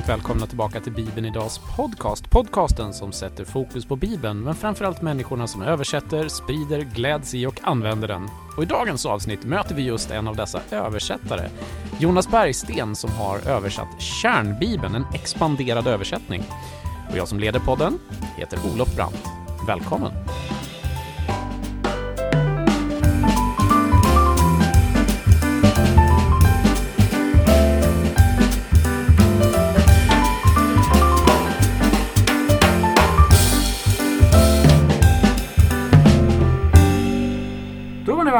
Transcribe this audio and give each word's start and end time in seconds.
varmt 0.00 0.08
välkomna 0.08 0.46
tillbaka 0.46 0.80
till 0.80 0.92
Bibeln 0.92 1.26
Idags 1.26 1.60
podcast. 1.76 2.30
Podcasten 2.30 2.92
som 2.92 3.12
sätter 3.12 3.44
fokus 3.44 3.84
på 3.84 3.96
Bibeln, 3.96 4.40
men 4.40 4.54
framförallt 4.54 5.02
människorna 5.02 5.46
som 5.46 5.62
översätter, 5.62 6.28
sprider, 6.28 6.80
gläds 6.80 7.34
i 7.34 7.46
och 7.46 7.60
använder 7.62 8.08
den. 8.08 8.28
Och 8.56 8.62
i 8.62 8.66
dagens 8.66 9.06
avsnitt 9.06 9.44
möter 9.44 9.74
vi 9.74 9.82
just 9.82 10.10
en 10.10 10.28
av 10.28 10.36
dessa 10.36 10.60
översättare, 10.70 11.48
Jonas 11.98 12.30
Bergsten, 12.30 12.96
som 12.96 13.10
har 13.10 13.48
översatt 13.48 14.00
Kärnbibeln, 14.00 14.94
en 14.94 15.04
expanderad 15.14 15.86
översättning. 15.86 16.42
Och 17.10 17.16
jag 17.16 17.28
som 17.28 17.40
leder 17.40 17.60
podden 17.60 17.98
heter 18.36 18.58
Olof 18.74 18.96
Brandt. 18.96 19.26
Välkommen! 19.66 20.12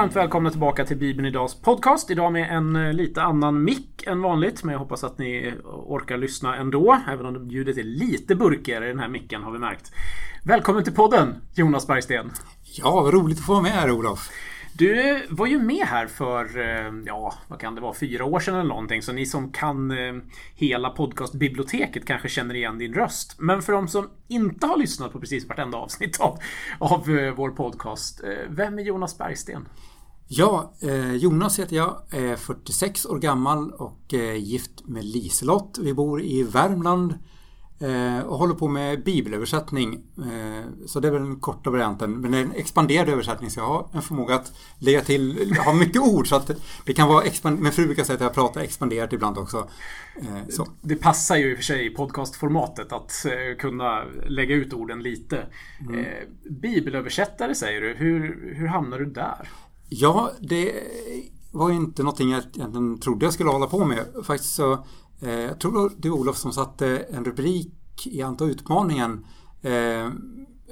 Varmt 0.01 0.17
välkomna 0.17 0.51
tillbaka 0.51 0.85
till 0.85 0.97
Bibeln 0.97 1.27
Idags 1.27 1.55
podcast. 1.55 2.11
Idag 2.11 2.33
med 2.33 2.57
en 2.57 2.77
eh, 2.77 2.93
lite 2.93 3.23
annan 3.23 3.65
mick 3.65 4.07
än 4.07 4.23
vanligt. 4.23 4.65
Men 4.65 4.73
jag 4.73 4.79
hoppas 4.79 5.05
att 5.05 5.19
ni 5.19 5.55
orkar 5.65 6.17
lyssna 6.17 6.57
ändå. 6.57 7.01
Även 7.09 7.27
om 7.27 7.49
ljudet 7.51 7.79
är 7.79 7.83
lite 7.83 8.35
burkigare 8.35 8.85
i 8.85 8.89
den 8.89 8.99
här 8.99 9.09
micken 9.09 9.43
har 9.43 9.53
vi 9.53 9.59
märkt. 9.59 9.93
Välkommen 10.45 10.85
till 10.85 10.95
podden 10.95 11.35
Jonas 11.55 11.87
Bergsten. 11.87 12.31
Ja, 12.63 12.91
vad 12.91 13.15
roligt 13.15 13.39
att 13.39 13.45
få 13.45 13.53
vara 13.53 13.63
med 13.63 13.73
här 13.73 13.91
Olof. 13.91 14.31
Du 14.73 15.23
var 15.31 15.47
ju 15.47 15.59
med 15.59 15.87
här 15.87 16.07
för, 16.07 16.59
eh, 16.59 16.93
ja, 17.07 17.35
vad 17.49 17.61
kan 17.61 17.75
det 17.75 17.81
vara, 17.81 17.95
fyra 17.95 18.25
år 18.25 18.41
sedan 18.41 18.55
eller 18.55 18.69
någonting. 18.69 19.03
Så 19.03 19.13
ni 19.13 19.27
som 19.27 19.53
kan 19.53 19.91
eh, 19.91 20.15
hela 20.55 20.91
podcastbiblioteket 20.91 22.07
kanske 22.07 22.29
känner 22.29 22.55
igen 22.55 22.79
din 22.79 22.95
röst. 22.95 23.37
Men 23.39 23.63
för 23.63 23.73
de 23.73 23.89
som 23.89 24.11
inte 24.29 24.67
har 24.67 24.77
lyssnat 24.77 25.13
på 25.13 25.21
precis 25.21 25.49
vartenda 25.49 25.79
avsnitt 25.79 26.21
av, 26.21 26.39
av 26.79 27.11
eh, 27.19 27.35
vår 27.35 27.51
podcast. 27.51 28.21
Vem 28.49 28.79
är 28.79 28.83
Jonas 28.83 29.19
Bergsten? 29.19 29.69
Ja, 30.33 30.73
eh, 30.81 31.13
Jonas 31.13 31.59
heter 31.59 31.77
jag, 31.77 32.03
är 32.11 32.37
46 32.37 33.07
år 33.07 33.19
gammal 33.19 33.71
och 33.73 34.15
eh, 34.15 34.35
gift 34.35 34.87
med 34.87 35.05
Liselott. 35.05 35.79
Vi 35.83 35.95
bor 35.95 36.23
i 36.23 36.43
Värmland 36.43 37.15
Eh, 37.83 38.21
och 38.21 38.39
håller 38.39 38.55
på 38.55 38.69
med 38.69 39.05
bibelöversättning. 39.05 40.01
Så 40.87 41.01
det 41.01 41.09
är 41.09 41.13
väl 41.13 41.23
den 41.23 41.41
korta 41.41 41.71
varianten. 41.71 42.21
Men 42.21 42.31
det 42.31 42.39
är 42.39 42.43
en 42.43 42.53
expanderad 42.53 43.09
översättning 43.09 43.51
så 43.51 43.61
jag 43.61 43.67
har 43.67 43.89
en 43.93 44.03
förmåga 44.03 44.35
att 44.35 44.53
lägga 44.79 45.01
till, 45.01 45.57
ha 45.65 45.73
mycket 45.73 46.03
ord 46.03 46.29
så 46.29 46.37
att 46.37 46.51
det 46.87 46.93
kan 46.93 47.09
vara 47.09 47.25
expand 47.25 47.61
Min 47.61 47.73
fru 47.73 47.87
brukar 47.87 48.05
säga 48.05 48.15
att 48.15 48.21
jag 48.21 48.35
pratar 48.35 48.61
expanderat 48.61 49.13
ibland 49.13 49.39
också. 49.39 49.69
Så. 50.49 50.67
Det 50.81 50.97
passar 50.97 51.37
ju 51.37 51.51
i 51.51 51.55
och 51.55 51.57
för 51.59 51.65
sig 51.65 51.87
i 51.87 51.91
podcastformatet 51.91 52.93
att 52.93 53.27
kunna 53.59 54.05
lägga 54.27 54.55
ut 54.55 54.73
orden 54.73 55.03
lite. 55.03 55.47
Mm. 55.81 56.05
Bibelöversättare 56.51 57.55
säger 57.55 57.81
du. 57.81 57.95
Hur, 57.95 58.55
hur 58.55 58.67
hamnar 58.67 58.99
du 58.99 59.07
där? 59.07 59.49
Ja, 59.93 60.31
det 60.41 60.73
var 61.51 61.71
inte 61.71 62.03
någonting 62.03 62.31
jag 62.31 62.43
egentligen 62.55 62.99
trodde 63.01 63.27
jag 63.27 63.33
skulle 63.33 63.51
hålla 63.51 63.67
på 63.67 63.85
med. 63.85 64.07
Faktiskt 64.25 64.55
så 64.55 64.85
Eh, 65.21 65.41
jag 65.41 65.61
tror 65.61 65.93
det 65.97 66.09
var 66.09 66.17
Olof 66.17 66.37
som 66.37 66.53
satte 66.53 66.99
en 66.99 67.25
rubrik 67.25 68.07
i 68.07 68.23
Anta 68.23 68.45
utmaningen 68.45 69.27
eh, 69.63 70.05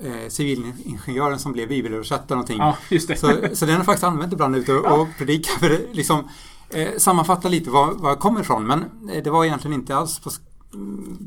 eh, 0.03 0.29
civilingenjören 0.29 1.39
som 1.39 1.53
blev 1.53 1.69
bibelöversättare 1.69 2.37
någonting. 2.37 2.59
Ja, 2.59 2.77
just 2.91 3.09
det. 3.09 3.17
Så, 3.17 3.27
så 3.53 3.67
den 3.67 3.77
har 3.77 3.85
faktiskt 3.85 4.05
använt 4.05 4.33
ibland 4.33 4.57
ute 4.57 4.75
och, 4.75 4.87
ja. 4.87 5.01
och 5.01 5.09
predikat 5.19 5.59
för 5.59 5.95
liksom 5.95 6.29
eh, 6.71 6.97
sammanfatta 6.99 7.49
lite 7.49 7.71
var, 7.71 7.93
var 7.93 8.09
jag 8.09 8.19
kommer 8.19 8.41
ifrån. 8.41 8.67
Men 8.67 8.85
eh, 9.11 9.23
det 9.23 9.31
var 9.31 9.45
egentligen 9.45 9.81
inte 9.81 9.97
alls 9.97 10.19
på, 10.19 10.31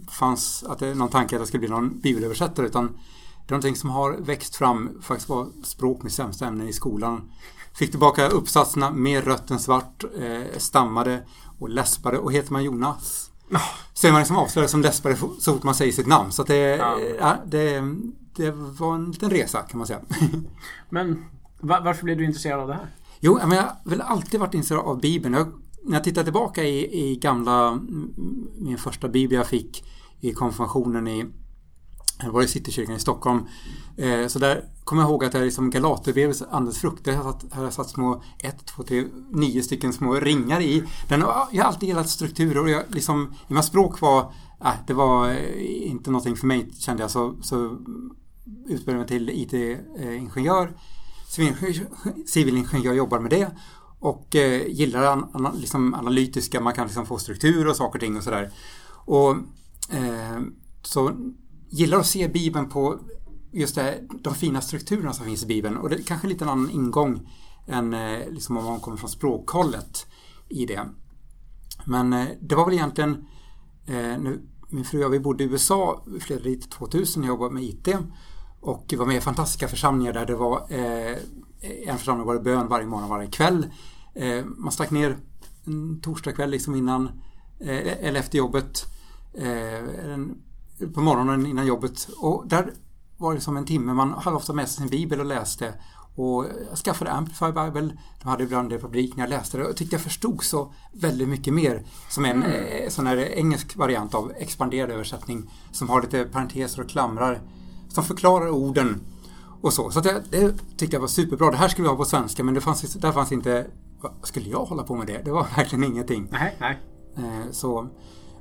fanns 0.09 0.63
att 0.68 0.80
det, 0.80 0.96
någon 0.96 1.09
tanke 1.09 1.35
att 1.35 1.40
jag 1.40 1.47
skulle 1.47 1.59
bli 1.59 1.69
någon 1.69 2.00
bibelöversättare 2.00 2.66
utan 2.66 2.85
det 2.88 3.53
är 3.53 3.57
någonting 3.57 3.75
som 3.75 3.90
har 3.90 4.18
växt 4.19 4.56
fram, 4.56 4.90
faktiskt 5.01 5.30
var 5.30 5.47
språk 5.63 6.03
med 6.03 6.12
sämsta 6.12 6.47
ämnen 6.47 6.68
i 6.68 6.74
skolan. 6.74 7.31
Fick 7.73 7.91
tillbaka 7.91 8.27
uppsatserna, 8.27 8.91
mer 8.91 9.21
rött 9.21 9.51
än 9.51 9.59
svart, 9.59 10.03
eh, 10.19 10.57
stammade 10.57 11.23
och 11.59 11.69
läspade 11.69 12.17
och 12.17 12.33
heter 12.33 12.51
man 12.53 12.63
Jonas 12.63 13.31
så 13.93 14.07
är 14.07 14.11
man 14.11 14.21
liksom 14.21 14.37
avslöjad 14.37 14.69
som 14.69 14.81
läspare 14.81 15.15
så 15.15 15.53
fort 15.53 15.63
man 15.63 15.75
säger 15.75 15.91
sitt 15.91 16.07
namn. 16.07 16.31
Så 16.31 16.43
det, 16.43 16.55
ja. 16.55 16.99
ja. 17.19 17.37
det, 17.45 17.83
det 18.35 18.51
var 18.51 18.95
en 18.95 19.11
liten 19.11 19.29
resa 19.29 19.61
kan 19.61 19.77
man 19.77 19.87
säga. 19.87 19.99
Men 20.89 21.25
varför 21.59 22.03
blev 22.03 22.17
du 22.17 22.25
intresserad 22.25 22.59
av 22.59 22.67
det 22.67 22.73
här? 22.73 22.95
Jo, 23.19 23.39
men 23.41 23.51
jag 23.51 23.63
har 23.63 23.75
väl 23.83 24.01
alltid 24.01 24.39
varit 24.39 24.53
intresserad 24.53 24.81
av 24.81 25.01
Bibeln. 25.01 25.33
Jag, 25.33 25.47
när 25.83 25.93
jag 25.93 26.03
tittar 26.03 26.23
tillbaka 26.23 26.63
i, 26.63 27.09
i 27.09 27.15
gamla, 27.15 27.79
min 28.57 28.77
första 28.77 29.07
bibel 29.07 29.38
jag 29.38 29.47
fick 29.47 29.83
i 30.19 30.33
konfirmationen 30.33 31.07
i 31.07 31.25
det 32.21 32.29
var 32.29 32.43
i 32.43 32.47
Citykyrkan 32.47 32.95
i 32.95 32.99
Stockholm. 32.99 33.47
Eh, 33.97 34.27
så 34.27 34.39
där 34.39 34.65
kommer 34.91 35.03
jag 35.03 35.09
ihåg 35.09 35.25
att 35.25 35.31
det 35.31 35.40
är 35.40 35.46
liksom 35.46 35.69
Galaterbrevets 35.69 36.44
andens 36.52 36.79
frukter. 36.79 37.12
Här 37.12 37.24
har 37.52 37.63
jag 37.63 37.74
satt 37.74 37.90
små 37.90 38.24
1, 38.40 38.66
2, 38.66 38.84
3, 38.84 39.06
9 39.29 39.63
stycken 39.63 39.94
små 39.94 40.13
ringar 40.13 40.62
i. 40.62 40.84
Den, 41.09 41.19
jag 41.52 41.63
har 41.63 41.69
alltid 41.69 41.90
gillat 41.90 42.09
strukturer 42.09 42.62
och 42.62 42.69
jag, 42.69 42.84
liksom, 42.88 43.34
i 43.34 43.53
mina 43.53 43.63
språk 43.63 44.01
var, 44.01 44.34
äh, 44.66 44.72
det 44.88 44.94
var 44.94 45.30
eh, 45.30 45.90
inte 45.91 46.12
någonting 46.12 46.35
för 46.35 46.47
mig 46.47 46.72
kände 46.80 47.03
jag. 47.03 47.12
Så, 47.12 47.35
så 47.41 47.78
utbildade 48.68 48.97
mig 48.97 49.07
till 49.07 49.30
IT-ingenjör. 49.30 50.72
Civilingenjör 52.25 52.94
jobbar 52.94 53.19
med 53.19 53.31
det. 53.31 53.51
Och 54.00 54.35
eh, 54.35 54.68
gillar 54.68 55.03
an, 55.03 55.30
an, 55.34 55.57
liksom 55.59 55.94
analytiska, 55.94 56.62
man 56.62 56.74
kan 56.74 56.88
liksom 56.88 57.06
få 57.06 57.18
struktur 57.18 57.68
och 57.68 57.75
saker 57.75 57.97
och 57.97 58.01
ting 58.01 58.18
och 58.18 58.24
sådär. 58.24 58.51
Och 59.06 59.31
eh, 59.90 60.41
så 60.81 61.12
gillar 61.69 62.00
att 62.00 62.07
se 62.07 62.28
Bibeln 62.28 62.69
på 62.69 63.00
just 63.51 63.75
det, 63.75 64.01
de 64.22 64.35
fina 64.35 64.62
strukturerna 64.62 65.13
som 65.13 65.25
finns 65.25 65.44
i 65.44 65.45
Bibeln. 65.45 65.78
Och 65.78 65.89
det 65.89 65.95
är 65.95 66.03
kanske 66.03 66.28
lite 66.28 66.45
en 66.45 66.50
annan 66.50 66.69
ingång 66.69 67.29
än 67.67 67.94
eh, 67.94 68.29
liksom 68.29 68.57
om 68.57 68.66
man 68.66 68.79
kommer 68.79 68.97
från 68.97 69.09
språkhållet 69.09 70.07
i 70.50 70.66
det. 70.66 70.89
Men 71.85 72.13
eh, 72.13 72.28
det 72.41 72.56
var 72.56 72.66
väl 72.66 72.73
egentligen 72.73 73.25
eh, 73.85 73.95
nu, 73.95 74.41
min 74.69 74.85
fru 74.85 74.97
och 74.97 75.03
jag, 75.03 75.09
vi 75.09 75.19
bodde 75.19 75.44
i 75.44 75.47
USA 75.47 76.03
flera 76.19 76.39
dit 76.39 76.72
2000 76.72 77.23
och 77.23 77.28
jobbade 77.28 77.53
med 77.53 77.63
IT. 77.63 77.88
Och 78.59 78.94
var 78.97 79.06
med 79.06 79.16
i 79.16 79.22
fantastiska 79.22 79.68
församlingar 79.68 80.13
där 80.13 80.25
det 80.25 80.35
var 80.35 80.72
en 81.85 81.97
församling 81.97 82.28
var 82.28 82.33
det 82.33 82.41
bön 82.41 82.68
varje 82.68 82.85
morgon 82.85 83.09
varje 83.09 83.28
kväll. 83.28 83.66
man 84.44 84.72
stack 84.72 84.91
ner 84.91 85.18
en 85.66 86.01
torsdagkväll 86.01 86.50
liksom 86.50 86.75
innan 86.75 87.22
eller 87.59 88.19
efter 88.19 88.38
jobbet. 88.38 88.85
En 89.33 90.41
på 90.94 91.01
morgonen 91.01 91.45
innan 91.45 91.68
jobbet. 91.68 92.09
Och 92.18 92.47
där 92.47 92.73
var 93.21 93.33
det 93.33 93.41
som 93.41 93.57
en 93.57 93.65
timme. 93.65 93.93
Man 93.93 94.13
hade 94.13 94.37
ofta 94.37 94.53
med 94.53 94.69
sig 94.69 94.77
sin 94.77 94.89
bibel 94.89 95.19
och 95.19 95.25
läste. 95.25 95.73
Och 96.15 96.45
jag 96.69 96.77
skaffade 96.77 97.11
Amplify 97.11 97.45
Bible. 97.45 97.97
De 98.21 98.29
hade 98.29 98.43
ibland 98.43 98.71
republik 98.71 99.15
när 99.15 99.23
jag 99.23 99.29
läste 99.29 99.57
det 99.57 99.65
och 99.65 99.75
tyckte 99.75 99.95
jag 99.95 100.03
förstod 100.03 100.43
så 100.43 100.73
väldigt 100.93 101.29
mycket 101.29 101.53
mer. 101.53 101.83
Som 102.09 102.25
en 102.25 102.43
mm. 102.43 102.51
eh, 102.51 102.89
sån 102.89 103.07
här 103.07 103.17
engelsk 103.17 103.75
variant 103.75 104.15
av 104.15 104.31
expanderad 104.37 104.91
översättning 104.91 105.51
som 105.71 105.89
har 105.89 106.01
lite 106.01 106.25
parenteser 106.25 106.81
och 106.81 106.89
klamrar 106.89 107.41
som 107.89 108.03
förklarar 108.03 108.49
orden 108.49 109.01
och 109.61 109.73
så. 109.73 109.91
Så 109.91 109.99
det, 109.99 110.23
det, 110.29 110.53
tyckte 110.77 110.95
jag 110.95 111.01
var 111.01 111.07
superbra. 111.07 111.51
Det 111.51 111.57
här 111.57 111.67
skulle 111.67 111.83
vi 111.83 111.89
ha 111.89 111.97
på 111.97 112.05
svenska 112.05 112.43
men 112.43 112.53
det 112.53 112.61
fanns, 112.61 112.81
där 112.81 113.11
fanns 113.11 113.31
inte... 113.31 113.67
Skulle 114.23 114.49
jag 114.49 114.65
hålla 114.65 114.83
på 114.83 114.95
med 114.95 115.07
det? 115.07 115.21
Det 115.25 115.31
var 115.31 115.47
verkligen 115.55 115.83
ingenting. 115.83 116.27
Nej, 116.31 116.57
nej. 116.59 116.79
Eh, 117.17 117.51
så. 117.51 117.89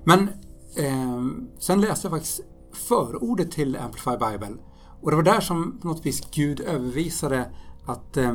Men 0.04 0.28
Eh, 0.76 1.20
sen 1.58 1.80
läste 1.80 2.06
jag 2.06 2.12
faktiskt 2.12 2.40
förordet 2.72 3.52
till 3.52 3.76
Amplify 3.76 4.10
Bible. 4.10 4.56
Och 5.02 5.10
det 5.10 5.16
var 5.16 5.22
där 5.22 5.40
som 5.40 5.78
på 5.78 5.88
något 5.88 6.06
vis 6.06 6.30
Gud 6.30 6.60
övervisade 6.60 7.50
att 7.86 8.16
eh, 8.16 8.34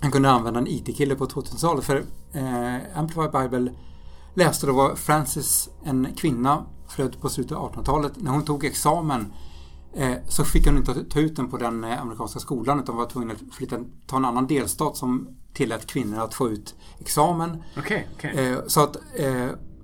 han 0.00 0.10
kunde 0.10 0.30
använda 0.30 0.60
en 0.60 0.66
IT-kille 0.66 1.14
på 1.14 1.26
2000-talet. 1.26 1.84
För 1.84 2.04
eh, 2.32 2.98
Amplify 2.98 3.28
Bible 3.28 3.72
läste 4.34 4.66
då 4.66 4.72
var 4.72 4.94
Francis, 4.94 5.68
en 5.84 6.08
kvinna, 6.16 6.64
född 6.88 7.20
på 7.20 7.28
slutet 7.28 7.56
av 7.56 7.72
1800-talet. 7.72 8.12
När 8.16 8.30
hon 8.30 8.44
tog 8.44 8.64
examen 8.64 9.32
eh, 9.94 10.14
så 10.28 10.44
fick 10.44 10.66
hon 10.66 10.76
inte 10.76 11.04
ta 11.04 11.20
ut 11.20 11.36
den 11.36 11.50
på 11.50 11.56
den 11.56 11.84
eh, 11.84 12.02
amerikanska 12.02 12.40
skolan 12.40 12.80
utan 12.80 12.96
var 12.96 13.06
tvungen 13.06 13.30
att 13.30 13.54
flytta, 13.54 13.78
ta 14.06 14.16
en 14.16 14.24
annan 14.24 14.46
delstat 14.46 14.96
som 14.96 15.28
tillät 15.54 15.86
kvinnor 15.86 16.18
att 16.18 16.34
få 16.34 16.50
ut 16.50 16.74
examen. 16.98 17.62
Okay, 17.78 18.02
okay. 18.14 18.30
Eh, 18.30 18.58
så 18.66 18.84
att, 18.84 18.96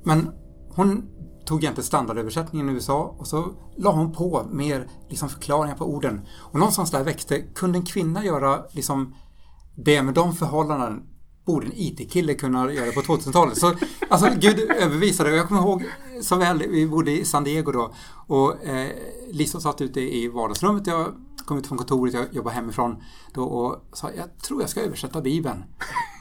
men 0.04 0.30
hon 0.70 1.08
tog 1.48 1.64
jag 1.64 1.70
inte 1.70 1.82
standardöversättningen 1.82 2.68
i 2.68 2.72
USA 2.72 3.14
och 3.18 3.26
så 3.26 3.52
la 3.76 3.92
hon 3.92 4.12
på 4.12 4.46
mer 4.50 4.88
liksom 5.08 5.28
förklaringar 5.28 5.76
på 5.76 5.84
orden. 5.84 6.26
Och 6.38 6.58
någonstans 6.58 6.90
där 6.90 7.04
växte, 7.04 7.40
kunde 7.40 7.78
en 7.78 7.84
kvinna 7.84 8.24
göra 8.24 8.62
liksom 8.72 9.14
det 9.74 10.02
med 10.02 10.14
de 10.14 10.34
förhållanden 10.34 11.02
borde 11.44 11.66
en 11.66 11.72
IT-kille 11.74 12.34
kunna 12.34 12.72
göra 12.72 12.92
på 12.92 13.00
2000-talet. 13.00 13.58
Så 13.58 13.74
alltså 14.08 14.30
Gud 14.38 14.70
övervisade. 14.70 15.36
Jag 15.36 15.48
kommer 15.48 15.60
ihåg 15.60 15.84
så 16.22 16.36
väl, 16.36 16.58
vi 16.58 16.86
bodde 16.86 17.10
i 17.10 17.24
San 17.24 17.44
Diego 17.44 17.72
då 17.72 17.94
och 18.26 18.64
eh, 18.64 18.90
Lisa 19.30 19.60
satt 19.60 19.80
ute 19.80 20.00
i 20.00 20.28
vardagsrummet. 20.28 20.86
Jag 20.86 21.12
kom 21.44 21.58
ut 21.58 21.66
från 21.66 21.78
kontoret, 21.78 22.14
jag 22.14 22.34
jobbade 22.34 22.56
hemifrån 22.56 23.02
då 23.34 23.44
och 23.44 23.88
sa 23.92 24.10
jag 24.16 24.38
tror 24.38 24.60
jag 24.60 24.70
ska 24.70 24.80
översätta 24.80 25.20
Bibeln. 25.20 25.64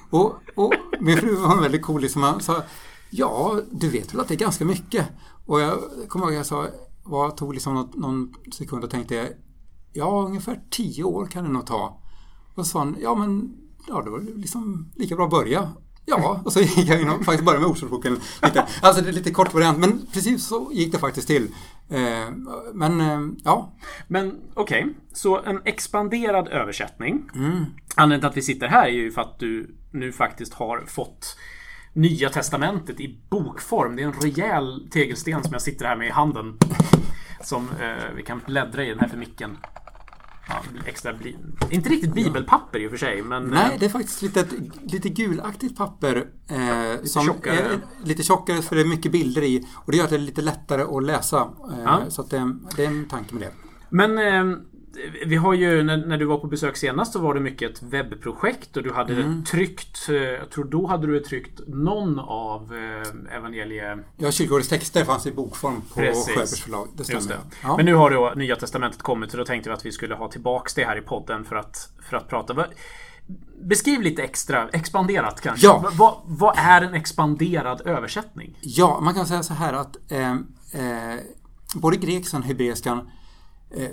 Och, 0.10 0.34
och 0.56 0.74
min 1.00 1.18
fru 1.18 1.36
var 1.36 1.62
väldigt 1.62 1.82
cool, 1.82 2.02
liksom, 2.02 2.40
sa 2.40 2.64
Ja, 3.10 3.60
du 3.72 3.90
vet 3.90 4.14
väl 4.14 4.22
att 4.22 4.28
det 4.28 4.34
är 4.34 4.40
ganska 4.40 4.66
mycket. 4.66 5.08
Och 5.46 5.62
jag 5.62 5.80
kommer 6.08 6.26
ihåg 6.26 6.34
att 6.34 6.38
jag 6.38 6.46
sa, 6.46 6.68
vad 7.04 7.38
tog 7.38 7.54
liksom 7.54 7.74
någon, 7.74 7.90
någon 7.96 8.34
sekund 8.54 8.84
och 8.84 8.90
tänkte 8.90 9.34
ja, 9.94 10.26
ungefär 10.28 10.62
tio 10.70 11.04
år 11.04 11.26
kan 11.26 11.44
det 11.44 11.50
nog 11.50 11.66
ta. 11.66 12.02
Och 12.56 12.66
så 12.66 12.72
sa 12.72 12.80
han, 12.80 12.98
ja 13.02 13.16
men 13.16 13.54
ja, 13.88 14.02
det 14.02 14.10
var 14.10 14.20
liksom 14.20 14.92
lika 14.96 15.16
bra 15.16 15.26
att 15.26 15.32
börja. 15.32 15.70
Ja, 16.06 16.42
och 16.46 16.54
så 16.54 16.60
gick 16.60 16.90
jag 16.90 17.02
in 17.02 17.10
och 17.10 17.26
faktiskt 17.26 17.46
började 17.46 17.62
med 17.62 17.70
Ordspråksboken. 17.70 18.20
Alltså 18.82 19.02
det 19.02 19.10
är 19.10 19.14
lite 19.14 19.32
kort 19.32 19.54
variant, 19.54 19.80
men 19.80 20.08
precis 20.14 20.48
så 20.48 20.70
gick 20.74 20.92
det 20.92 21.00
faktiskt 21.00 21.28
till. 21.28 21.48
Eh, 21.90 22.30
men 22.74 23.02
eh, 23.02 23.20
ja. 23.44 23.74
Men 24.08 24.40
okej, 24.54 24.82
okay. 24.82 24.94
så 25.14 25.42
en 25.42 25.62
expanderad 25.66 26.48
översättning. 26.48 27.30
Mm. 27.36 27.66
Anledningen 27.96 28.20
till 28.20 28.30
att 28.30 28.38
vi 28.38 28.42
sitter 28.42 28.68
här 28.68 28.86
är 28.86 28.92
ju 28.92 29.12
för 29.12 29.22
att 29.22 29.40
du 29.40 29.76
nu 29.92 30.12
faktiskt 30.12 30.54
har 30.54 30.84
fått 30.88 31.38
Nya 31.98 32.30
Testamentet 32.30 33.00
i 33.00 33.20
bokform. 33.30 33.96
Det 33.96 34.04
är 34.04 34.08
en 34.08 34.14
rejäl 34.14 34.88
tegelsten 34.92 35.44
som 35.44 35.54
jag 35.54 35.62
sitter 35.62 35.86
här 35.86 35.96
med 35.96 36.08
i 36.08 36.12
handen. 36.12 36.58
Som 37.44 37.70
eh, 37.70 38.16
vi 38.16 38.24
kan 38.24 38.42
bläddra 38.46 38.86
i 38.86 38.90
den 38.90 39.00
här 39.00 39.08
för 39.08 39.18
micken. 39.18 39.58
Ja, 40.50 40.62
extra 40.86 41.14
inte 41.70 41.90
riktigt 41.90 42.14
bibelpapper 42.14 42.80
i 42.80 42.88
och 42.88 42.92
för 42.92 42.98
sig. 42.98 43.22
Men, 43.22 43.44
Nej, 43.44 43.74
eh, 43.74 43.80
det 43.80 43.86
är 43.86 43.90
faktiskt 43.90 44.22
lite, 44.22 44.46
lite 44.84 45.10
gulaktigt 45.10 45.78
papper. 45.78 46.28
Eh, 46.48 46.92
lite 46.92 47.08
som 47.10 47.26
tjockare. 47.26 47.56
Är, 47.56 47.80
lite 48.04 48.24
tjockare 48.24 48.62
för 48.62 48.76
det 48.76 48.82
är 48.82 48.86
mycket 48.86 49.12
bilder 49.12 49.42
i. 49.42 49.68
Och 49.76 49.92
det 49.92 49.98
gör 49.98 50.04
att 50.04 50.10
det 50.10 50.16
är 50.16 50.20
lite 50.20 50.42
lättare 50.42 50.82
att 50.82 51.04
läsa. 51.04 51.38
Eh, 51.72 51.84
ja. 51.84 52.02
Så 52.10 52.22
att 52.22 52.30
det, 52.30 52.58
det, 52.76 52.86
är 52.86 52.88
en 52.88 53.08
tanke 53.08 53.34
med 53.34 53.44
det. 53.44 53.52
Men 53.90 54.18
eh, 54.18 54.58
vi 55.26 55.36
har 55.36 55.54
ju 55.54 55.84
när, 55.84 55.98
när, 55.98 56.18
du 56.18 56.26
var 56.26 56.38
på 56.38 56.48
besök 56.48 56.78
senast 56.78 57.14
så 57.14 57.20
var 57.20 57.34
det 57.34 57.40
mycket 57.40 57.72
ett 57.72 57.84
webbprojekt 57.84 58.78
och 58.78 58.84
du 58.84 58.94
hade 58.94 59.14
mm. 59.14 59.44
tryckt, 59.44 60.10
eh, 60.10 60.16
jag 60.16 60.50
tror 60.50 60.66
då 60.66 60.88
hade 60.88 61.08
du 61.08 61.20
tryckt 61.20 61.60
någon 61.68 62.20
av 62.20 62.76
eh, 62.76 63.38
evangelie... 63.38 63.98
Ja, 64.18 64.32
kyrkogårdens 64.32 64.70
texter 64.70 65.04
fanns 65.04 65.28
i 65.28 65.32
bokform 65.32 65.82
på 65.82 66.00
Sjöbergs 66.00 66.62
förlag. 66.62 66.88
Det 66.96 67.04
stämmer. 67.04 67.28
Det. 67.28 67.38
Ja. 67.64 67.78
Men 67.78 67.86
nu 67.86 67.94
har 67.94 68.12
då 68.12 68.34
Nya 68.36 68.56
Testamentet 68.56 69.02
kommit 69.02 69.32
och 69.32 69.38
då 69.38 69.46
tänkte 69.46 69.70
vi 69.70 69.74
att 69.74 69.86
vi 69.86 69.92
skulle 69.92 70.16
ha 70.16 70.32
tillbaks 70.32 70.74
det 70.74 70.86
här 70.86 70.98
i 70.98 71.02
podden 71.02 71.46
för 71.46 71.56
att, 71.56 71.90
för 72.10 72.18
att 72.18 72.30
prata. 72.30 72.66
Beskriv 73.62 74.02
lite 74.02 74.24
extra, 74.24 74.70
expanderat 74.70 75.42
kanske. 75.42 75.68
Ja. 75.68 75.92
Vad, 75.94 76.18
vad 76.26 76.56
är 76.58 76.82
en 76.82 76.94
expanderad 76.94 77.82
översättning? 77.86 78.58
Ja, 78.62 79.00
man 79.00 79.14
kan 79.14 79.26
säga 79.26 79.44
så 79.44 79.54
här 79.54 79.74
att 79.74 80.12
eh, 80.12 80.32
eh, 80.32 81.20
både 81.76 81.98
grekiskan 81.98 82.42
och 82.42 82.48
hebreiskan 82.48 83.10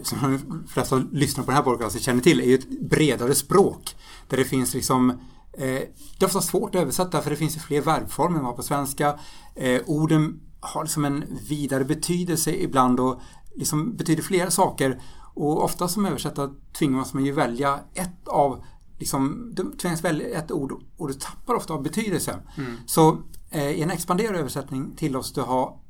som 0.02 0.18
de 0.22 0.66
flesta 0.68 0.96
som 0.96 1.08
lyssnar 1.12 1.44
på 1.44 1.50
den 1.50 1.56
här 1.56 1.64
podcasten 1.64 2.00
känner 2.00 2.22
till, 2.22 2.40
är 2.40 2.44
ju 2.44 2.54
ett 2.54 2.80
bredare 2.80 3.34
språk. 3.34 3.96
Där 4.28 4.36
det 4.36 4.44
finns 4.44 4.74
liksom 4.74 5.10
eh, 5.52 5.82
det 6.18 6.22
är 6.22 6.24
ofta 6.24 6.40
svårt 6.40 6.74
att 6.74 6.80
översätta 6.80 7.22
för 7.22 7.30
det 7.30 7.36
finns 7.36 7.56
ju 7.56 7.60
fler 7.60 7.80
verbformer 7.80 8.38
än 8.38 8.44
vad 8.44 8.56
på 8.56 8.62
svenska. 8.62 9.18
Eh, 9.54 9.82
orden 9.86 10.40
har 10.60 10.84
liksom 10.84 11.04
en 11.04 11.24
vidare 11.48 11.84
betydelse 11.84 12.54
ibland 12.54 13.00
och 13.00 13.20
liksom 13.54 13.96
betyder 13.96 14.22
flera 14.22 14.50
saker. 14.50 15.00
Och 15.34 15.64
ofta 15.64 15.88
som 15.88 16.06
översättare 16.06 16.50
tvingas 16.78 17.14
man 17.14 17.24
ju 17.24 17.32
välja 17.32 17.80
ett 17.94 18.28
av 18.28 18.64
liksom, 18.98 19.52
du 19.54 19.72
tvingas 19.72 20.04
välja 20.04 20.38
ett 20.38 20.50
ord 20.50 20.72
och 20.96 21.08
du 21.08 21.14
tappar 21.14 21.54
ofta 21.54 21.74
av 21.74 21.82
betydelse. 21.82 22.38
Mm. 22.56 22.76
Så 22.86 23.18
eh, 23.50 23.70
i 23.70 23.82
en 23.82 23.90
expanderad 23.90 24.36
översättning 24.36 24.96
tillåts 24.96 25.32
du 25.32 25.40
ha 25.40 25.80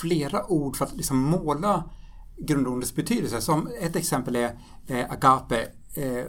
flera 0.00 0.46
ord 0.46 0.76
för 0.76 0.84
att 0.84 0.96
liksom 0.96 1.18
måla 1.18 1.90
grundordets 2.46 2.94
betydelse. 2.94 3.40
Som 3.40 3.68
ett 3.80 3.96
exempel 3.96 4.36
är 4.36 4.58
eh, 4.86 5.12
agape, 5.12 5.68
eh, 5.94 6.24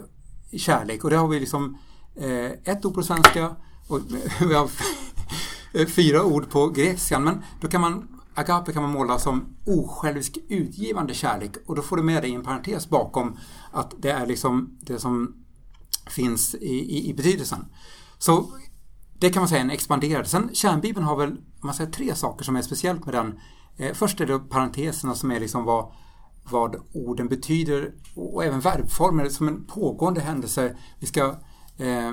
kärlek. 0.58 1.04
Och 1.04 1.10
det 1.10 1.16
har 1.16 1.28
vi 1.28 1.40
liksom 1.40 1.78
eh, 2.16 2.50
ett 2.64 2.84
ord 2.84 2.94
på 2.94 3.02
svenska 3.02 3.56
och 3.88 4.00
vi 4.40 4.54
har 4.54 4.70
fyra 5.86 6.24
ord 6.24 6.50
på 6.50 6.68
grekiskan. 6.68 7.24
Men 7.24 7.42
då 7.60 7.68
kan 7.68 7.80
man 7.80 8.08
Agape 8.34 8.72
kan 8.72 8.82
man 8.82 8.92
måla 8.92 9.18
som 9.18 9.56
osjälvisk 9.66 10.38
utgivande 10.48 11.14
kärlek 11.14 11.56
och 11.66 11.76
då 11.76 11.82
får 11.82 11.96
du 11.96 12.02
med 12.02 12.22
dig 12.22 12.34
en 12.34 12.42
parentes 12.42 12.88
bakom 12.88 13.38
att 13.70 13.94
det 13.98 14.10
är 14.10 14.26
liksom 14.26 14.78
det 14.80 14.98
som 14.98 15.44
finns 16.10 16.54
i, 16.54 16.74
i, 16.74 17.10
i 17.10 17.14
betydelsen. 17.14 17.64
Så 18.18 18.52
det 19.18 19.30
kan 19.30 19.40
man 19.40 19.48
säga 19.48 19.60
är 19.60 19.64
en 19.64 19.70
expanderad. 19.70 20.26
Sen 20.26 20.50
kärnbibeln 20.52 21.06
har 21.06 21.16
väl, 21.16 21.36
man 21.62 21.74
säger 21.74 21.90
tre 21.90 22.14
saker 22.14 22.44
som 22.44 22.56
är 22.56 22.62
speciellt 22.62 23.04
med 23.06 23.14
den. 23.14 23.40
Eh, 23.76 23.94
först 23.94 24.20
är 24.20 24.26
det 24.26 24.38
parenteserna 24.38 25.14
som 25.14 25.30
är 25.30 25.40
liksom 25.40 25.64
vad, 25.64 25.92
vad 26.50 26.76
orden 26.92 27.28
betyder 27.28 27.92
och 28.14 28.44
även 28.44 28.60
verbformer 28.60 29.28
som 29.28 29.48
en 29.48 29.64
pågående 29.64 30.20
händelse. 30.20 30.76
Vi 30.98 31.06
ska 31.06 31.34
eh, 31.76 32.08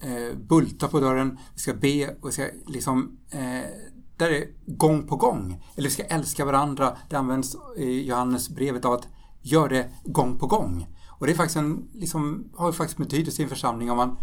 eh, 0.00 0.36
bulta 0.48 0.88
på 0.88 1.00
dörren, 1.00 1.38
vi 1.54 1.60
ska 1.60 1.74
be 1.74 2.16
och 2.20 2.28
vi 2.28 2.32
ska 2.32 2.44
liksom 2.66 3.18
eh, 3.30 3.70
där 4.16 4.30
är 4.30 4.46
gång 4.66 5.06
på 5.06 5.16
gång. 5.16 5.64
Eller 5.76 5.88
vi 5.88 5.94
ska 5.94 6.02
älska 6.02 6.44
varandra. 6.44 6.96
Det 7.10 7.16
används 7.16 7.56
i 7.76 8.08
Johannes 8.08 8.48
brevet 8.48 8.84
av 8.84 8.92
att 8.92 9.08
gör 9.42 9.68
det 9.68 9.90
gång 10.04 10.38
på 10.38 10.46
gång. 10.46 10.86
Och 11.08 11.26
det 11.26 11.32
är 11.32 11.36
faktiskt 11.36 11.56
en, 11.56 11.88
liksom, 11.94 12.50
har 12.56 12.72
faktiskt 12.72 12.98
betydelse 12.98 13.42
i 13.42 13.44
en 13.44 13.48
församling 13.48 13.90
om 13.90 13.96
man 13.96 14.16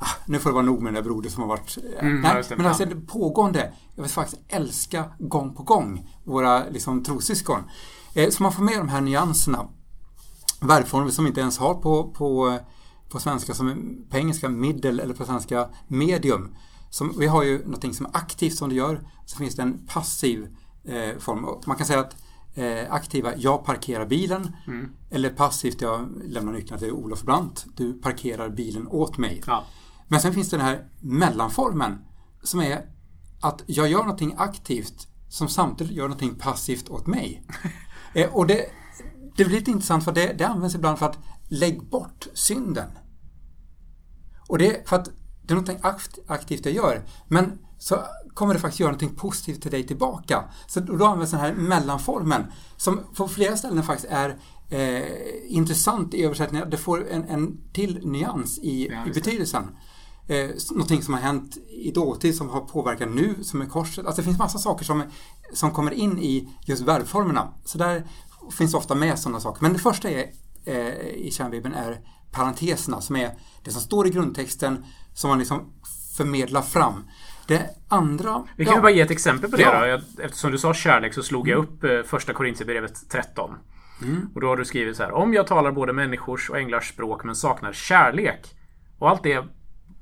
ah, 0.00 0.14
nu 0.26 0.38
får 0.38 0.50
det 0.50 0.54
vara 0.54 0.64
nog 0.64 0.82
med 0.82 0.94
den 0.94 1.02
där 1.02 1.10
brodern 1.10 1.30
som 1.30 1.42
har 1.42 1.48
varit... 1.48 1.78
Eh, 1.96 2.06
mm, 2.06 2.20
nej, 2.20 2.44
men 2.56 2.66
alltså 2.66 2.84
det 2.84 2.96
pågående. 2.96 3.72
Jag 3.94 4.02
vill 4.02 4.12
faktiskt 4.12 4.42
älska 4.48 5.04
gång 5.18 5.54
på 5.54 5.62
gång 5.62 6.10
våra 6.24 6.68
liksom, 6.68 7.02
trossyskon. 7.02 7.62
Eh, 8.14 8.30
så 8.30 8.42
man 8.42 8.52
får 8.52 8.62
med 8.62 8.78
de 8.78 8.88
här 8.88 9.00
nyanserna. 9.00 9.68
Verbformer 10.60 11.10
som 11.10 11.24
vi 11.24 11.28
inte 11.28 11.40
ens 11.40 11.58
har 11.58 11.74
på, 11.74 12.10
på, 12.10 12.58
på 13.08 13.20
svenska 13.20 13.54
som 13.54 13.96
på 14.10 14.16
engelska 14.16 14.48
middle 14.48 15.02
eller 15.02 15.14
på 15.14 15.24
svenska 15.24 15.68
medium. 15.88 16.54
Som, 16.90 17.14
vi 17.18 17.26
har 17.26 17.42
ju 17.42 17.64
någonting 17.64 17.94
som 17.94 18.06
är 18.06 18.10
aktivt 18.16 18.54
som 18.54 18.68
du 18.68 18.74
gör. 18.74 19.08
Så 19.26 19.36
finns 19.36 19.56
det 19.56 19.62
en 19.62 19.86
passiv 19.86 20.56
eh, 20.84 21.18
form. 21.18 21.46
Man 21.66 21.76
kan 21.76 21.86
säga 21.86 22.00
att 22.00 22.16
eh, 22.54 22.92
aktiva, 22.92 23.36
jag 23.36 23.64
parkerar 23.64 24.06
bilen. 24.06 24.56
Mm. 24.66 24.90
Eller 25.10 25.30
passivt, 25.30 25.80
jag 25.80 26.08
lämnar 26.24 26.52
nycklarna 26.52 26.80
till 26.80 26.92
Olof 26.92 27.22
Brandt. 27.22 27.66
Du 27.76 27.92
parkerar 27.92 28.48
bilen 28.48 28.88
åt 28.88 29.18
mig. 29.18 29.42
Ja. 29.46 29.64
Men 30.08 30.20
sen 30.20 30.34
finns 30.34 30.50
det 30.50 30.56
den 30.56 30.66
här 30.66 30.88
mellanformen 31.00 31.98
som 32.42 32.60
är 32.60 32.82
att 33.40 33.62
jag 33.66 33.88
gör 33.88 33.98
någonting 33.98 34.34
aktivt 34.38 35.06
som 35.28 35.48
samtidigt 35.48 35.92
gör 35.92 36.04
någonting 36.04 36.34
passivt 36.34 36.88
åt 36.88 37.06
mig. 37.06 37.46
Eh, 38.14 38.34
och 38.34 38.46
det, 38.46 38.66
det 39.36 39.44
blir 39.44 39.58
lite 39.58 39.70
intressant 39.70 40.04
för 40.04 40.12
det, 40.12 40.32
det 40.32 40.44
används 40.44 40.74
ibland 40.74 40.98
för 40.98 41.06
att 41.06 41.18
lägg 41.48 41.90
bort 41.90 42.26
synden. 42.34 42.90
Och 44.48 44.58
det 44.58 44.76
är 44.76 44.84
för 44.86 44.96
att 44.96 45.04
det 45.42 45.52
är 45.52 45.54
någonting 45.54 45.78
aktivt 46.26 46.66
jag 46.66 46.74
gör. 46.74 47.02
Men 47.28 47.58
så 47.78 47.98
kommer 48.34 48.54
det 48.54 48.60
faktiskt 48.60 48.80
göra 48.80 48.90
någonting 48.90 49.16
positivt 49.16 49.62
till 49.62 49.70
dig 49.70 49.86
tillbaka. 49.86 50.44
Så 50.66 50.80
då 50.80 51.04
används 51.04 51.30
den 51.30 51.40
här 51.40 51.54
mellanformen 51.54 52.44
som 52.76 53.00
på 53.16 53.28
flera 53.28 53.56
ställen 53.56 53.82
faktiskt 53.82 54.12
är 54.12 54.38
eh, 54.70 55.02
intressant 55.46 56.14
i 56.14 56.24
översättningen. 56.24 56.70
Det 56.70 56.76
får 56.76 57.08
en, 57.10 57.24
en 57.24 57.72
till 57.72 58.06
nyans 58.06 58.58
i, 58.58 58.88
ja, 58.88 59.06
i 59.06 59.10
betydelsen. 59.10 59.64
Eh, 60.30 60.50
någonting 60.70 61.02
som 61.02 61.14
har 61.14 61.20
hänt 61.20 61.56
i 61.70 61.90
dåtid 61.90 62.36
som 62.36 62.48
har 62.48 62.60
påverkat 62.60 63.08
nu, 63.08 63.34
som 63.42 63.62
är 63.62 63.66
korset. 63.66 64.06
Alltså 64.06 64.22
det 64.22 64.26
finns 64.26 64.38
massa 64.38 64.58
saker 64.58 64.84
som, 64.84 65.02
som 65.52 65.70
kommer 65.70 65.90
in 65.90 66.18
i 66.18 66.48
just 66.66 66.82
verbformerna. 66.82 67.48
Så 67.64 67.78
där 67.78 68.04
finns 68.58 68.74
ofta 68.74 68.94
med 68.94 69.18
sådana 69.18 69.40
saker. 69.40 69.62
Men 69.62 69.72
det 69.72 69.78
första 69.78 70.10
är, 70.10 70.26
eh, 70.64 71.08
i 71.14 71.30
kärnbibeln 71.32 71.74
är 71.74 72.00
parenteserna 72.32 73.00
som 73.00 73.16
är 73.16 73.30
det 73.64 73.70
som 73.70 73.80
står 73.80 74.06
i 74.06 74.10
grundtexten 74.10 74.84
som 75.14 75.30
man 75.30 75.38
liksom 75.38 75.72
förmedlar 76.16 76.62
fram. 76.62 77.04
Det 77.46 77.70
andra... 77.88 78.44
Vi 78.56 78.64
kan 78.64 78.74
ja. 78.74 78.80
bara 78.80 78.92
ge 78.92 79.00
ett 79.00 79.10
exempel 79.10 79.50
på 79.50 79.56
det 79.56 79.62
ja. 79.62 79.96
då. 79.96 80.22
Eftersom 80.22 80.50
du 80.50 80.58
sa 80.58 80.74
kärlek 80.74 81.14
så 81.14 81.22
slog 81.22 81.48
jag 81.48 81.58
mm. 81.58 81.70
upp 81.70 81.84
eh, 81.84 82.02
första 82.02 82.32
Korintierbrevet 82.32 83.10
13. 83.10 83.50
Mm. 84.02 84.30
Och 84.34 84.40
då 84.40 84.46
har 84.46 84.56
du 84.56 84.64
skrivit 84.64 84.96
så 84.96 85.02
här. 85.02 85.12
Om 85.12 85.34
jag 85.34 85.46
talar 85.46 85.72
både 85.72 85.92
människors 85.92 86.50
och 86.50 86.58
änglars 86.58 86.88
språk 86.88 87.24
men 87.24 87.36
saknar 87.36 87.72
kärlek 87.72 88.56
och 88.98 89.10
allt 89.10 89.22
det 89.22 89.44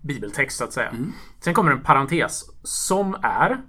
bibeltext 0.01 0.59
så 0.59 0.65
att 0.65 0.73
säga. 0.73 0.89
Mm. 0.89 1.13
Sen 1.41 1.55
kommer 1.55 1.73
en 1.73 1.83
parentes 1.83 2.45
som 2.63 3.17
är 3.23 3.61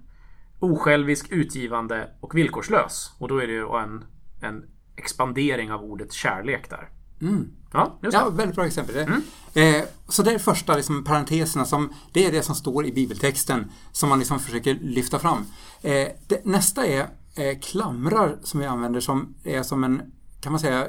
osjälvisk, 0.60 1.32
utgivande 1.32 2.10
och 2.20 2.38
villkorslös. 2.38 3.14
Och 3.18 3.28
då 3.28 3.38
är 3.38 3.48
det 3.48 3.54
ju 3.54 3.78
en, 3.78 4.06
en 4.42 4.64
expandering 4.96 5.72
av 5.72 5.84
ordet 5.84 6.14
kärlek 6.14 6.70
där. 6.70 6.90
Mm. 7.22 7.48
Ja, 7.72 8.00
ja, 8.02 8.30
väldigt 8.30 8.56
bra 8.56 8.66
exempel. 8.66 8.96
Mm. 8.96 9.22
Eh, 9.54 9.84
så 10.08 10.24
det 10.24 10.32
är 10.32 10.40
första 10.40 10.76
liksom, 10.76 11.04
parenteserna 11.04 11.66
som 11.66 11.94
det 12.14 12.26
är 12.26 12.32
det 12.32 12.44
som 12.44 12.56
står 12.56 12.86
i 12.86 12.92
bibeltexten 12.92 13.72
som 13.92 14.10
man 14.10 14.20
liksom 14.20 14.40
försöker 14.40 14.74
lyfta 14.74 15.20
fram. 15.20 15.46
Eh, 15.82 16.08
det, 16.28 16.46
nästa 16.46 16.86
är 16.86 17.08
eh, 17.36 17.60
klamrar 17.62 18.38
som 18.44 18.60
vi 18.60 18.66
använder 18.66 19.00
som 19.00 19.36
är 19.44 19.64
som 19.64 19.84
en, 19.84 20.02
kan 20.42 20.52
man 20.52 20.60
säga, 20.60 20.88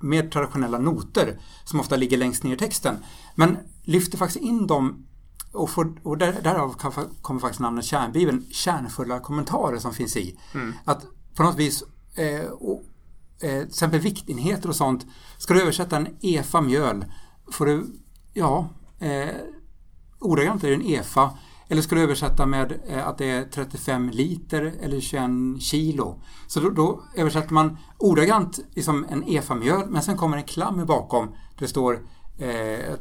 mer 0.00 0.22
traditionella 0.30 0.78
noter 0.78 1.38
som 1.64 1.80
ofta 1.80 1.96
ligger 1.96 2.16
längst 2.16 2.42
ner 2.42 2.52
i 2.52 2.56
texten. 2.56 2.96
Men 3.34 3.56
lyfter 3.82 4.18
faktiskt 4.18 4.44
in 4.44 4.66
dem 4.66 5.06
och, 5.52 5.70
får, 5.70 6.00
och 6.02 6.18
där, 6.18 6.40
därav 6.42 6.74
kommer 7.22 7.40
faktiskt 7.40 7.60
namnet 7.60 7.84
kärnbibeln, 7.84 8.46
kärnfulla 8.50 9.20
kommentarer 9.20 9.78
som 9.78 9.94
finns 9.94 10.16
i. 10.16 10.38
Mm. 10.54 10.72
Att 10.84 11.06
på 11.36 11.42
något 11.42 11.56
vis, 11.56 11.84
eh, 12.14 12.44
och, 12.44 12.84
eh, 13.40 13.58
till 13.60 13.68
exempel 13.68 14.00
viktenheter 14.00 14.68
och 14.68 14.76
sånt, 14.76 15.06
ska 15.38 15.54
du 15.54 15.62
översätta 15.62 15.96
en 15.96 16.16
EFA 16.20 16.60
mjöl 16.60 17.04
får 17.52 17.66
du, 17.66 17.86
ja, 18.32 18.68
eh, 18.98 19.34
ordagrant 20.18 20.64
är 20.64 20.68
det 20.68 20.74
en 20.74 20.86
EFA 20.86 21.30
Eller 21.68 21.82
ska 21.82 21.94
du 21.94 22.02
översätta 22.02 22.46
med 22.46 22.80
eh, 22.88 23.08
att 23.08 23.18
det 23.18 23.30
är 23.30 23.44
35 23.44 24.10
liter 24.10 24.74
eller 24.80 25.00
21 25.00 25.62
kilo. 25.62 26.22
Så 26.46 26.60
då, 26.60 26.70
då 26.70 27.02
översätter 27.16 27.54
man 27.54 27.78
ordagrant 27.98 28.60
liksom 28.74 29.06
en 29.10 29.24
EFA-mjöl 29.28 29.88
men 29.88 30.02
sen 30.02 30.16
kommer 30.16 30.36
en 30.36 30.42
klammer 30.42 30.84
bakom. 30.84 31.34
Det 31.58 31.68
står 31.68 32.06
eh, 32.38 32.94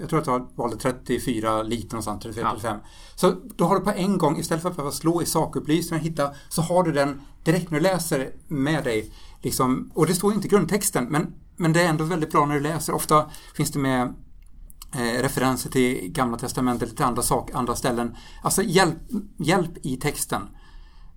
jag 0.00 0.08
tror 0.08 0.20
att 0.20 0.26
jag 0.26 0.48
valde 0.54 0.76
34 0.76 1.62
liter 1.62 1.94
någonstans, 1.94 2.22
34, 2.22 2.50
35. 2.50 2.78
Ja. 2.82 2.88
Så 3.14 3.34
då 3.56 3.64
har 3.64 3.78
du 3.78 3.84
på 3.84 3.90
en 3.90 4.18
gång, 4.18 4.38
istället 4.38 4.62
för 4.62 4.70
att 4.70 4.76
behöva 4.76 4.92
slå 4.92 5.22
i 5.22 5.26
sakupplysningen 5.26 6.04
hitta, 6.04 6.30
så 6.48 6.62
har 6.62 6.82
du 6.82 6.92
den 6.92 7.20
direkt 7.44 7.70
när 7.70 7.78
du 7.78 7.82
läser 7.82 8.30
med 8.48 8.84
dig. 8.84 9.12
Liksom, 9.42 9.90
och 9.94 10.06
det 10.06 10.14
står 10.14 10.32
inte 10.32 10.46
i 10.46 10.50
grundtexten, 10.50 11.04
men, 11.04 11.34
men 11.56 11.72
det 11.72 11.82
är 11.82 11.88
ändå 11.88 12.04
väldigt 12.04 12.32
bra 12.32 12.46
när 12.46 12.54
du 12.54 12.60
läser. 12.60 12.94
Ofta 12.94 13.30
finns 13.54 13.70
det 13.70 13.78
med 13.78 14.14
eh, 14.94 15.22
referenser 15.22 15.70
till 15.70 16.12
Gamla 16.12 16.38
Testamentet 16.38 16.96
till 16.96 17.04
andra, 17.04 17.22
sak, 17.22 17.50
andra 17.54 17.76
ställen. 17.76 18.16
Alltså 18.42 18.62
hjälp, 18.62 18.98
hjälp 19.36 19.72
i 19.82 19.96
texten. 19.96 20.42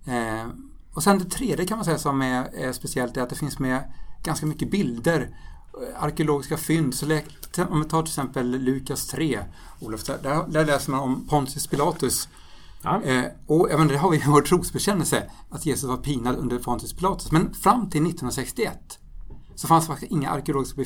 Eh, 0.04 0.46
och 0.94 1.02
sen 1.02 1.18
det 1.18 1.24
tredje 1.24 1.66
kan 1.66 1.78
man 1.78 1.84
säga 1.84 1.98
som 1.98 2.22
är, 2.22 2.54
är 2.54 2.72
speciellt 2.72 3.16
är 3.16 3.22
att 3.22 3.30
det 3.30 3.36
finns 3.36 3.58
med 3.58 3.92
ganska 4.22 4.46
mycket 4.46 4.70
bilder 4.70 5.30
arkeologiska 5.98 6.56
fynd. 6.56 6.94
Så 6.94 7.06
om 7.58 7.82
vi 7.82 7.88
tar 7.88 8.02
till 8.02 8.10
exempel 8.10 8.50
Lukas 8.50 9.06
3, 9.06 9.38
Olof, 9.80 10.04
där, 10.04 10.48
där 10.48 10.66
läser 10.66 10.90
man 10.90 11.00
om 11.00 11.26
Pontius 11.26 11.66
Pilatus. 11.66 12.28
Ja. 12.82 13.02
Eh, 13.02 13.24
och 13.46 13.70
även 13.70 13.88
det 13.88 13.96
har 13.96 14.10
vi 14.10 14.16
i 14.16 14.22
vår 14.26 14.42
trosbekännelse, 14.42 15.30
att 15.50 15.66
Jesus 15.66 15.88
var 15.88 15.96
pinad 15.96 16.36
under 16.36 16.58
Pontius 16.58 16.92
Pilatus. 16.92 17.32
Men 17.32 17.54
fram 17.54 17.90
till 17.90 18.00
1961 18.00 18.98
så 19.54 19.66
fanns 19.66 19.86
faktiskt 19.86 20.12
inga 20.12 20.30
arkeologiska 20.30 20.84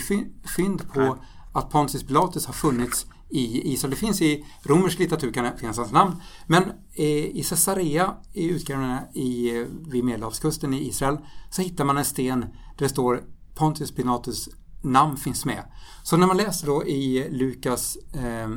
fynd 0.56 0.92
på 0.92 1.00
Nej. 1.00 1.12
att 1.52 1.70
Pontius 1.70 2.06
Pilatus 2.06 2.46
har 2.46 2.54
funnits 2.54 3.06
i 3.30 3.72
Israel. 3.72 3.90
Det 3.90 3.96
finns 3.96 4.22
i 4.22 4.44
romersk 4.62 4.98
litteratur, 4.98 5.32
kan 5.32 5.44
det 5.44 5.52
finnas 5.58 5.76
hans 5.76 5.92
namn. 5.92 6.16
Men 6.46 6.62
eh, 6.92 7.24
i 7.24 7.44
Caesarea, 7.48 8.14
i 8.32 8.48
utgrävningarna 8.48 9.02
i, 9.14 9.50
vid 9.86 10.04
Medelhavskusten 10.04 10.74
i 10.74 10.88
Israel, 10.88 11.16
så 11.50 11.62
hittar 11.62 11.84
man 11.84 11.96
en 11.96 12.04
sten 12.04 12.40
där 12.40 12.48
det 12.78 12.88
står 12.88 13.22
Pontius 13.54 13.94
Pilatus 13.94 14.48
namn 14.84 15.16
finns 15.16 15.44
med. 15.44 15.62
Så 16.02 16.16
när 16.16 16.26
man 16.26 16.36
läser 16.36 16.66
då 16.66 16.84
i 16.84 17.28
Lukas 17.30 17.96
eh, 18.14 18.48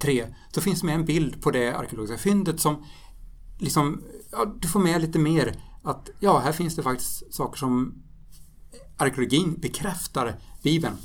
3 0.00 0.26
så 0.52 0.60
finns 0.60 0.80
det 0.80 0.86
med 0.86 0.94
en 0.94 1.04
bild 1.04 1.42
på 1.42 1.50
det 1.50 1.72
arkeologiska 1.72 2.18
fyndet 2.18 2.60
som 2.60 2.84
liksom, 3.58 4.02
ja, 4.32 4.54
du 4.60 4.68
får 4.68 4.80
med 4.80 5.00
lite 5.00 5.18
mer 5.18 5.54
att 5.82 6.10
ja, 6.20 6.38
här 6.38 6.52
finns 6.52 6.76
det 6.76 6.82
faktiskt 6.82 7.34
saker 7.34 7.58
som 7.58 8.02
arkeologin 8.96 9.60
bekräftar 9.60 10.34
Bibeln. 10.62 10.96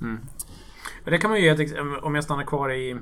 Mm. 0.00 0.18
Det 1.04 1.18
kan 1.18 1.30
man 1.30 1.40
ju 1.40 1.46
ge 1.46 1.80
om 2.02 2.14
jag 2.14 2.24
stannar 2.24 2.44
kvar 2.44 2.72
i 2.72 2.96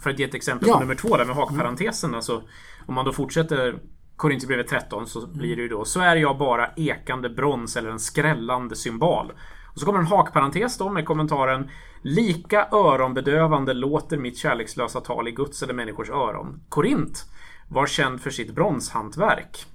för 0.00 0.10
att 0.10 0.18
ge 0.18 0.24
ett 0.24 0.34
exempel 0.34 0.68
ja. 0.68 0.74
på 0.74 0.80
nummer 0.80 0.94
två 0.94 1.16
där 1.16 1.24
med 1.24 1.36
hakparentesen. 1.36 2.10
Mm. 2.10 2.16
Alltså, 2.16 2.42
om 2.86 2.94
man 2.94 3.04
då 3.04 3.12
fortsätter 3.12 3.78
Korintierbrevet 4.16 4.68
13 4.68 5.06
så 5.06 5.26
blir 5.26 5.56
det 5.56 5.62
ju 5.62 5.68
då 5.68 5.84
Så 5.84 6.00
är 6.00 6.16
jag 6.16 6.38
bara 6.38 6.70
ekande 6.76 7.30
brons 7.30 7.76
eller 7.76 7.90
en 7.90 8.00
skrällande 8.00 8.76
symbol. 8.76 9.32
Och 9.72 9.80
så 9.80 9.86
kommer 9.86 9.98
en 9.98 10.06
hakparentes 10.06 10.78
då 10.78 10.90
med 10.90 11.06
kommentaren 11.06 11.70
Lika 12.02 12.68
öronbedövande 12.72 13.74
låter 13.74 14.16
mitt 14.18 14.38
kärlekslösa 14.38 15.00
tal 15.00 15.28
i 15.28 15.30
Guds 15.30 15.62
eller 15.62 15.74
människors 15.74 16.10
öron. 16.10 16.60
Korint 16.68 17.24
var 17.68 17.86
känd 17.86 18.20
för 18.20 18.30
sitt 18.30 18.54
bronshantverk. 18.54 19.66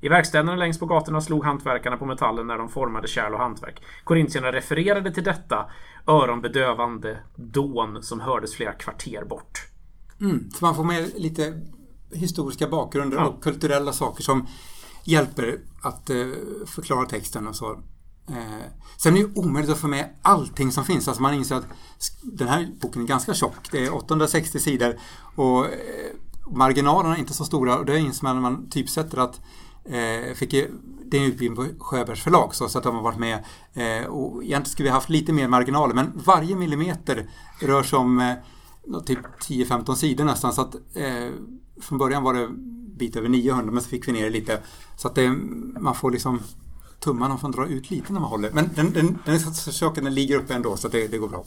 I 0.00 0.08
verkstäderna 0.08 0.56
längs 0.56 0.78
på 0.78 0.86
gatorna 0.86 1.20
slog 1.20 1.44
hantverkarna 1.44 1.96
på 1.96 2.06
metallen 2.06 2.46
när 2.46 2.58
de 2.58 2.68
formade 2.68 3.08
kärl 3.08 3.34
och 3.34 3.40
hantverk. 3.40 3.82
Korintierna 4.04 4.52
refererade 4.52 5.12
till 5.12 5.24
detta 5.24 5.70
öronbedövande 6.06 7.18
dån 7.36 8.02
som 8.02 8.20
hördes 8.20 8.54
flera 8.54 8.72
kvarter 8.72 9.24
bort. 9.24 9.66
Mm, 10.20 10.50
så 10.50 10.64
man 10.64 10.74
får 10.74 10.84
med 10.84 11.10
lite 11.16 11.60
historiska 12.12 12.68
bakgrunder 12.68 13.16
ja. 13.16 13.26
och 13.26 13.42
kulturella 13.42 13.92
saker 13.92 14.22
som 14.22 14.46
hjälper 15.04 15.58
att 15.82 16.10
eh, 16.10 16.16
förklara 16.66 17.06
texten 17.06 17.46
och 17.46 17.56
så. 17.56 17.82
Eh, 18.30 18.66
sen 18.96 19.12
är 19.12 19.18
det 19.18 19.26
ju 19.26 19.32
omöjligt 19.34 19.70
att 19.70 19.78
få 19.78 19.88
med 19.88 20.08
allting 20.22 20.72
som 20.72 20.84
finns. 20.84 21.08
Alltså 21.08 21.22
man 21.22 21.34
inser 21.34 21.56
att 21.56 21.66
den 22.22 22.48
här 22.48 22.68
boken 22.80 23.02
är 23.02 23.06
ganska 23.06 23.34
tjock. 23.34 23.70
Det 23.70 23.86
är 23.86 23.94
860 23.94 24.58
sidor. 24.58 24.98
Och 25.34 25.64
eh, 25.64 25.70
marginalerna 26.50 27.14
är 27.14 27.18
inte 27.18 27.34
så 27.34 27.44
stora. 27.44 27.78
Och 27.78 27.84
det 27.84 27.98
inser 27.98 28.24
man 28.24 28.36
när 28.36 28.42
man 28.42 28.70
typsätter 28.70 29.18
att 29.18 29.40
eh, 29.84 30.34
fick 30.34 30.54
det 31.10 31.16
är 31.16 31.20
en 31.20 31.26
utbildning 31.26 31.56
på 31.56 31.84
Sjöbergs 31.84 32.22
förlag 32.22 32.54
så, 32.54 32.68
så 32.68 32.78
att 32.78 32.84
de 32.84 32.96
har 32.96 33.02
varit 33.02 33.18
med 33.18 33.44
eh, 33.72 34.06
och 34.06 34.44
egentligen 34.44 34.64
skulle 34.64 34.88
vi 34.88 34.92
haft 34.92 35.08
lite 35.08 35.32
mer 35.32 35.48
marginaler. 35.48 35.94
Men 35.94 36.12
varje 36.24 36.56
millimeter 36.56 37.30
rör 37.60 37.82
sig 37.82 37.98
om 37.98 38.20
eh, 38.20 39.00
typ 39.00 39.18
10-15 39.48 39.94
sidor 39.94 40.24
nästan. 40.24 40.52
Så 40.52 40.60
att 40.60 40.74
eh, 40.74 41.28
från 41.80 41.98
början 41.98 42.22
var 42.22 42.34
det 42.34 42.48
bit 42.98 43.16
över 43.16 43.28
900 43.28 43.72
men 43.72 43.82
så 43.82 43.88
fick 43.88 44.08
vi 44.08 44.12
ner 44.12 44.24
det 44.24 44.30
lite. 44.30 44.60
Så 44.96 45.08
att 45.08 45.14
det, 45.14 45.30
man 45.80 45.94
får 45.94 46.10
liksom 46.10 46.40
tummarna 47.00 47.38
får 47.38 47.48
dra 47.48 47.66
ut 47.66 47.90
lite 47.90 48.12
när 48.12 48.20
man 48.20 48.30
håller. 48.30 48.50
Men 48.50 48.70
den, 48.74 48.92
den, 48.92 49.18
den, 49.24 49.40
saken 49.54 50.04
den 50.04 50.14
ligger 50.14 50.36
uppe 50.36 50.54
ändå 50.54 50.76
så 50.76 50.88
det, 50.88 51.08
det 51.08 51.18
går 51.18 51.28
bra. 51.28 51.44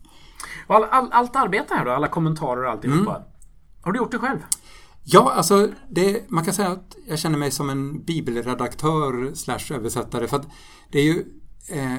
all, 0.66 0.84
all, 0.84 1.12
allt 1.12 1.36
arbete 1.36 1.74
här 1.74 1.84
då, 1.84 1.90
alla 1.90 2.08
kommentarer 2.08 2.64
och 2.64 2.70
alltihopa. 2.70 3.16
Mm. 3.16 3.28
Har 3.82 3.92
du 3.92 3.98
gjort 3.98 4.10
det 4.10 4.18
själv? 4.18 4.38
Ja, 5.04 5.32
alltså 5.32 5.68
det, 5.90 6.30
man 6.30 6.44
kan 6.44 6.54
säga 6.54 6.68
att 6.68 6.96
jag 7.06 7.18
känner 7.18 7.38
mig 7.38 7.50
som 7.50 7.70
en 7.70 8.04
bibelredaktör 8.04 9.34
slash 9.34 9.74
översättare 9.74 10.28
för 10.28 10.36
att 10.36 10.46
det 10.90 10.98
är 10.98 11.04
ju 11.04 11.24
eh, 11.68 11.98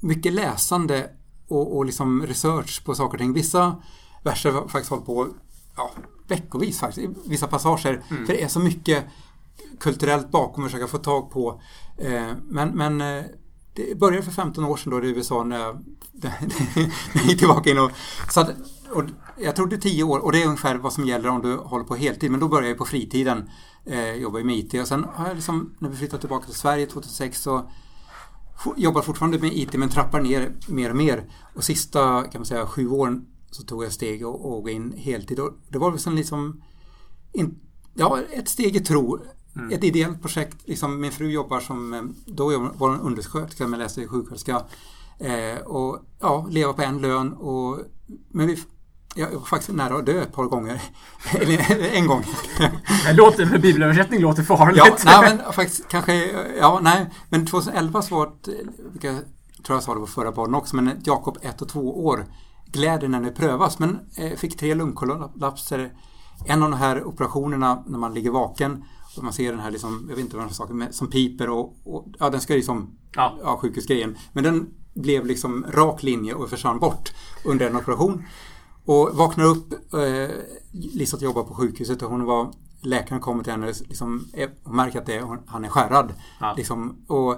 mycket 0.00 0.32
läsande 0.32 1.10
och, 1.48 1.76
och 1.76 1.84
liksom 1.84 2.26
research 2.26 2.84
på 2.84 2.94
saker 2.94 3.14
och 3.14 3.20
ting. 3.20 3.32
Vissa 3.32 3.82
verser 4.22 4.50
har 4.50 4.68
faktiskt 4.68 4.90
hållit 4.90 5.06
på 5.06 5.28
ja, 5.76 5.90
veckovis 6.28 6.80
faktiskt, 6.80 7.08
vissa 7.26 7.46
passager. 7.46 8.02
Mm. 8.10 8.26
För 8.26 8.32
det 8.32 8.42
är 8.42 8.48
så 8.48 8.60
mycket 8.60 9.04
kulturellt 9.80 10.30
bakom 10.30 10.64
och 10.64 10.70
försöka 10.70 10.86
få 10.86 10.98
tag 10.98 11.30
på. 11.30 11.60
Eh, 11.98 12.32
men, 12.44 12.68
men 12.68 13.00
eh, 13.00 13.24
det 13.74 13.98
började 13.98 14.22
för 14.22 14.32
15 14.32 14.64
år 14.64 14.76
sedan 14.76 14.90
då 14.90 15.04
i 15.04 15.08
USA 15.08 15.44
när 15.44 15.58
jag, 15.58 15.84
när 16.12 16.32
jag 17.14 17.24
gick 17.24 17.38
tillbaka 17.38 17.70
in 17.70 17.78
och, 17.78 17.90
så 18.30 18.40
att, 18.40 18.50
och 18.90 19.02
jag 19.38 19.56
trodde 19.56 19.78
10 19.78 20.02
år 20.02 20.18
och 20.18 20.32
det 20.32 20.42
är 20.42 20.46
ungefär 20.46 20.74
vad 20.74 20.92
som 20.92 21.04
gäller 21.04 21.28
om 21.28 21.42
du 21.42 21.56
håller 21.56 21.84
på 21.84 21.94
heltid. 21.94 22.30
Men 22.30 22.40
då 22.40 22.48
började 22.48 22.68
jag 22.68 22.78
på 22.78 22.84
fritiden 22.84 23.50
eh, 23.84 24.12
jobba 24.12 24.38
med 24.38 24.56
IT 24.56 24.74
och 24.74 24.88
sen 24.88 25.04
har 25.14 25.26
jag 25.26 25.34
liksom, 25.34 25.74
när 25.78 25.88
vi 25.88 25.96
flyttade 25.96 26.20
tillbaka 26.20 26.46
till 26.46 26.54
Sverige 26.54 26.86
2006 26.86 27.42
så 27.42 27.70
jobbar 28.76 29.02
fortfarande 29.02 29.38
med 29.38 29.52
IT 29.52 29.74
men 29.74 29.88
trappar 29.88 30.20
ner 30.20 30.52
mer 30.68 30.90
och 30.90 30.96
mer. 30.96 31.30
Och 31.54 31.64
sista 31.64 32.22
kan 32.22 32.40
man 32.40 32.46
säga 32.46 32.66
sju 32.66 32.88
åren 32.88 33.26
så 33.50 33.62
tog 33.62 33.84
jag 33.84 33.92
steg 33.92 34.26
och, 34.26 34.52
och 34.52 34.62
gå 34.62 34.70
in 34.70 34.92
heltid. 34.96 35.40
Och 35.40 35.52
det 35.68 35.78
var 35.78 35.90
väl 35.90 36.14
liksom 36.14 36.62
in, 37.32 37.58
ja, 37.94 38.20
ett 38.32 38.48
steg 38.48 38.76
i 38.76 38.80
tro 38.80 39.20
Mm. 39.56 39.72
Ett 39.72 39.84
ideellt 39.84 40.22
projekt. 40.22 40.56
Liksom, 40.64 41.00
min 41.00 41.12
fru 41.12 41.30
jobbar 41.30 41.60
som, 41.60 42.14
då 42.26 42.58
var 42.58 42.88
hon 42.88 43.00
undersköterska 43.00 43.66
men 43.66 43.78
läste 43.78 44.08
sjuksköterska. 44.08 44.62
Eh, 45.18 45.58
och 45.64 45.98
ja, 46.20 46.46
leva 46.50 46.72
på 46.72 46.82
en 46.82 46.98
lön 46.98 47.32
och 47.32 47.78
men 48.28 48.46
vi, 48.46 48.58
jag 49.14 49.30
var 49.30 49.40
faktiskt 49.40 49.72
nära 49.72 49.96
att 49.96 50.06
dö 50.06 50.22
ett 50.22 50.32
par 50.32 50.44
gånger. 50.44 50.82
Eller 51.40 51.94
en 51.94 52.06
gång. 52.06 52.24
Det 53.06 53.12
låter, 53.12 53.46
med 53.46 53.60
bibelöversättning 53.60 54.20
låter 54.20 54.42
farligt. 54.42 54.82
Ja, 54.86 54.96
nej, 55.04 55.36
men 55.36 55.52
faktiskt 55.52 55.88
kanske, 55.88 56.30
ja, 56.58 56.80
nej. 56.82 57.10
Men 57.28 57.46
2011 57.46 58.02
så 58.02 58.14
var 58.14 58.32
det, 58.44 58.52
vilka 58.92 59.12
tror 59.66 59.76
jag 59.76 59.82
sa 59.82 59.94
det 59.94 60.00
på 60.00 60.06
förra 60.06 60.32
podden 60.32 60.54
också, 60.54 60.76
men 60.76 61.00
Jakob 61.04 61.38
ett 61.42 61.62
och 61.62 61.68
två 61.68 62.06
år. 62.06 62.26
Glädjen 62.66 63.10
när 63.10 63.20
det 63.20 63.30
prövas, 63.30 63.78
men 63.78 63.98
eh, 64.16 64.36
fick 64.36 64.58
tre 64.58 64.74
lungkollapser. 64.74 65.92
En 66.46 66.62
av 66.62 66.70
de 66.70 66.76
här 66.76 67.04
operationerna 67.04 67.82
när 67.86 67.98
man 67.98 68.14
ligger 68.14 68.30
vaken 68.30 68.84
man 69.22 69.32
ser 69.32 69.52
den 69.52 69.60
här 69.60 69.70
liksom, 69.70 70.06
jag 70.08 70.16
vet 70.16 70.24
inte 70.24 70.36
vad 70.36 70.46
den 70.46 70.54
saken 70.54 70.92
som 70.92 71.10
piper 71.10 71.50
och, 71.50 71.76
och, 71.84 72.06
ja 72.18 72.30
den 72.30 72.40
ska 72.40 72.54
liksom, 72.54 72.98
ja, 73.12 73.38
ja 73.42 73.56
sjukhusgrejen. 73.56 74.16
Men 74.32 74.44
den 74.44 74.68
blev 74.94 75.26
liksom 75.26 75.66
rak 75.68 76.02
linje 76.02 76.34
och 76.34 76.50
försvann 76.50 76.78
bort 76.78 77.12
under 77.44 77.66
en 77.66 77.76
operation. 77.76 78.24
Och 78.84 79.16
vaknar 79.16 79.44
upp, 79.44 79.72
eh, 79.94 80.36
Liselott 80.72 81.22
jobbar 81.22 81.42
på 81.42 81.54
sjukhuset 81.54 82.02
och 82.02 82.10
hon 82.10 82.24
var 82.24 82.52
Läkaren 82.80 83.20
kommer 83.20 83.44
till 83.44 83.52
henne 83.52 83.72
liksom, 83.88 84.28
och 84.64 84.74
märker 84.74 84.98
att 84.98 85.06
det 85.06 85.14
är, 85.14 85.38
han 85.46 85.64
är 85.64 85.68
skärrad. 85.68 86.14
Ja. 86.40 86.54
Liksom, 86.56 87.04
och, 87.06 87.32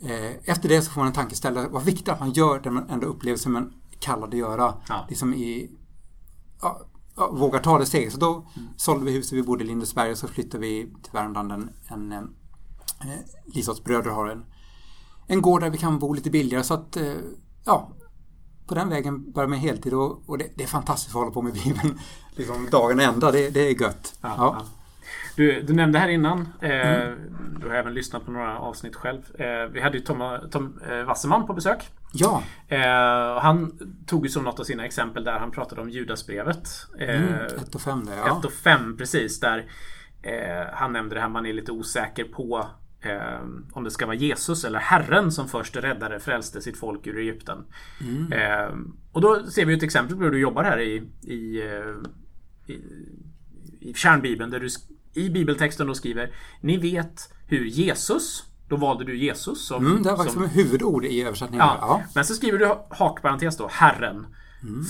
eh, 0.00 0.32
efter 0.44 0.68
det 0.68 0.82
så 0.82 0.90
får 0.90 1.00
man 1.00 1.08
en 1.08 1.14
tankeställare. 1.14 1.68
Vad 1.68 1.84
viktigt 1.84 2.08
att 2.08 2.20
man 2.20 2.32
gör 2.32 2.60
det 2.60 2.70
man 2.70 2.90
ändå 2.90 3.06
upplever 3.06 3.38
som 3.38 3.52
man 3.52 3.72
kallad 4.00 4.28
att 4.28 4.38
göra. 4.38 4.74
Ja. 4.88 5.06
Liksom 5.08 5.34
i, 5.34 5.70
ja, 6.62 6.80
ja, 7.16 7.30
vågar 7.32 7.60
ta 7.60 7.78
det 7.78 7.86
steget. 7.86 8.12
Så 8.12 8.18
då 8.18 8.32
mm. 8.32 8.68
sålde 8.76 9.04
vi 9.04 9.12
huset 9.12 9.32
vi 9.32 9.42
bodde 9.42 9.64
i 9.64 9.66
Lindesberg 9.66 10.10
och 10.10 10.18
så 10.18 10.28
flyttade 10.28 10.58
vi 10.58 10.92
till 11.02 11.12
Värmland. 11.12 11.52
En, 11.52 11.70
en, 11.88 12.12
en 12.12 12.24
eh, 13.00 13.18
Lisotts 13.54 13.84
bröder 13.84 14.10
har 14.10 14.26
en, 14.26 14.44
en 15.26 15.42
gård 15.42 15.60
där 15.60 15.70
vi 15.70 15.78
kan 15.78 15.98
bo 15.98 16.12
lite 16.12 16.30
billigare. 16.30 16.64
Så 16.64 16.74
att, 16.74 16.96
eh, 16.96 17.14
ja, 17.64 17.92
på 18.66 18.74
den 18.74 18.88
vägen 18.88 19.32
börjar 19.32 19.48
med 19.48 19.60
heltid 19.60 19.94
och, 19.94 20.28
och 20.28 20.38
det, 20.38 20.50
det, 20.56 20.62
är 20.62 20.68
fantastiskt 20.68 21.16
att 21.16 21.20
hålla 21.20 21.30
på 21.30 21.42
med 21.42 21.52
Bibeln 21.52 21.98
liksom 22.36 22.68
dagen 22.70 23.00
ända. 23.00 23.30
Det, 23.30 23.50
det 23.50 23.60
är 23.60 23.82
gött. 23.82 24.18
Ja, 24.20 24.34
ja. 24.36 24.66
Du, 25.36 25.62
du, 25.62 25.74
nämnde 25.74 25.98
här 25.98 26.08
innan, 26.08 26.48
eh, 26.60 27.02
mm. 27.02 27.58
du 27.60 27.68
har 27.68 27.74
även 27.74 27.94
lyssnat 27.94 28.24
på 28.24 28.30
några 28.30 28.58
avsnitt 28.58 28.96
själv. 28.96 29.40
Eh, 29.40 29.70
vi 29.72 29.80
hade 29.80 29.98
ju 29.98 30.04
Tom, 30.04 30.38
Tom 30.50 30.80
eh, 30.90 31.04
Wasserman 31.04 31.46
på 31.46 31.52
besök. 31.52 31.90
Ja. 32.18 32.42
Eh, 32.68 33.42
han 33.42 33.78
tog 34.06 34.26
ju 34.26 34.30
som 34.30 34.44
något 34.44 34.60
av 34.60 34.64
sina 34.64 34.84
exempel 34.84 35.24
där 35.24 35.38
han 35.38 35.50
pratade 35.50 35.80
om 35.80 35.90
Judasbrevet. 35.90 36.68
Eh, 36.98 37.22
Mm, 37.22 37.46
1 37.46 37.74
och 37.74 37.80
5 37.80 38.04
där, 38.04 38.16
ja. 38.16 38.38
1 38.38 38.44
och 38.44 38.52
5 38.52 38.96
precis. 38.96 39.40
Där 39.40 39.66
eh, 40.22 40.66
han 40.72 40.92
nämnde 40.92 41.14
det 41.14 41.20
här 41.20 41.28
man 41.28 41.46
är 41.46 41.52
lite 41.52 41.72
osäker 41.72 42.24
på 42.24 42.68
eh, 43.00 43.40
om 43.72 43.84
det 43.84 43.90
ska 43.90 44.06
vara 44.06 44.16
Jesus 44.16 44.64
eller 44.64 44.78
Herren 44.78 45.32
som 45.32 45.48
först 45.48 45.76
räddade, 45.76 46.20
frälste 46.20 46.60
sitt 46.60 46.78
folk 46.78 47.06
ur 47.06 47.18
Egypten. 47.18 47.64
Mm. 48.00 48.32
Eh, 48.32 48.76
och 49.12 49.20
då 49.20 49.42
ser 49.46 49.64
vi 49.64 49.74
ett 49.74 49.82
exempel 49.82 50.16
på 50.16 50.22
hur 50.22 50.30
du 50.30 50.38
jobbar 50.40 50.64
här 50.64 50.80
i, 50.80 51.02
i, 51.22 51.62
eh, 51.62 52.74
i, 52.74 52.80
i 53.80 53.94
kärnbibeln 53.94 54.50
där 54.50 54.60
du 54.60 54.68
i 55.14 55.30
bibeltexten 55.30 55.86
då 55.86 55.94
skriver 55.94 56.30
Ni 56.60 56.76
vet 56.76 57.32
hur 57.46 57.64
Jesus 57.64 58.44
då 58.68 58.76
valde 58.76 59.04
du 59.04 59.16
Jesus 59.16 59.66
som... 59.66 59.86
Mm, 59.86 60.02
det 60.02 60.10
var 60.10 60.16
faktiskt 60.16 60.34
som 60.34 60.48
som 60.48 60.52
huvudord 60.52 61.04
i 61.04 61.22
översättningen. 61.22 61.66
ja. 61.66 61.78
Ja. 61.80 62.02
Men 62.14 62.24
så 62.24 62.34
skriver 62.34 62.58
du 62.58 62.74
hakparentes 62.90 63.56
då, 63.56 63.68
Herren. 63.72 64.26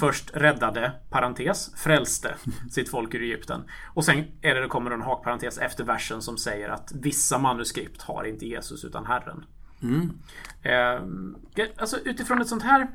Först 0.00 0.30
räddade, 0.34 0.92
parentes, 1.10 1.70
frälste 1.76 2.34
sitt 2.70 2.90
folk 2.90 3.14
ur 3.14 3.22
Egypten. 3.22 3.64
Och 3.94 4.04
sen 4.04 4.24
är 4.42 4.54
det, 4.54 4.60
det 4.60 4.68
kommer 4.68 4.90
en 4.90 5.02
hakparentes 5.02 5.58
efter 5.58 5.84
versen 5.84 6.22
som 6.22 6.38
säger 6.38 6.68
att 6.68 6.92
vissa 6.94 7.38
manuskript 7.38 8.02
har 8.02 8.24
inte 8.24 8.46
Jesus 8.46 8.84
utan 8.84 9.06
Herren. 9.06 9.44
Eh, 10.62 11.00
alltså 11.76 11.98
utifrån 11.98 12.40
ett 12.40 12.48
sånt 12.48 12.62
här 12.62 12.88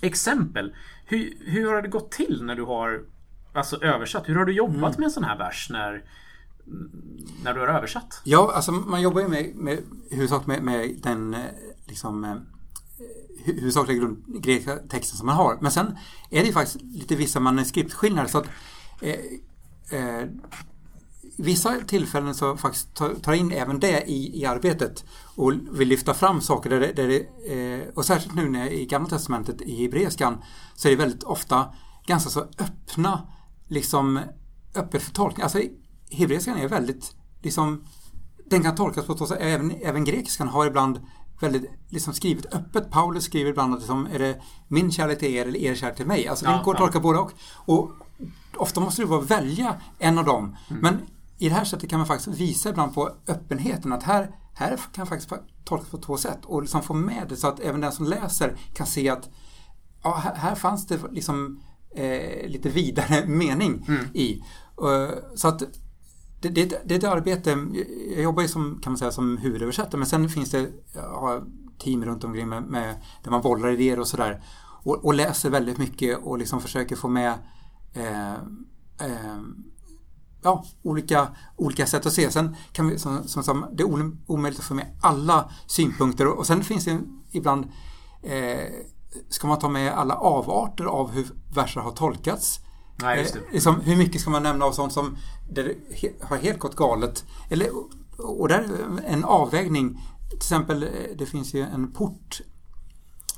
exempel. 0.00 0.74
Hur, 1.04 1.32
hur 1.40 1.72
har 1.72 1.82
det 1.82 1.88
gått 1.88 2.10
till 2.10 2.42
när 2.44 2.54
du 2.54 2.62
har 2.62 3.00
alltså, 3.52 3.84
översatt? 3.84 4.28
Hur 4.28 4.34
har 4.34 4.44
du 4.44 4.52
jobbat 4.52 4.98
med 4.98 5.04
en 5.04 5.10
sån 5.10 5.24
här 5.24 5.38
vers 5.38 5.68
när, 5.70 6.04
när 7.42 7.54
du 7.54 7.60
har 7.60 7.68
översatt? 7.68 8.20
Ja, 8.24 8.52
alltså 8.54 8.72
man 8.72 9.02
jobbar 9.02 9.20
ju 9.20 9.28
med, 9.28 9.54
med 9.54 9.78
huvudsakligen 10.10 10.64
med, 10.64 10.80
med 10.80 11.00
den 11.02 11.34
eh, 11.34 11.40
liksom 11.86 12.24
eh, 12.24 12.36
huvudsakliga 13.44 13.98
grund, 13.98 14.42
grekiska 14.42 14.76
texten 14.76 15.18
som 15.18 15.26
man 15.26 15.36
har. 15.36 15.58
Men 15.60 15.70
sen 15.70 15.86
är 16.30 16.40
det 16.40 16.46
ju 16.46 16.52
faktiskt 16.52 16.82
lite 16.82 17.16
vissa 17.16 17.40
manuskriptskillnader 17.40 18.28
så 18.28 18.38
att 18.38 18.48
eh, 19.00 19.14
eh, 19.90 20.26
vissa 21.36 21.80
tillfällen 21.86 22.34
så 22.34 22.56
faktiskt 22.56 22.94
tar, 22.94 23.16
jag 23.26 23.36
in 23.36 23.52
även 23.52 23.80
det 23.80 24.04
i, 24.06 24.40
i 24.40 24.46
arbetet 24.46 25.04
och 25.36 25.52
vill 25.70 25.88
lyfta 25.88 26.14
fram 26.14 26.40
saker 26.40 26.70
där 26.70 26.80
det, 26.80 26.92
där 26.92 27.08
det 27.08 27.52
eh, 27.54 27.88
och 27.94 28.04
särskilt 28.04 28.34
nu 28.34 28.48
när 28.48 28.66
i 28.66 28.86
Gamla 28.86 29.08
Testamentet 29.08 29.62
i 29.62 29.82
hebreiskan 29.82 30.42
så 30.74 30.88
är 30.88 30.92
det 30.92 30.98
väldigt 30.98 31.22
ofta 31.22 31.74
ganska 32.06 32.30
så 32.30 32.40
öppna 32.40 33.28
liksom 33.68 34.20
öppet 34.74 35.02
för 35.02 35.12
tolkning. 35.12 35.42
Alltså 35.42 35.62
hebreiskan 36.10 36.56
är 36.58 36.68
väldigt 36.68 37.12
liksom 37.42 37.84
den 38.50 38.62
kan 38.62 38.74
tolkas 38.74 39.06
på 39.06 39.14
två 39.14 39.26
sätt. 39.26 39.38
Även, 39.40 39.70
även 39.82 40.04
grekiskan 40.04 40.48
har 40.48 40.66
ibland 40.66 41.00
väldigt 41.40 41.70
liksom 41.88 42.12
skrivit 42.14 42.54
öppet. 42.54 42.90
Paulus 42.90 43.24
skriver 43.24 43.50
ibland 43.50 43.74
att 43.74 43.80
liksom, 43.80 44.08
är 44.12 44.18
det 44.18 44.40
min 44.68 44.90
kärlek 44.92 45.18
till 45.18 45.34
er 45.34 45.46
eller 45.46 45.58
er 45.58 45.74
kärlek 45.74 45.96
till 45.96 46.06
mig? 46.06 46.28
Alltså 46.28 46.44
det 46.44 46.50
Ja, 46.50 46.62
går 46.64 46.74
att 46.74 46.80
ja. 46.80 46.86
tolka 46.86 47.00
både 47.00 47.18
och. 47.18 47.32
Och 47.54 47.90
ofta 48.56 48.80
måste 48.80 49.02
du 49.02 49.06
bara 49.06 49.20
välja 49.20 49.74
en 49.98 50.18
av 50.18 50.24
dem. 50.24 50.56
Mm. 50.70 50.82
Men 50.82 50.98
i 51.38 51.48
det 51.48 51.54
här 51.54 51.64
sättet 51.64 51.90
kan 51.90 51.98
man 51.98 52.06
faktiskt 52.06 52.40
visa 52.40 52.68
ibland 52.70 52.94
på 52.94 53.10
öppenheten 53.28 53.92
att 53.92 54.02
här, 54.02 54.30
här 54.54 54.80
kan 54.92 55.06
faktiskt 55.06 55.32
tolkas 55.64 55.88
på 55.90 55.98
två 55.98 56.16
sätt 56.16 56.38
och 56.44 56.62
liksom 56.62 56.82
få 56.82 56.94
med 56.94 57.26
det 57.28 57.36
så 57.36 57.48
att 57.48 57.60
även 57.60 57.80
den 57.80 57.92
som 57.92 58.04
läser 58.06 58.56
kan 58.74 58.86
se 58.86 59.08
att 59.08 59.28
ja, 60.02 60.14
här, 60.16 60.34
här 60.34 60.54
fanns 60.54 60.86
det 60.86 60.98
liksom 61.12 61.60
eh, 61.94 62.48
lite 62.48 62.68
vidare 62.68 63.26
mening 63.26 63.84
Mm. 63.88 64.04
i. 64.14 64.42
Eh, 64.82 65.14
så 65.34 65.48
att 65.48 65.62
det, 66.40 66.48
det, 66.48 66.82
det 66.84 66.94
är 66.94 66.98
ett 66.98 67.04
arbete, 67.04 67.50
jag 68.14 68.22
jobbar 68.22 68.42
ju 68.42 68.48
som, 68.48 68.80
kan 68.82 68.92
man 68.92 68.98
säga, 68.98 69.10
som 69.10 69.36
huvudöversättare 69.36 69.98
men 69.98 70.06
sen 70.06 70.28
finns 70.28 70.50
det 70.50 70.70
ja, 70.94 71.42
team 71.78 72.04
runt 72.04 72.24
omkring 72.24 72.48
med, 72.48 72.62
med, 72.62 72.94
där 73.22 73.30
man 73.30 73.42
bollar 73.42 73.70
idéer 73.70 74.00
och 74.00 74.08
sådär. 74.08 74.42
Och, 74.82 75.04
och 75.04 75.14
läser 75.14 75.50
väldigt 75.50 75.78
mycket 75.78 76.18
och 76.18 76.38
liksom 76.38 76.60
försöker 76.60 76.96
få 76.96 77.08
med 77.08 77.34
eh, 77.92 78.32
eh, 79.00 79.38
ja, 80.42 80.64
olika, 80.82 81.28
olika 81.56 81.86
sätt 81.86 82.06
att 82.06 82.12
se. 82.12 82.30
Sen 82.30 82.56
kan 82.72 82.88
vi, 82.88 82.98
som, 82.98 83.28
som, 83.28 83.42
som, 83.42 83.66
det 83.72 83.82
är 83.82 84.12
omöjligt 84.26 84.60
att 84.60 84.66
få 84.66 84.74
med 84.74 84.98
alla 85.00 85.50
synpunkter 85.66 86.26
och, 86.26 86.38
och 86.38 86.46
sen 86.46 86.64
finns 86.64 86.84
det 86.84 87.00
ibland 87.32 87.66
eh, 88.22 88.72
ska 89.28 89.48
man 89.48 89.58
ta 89.58 89.68
med 89.68 89.92
alla 89.92 90.14
avarter 90.14 90.84
av 90.84 91.10
hur 91.10 91.26
verser 91.54 91.80
har 91.80 91.90
tolkats. 91.90 92.60
Nej, 93.02 93.18
just 93.18 93.34
det. 93.34 93.40
Eh, 93.40 93.52
liksom, 93.52 93.80
hur 93.80 93.96
mycket 93.96 94.20
ska 94.20 94.30
man 94.30 94.42
nämna 94.42 94.64
av 94.64 94.72
sånt 94.72 94.92
som 94.92 95.16
det 95.50 95.76
har 96.22 96.36
helt 96.36 96.58
gått 96.58 96.76
galet? 96.76 97.24
Eller, 97.50 97.70
och 98.18 98.48
där 98.48 98.58
är 98.58 99.12
en 99.12 99.24
avvägning. 99.24 100.00
Till 100.28 100.36
exempel, 100.36 100.82
eh, 100.82 100.88
det 101.18 101.26
finns 101.26 101.54
ju 101.54 101.62
en 101.62 101.92
port. 101.92 102.40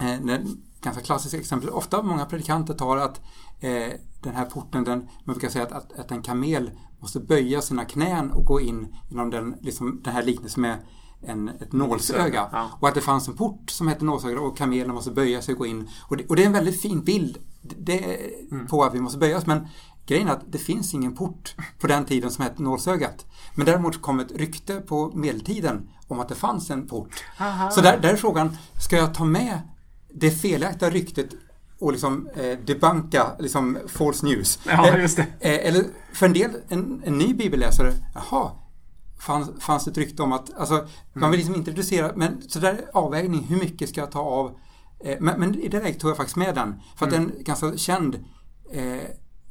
ett 0.01 0.27
den, 0.27 0.63
ganska 0.81 1.03
klassiskt 1.03 1.35
exempel. 1.35 1.71
Ofta 1.71 2.03
många 2.03 2.27
predikanter 2.27 2.75
tar 2.75 2.97
att 2.97 3.21
eh, 3.61 3.93
den 4.23 4.35
här 4.35 4.45
porten, 4.45 4.85
den, 4.85 4.99
man 4.99 5.35
brukar 5.35 5.49
säga 5.49 5.65
att, 5.65 5.73
att, 5.73 5.93
att 5.93 6.11
en 6.11 6.23
kamel 6.23 6.71
måste 7.01 7.21
böja 7.21 7.63
sina 7.63 7.85
knän 7.85 8.31
och 8.31 8.45
gå 8.45 8.61
in 8.61 8.97
genom 9.09 9.31
den, 9.31 9.55
liksom, 9.61 10.01
den 10.05 10.15
här 10.15 10.23
liknelsen 10.23 10.63
med 10.63 10.79
en, 11.23 11.49
ett 11.49 11.73
nålsöga. 11.73 12.49
Ja. 12.53 12.71
Och 12.81 12.89
att 12.89 12.95
det 12.95 13.01
fanns 13.01 13.29
en 13.29 13.37
port 13.37 13.71
som 13.71 13.89
hette 13.89 14.05
nålsöga 14.05 14.41
och 14.41 14.57
kamelen 14.57 14.95
måste 14.95 15.11
böja 15.11 15.43
sig 15.43 15.53
och 15.53 15.59
gå 15.59 15.67
in. 15.67 15.89
Och 16.09 16.17
det, 16.17 16.27
och 16.27 16.37
det 16.37 16.43
är 16.43 16.47
en 16.47 16.53
väldigt 16.53 16.83
fin 16.83 17.05
bild 17.05 17.39
det, 17.63 18.19
på 18.69 18.85
att 18.85 18.95
vi 18.95 19.01
måste 19.01 19.19
böja 19.19 19.37
oss. 19.37 19.47
Men 19.47 19.67
grejen 20.07 20.29
är 20.29 20.33
att 20.33 20.53
det 20.53 20.59
finns 20.59 20.95
ingen 20.95 21.17
port 21.17 21.55
på 21.79 21.87
den 21.87 22.05
tiden 22.05 22.31
som 22.31 22.45
hette 22.45 22.63
nålsögat. 22.63 23.27
Men 23.55 23.67
däremot 23.67 24.03
kom 24.03 24.21
ett 24.21 24.33
rykte 24.33 24.81
på 24.81 25.13
medeltiden 25.15 25.89
om 26.09 26.21
att 26.21 26.29
det 26.29 26.35
fanns 26.35 26.71
en 26.71 26.87
port. 26.87 27.25
Aha. 27.41 27.71
Så 27.71 27.81
där, 27.81 28.01
där 28.01 28.13
är 28.13 28.17
frågan, 28.17 28.57
ska 28.81 28.97
jag 28.97 29.15
ta 29.15 29.25
med 29.25 29.61
det 30.15 30.31
felaktiga 30.31 30.91
ryktet 30.91 31.29
och 31.79 31.93
liksom 31.93 32.29
eh, 32.35 32.59
debanka 32.59 33.27
liksom 33.39 33.79
false 33.87 34.27
news? 34.27 34.59
Ja, 34.67 34.99
just 34.99 35.17
det. 35.17 35.27
Eh, 35.41 35.67
eller 35.69 35.85
för 36.13 36.27
en 36.27 36.33
del, 36.33 36.51
en, 36.69 37.03
en 37.05 37.19
ny 37.19 37.35
bibelläsare, 37.35 37.93
jaha, 38.15 38.51
fanns, 39.21 39.51
fanns 39.61 39.85
det 39.85 39.91
ett 39.91 39.99
rykte 39.99 40.23
om 40.23 40.33
att, 40.33 40.57
alltså 40.57 40.87
man 41.13 41.31
vill 41.31 41.39
liksom 41.39 41.55
inte 41.55 41.71
reducera, 41.71 42.13
men 42.17 42.43
så 42.49 42.59
där 42.59 42.73
är 42.73 42.85
avvägning, 42.93 43.45
hur 43.49 43.57
mycket 43.57 43.89
ska 43.89 44.01
jag 44.01 44.11
ta 44.11 44.21
av? 44.21 44.59
Eh, 45.05 45.17
men, 45.21 45.41
men 45.41 45.55
i 45.55 45.69
det 45.69 45.83
läget 45.83 46.01
tog 46.01 46.11
jag 46.11 46.17
faktiskt 46.17 46.37
med 46.37 46.55
den, 46.55 46.81
för 46.97 47.07
att 47.07 47.13
den 47.13 47.33
är 47.39 47.43
ganska 47.43 47.77
känd 47.77 48.25
eh, 48.73 49.03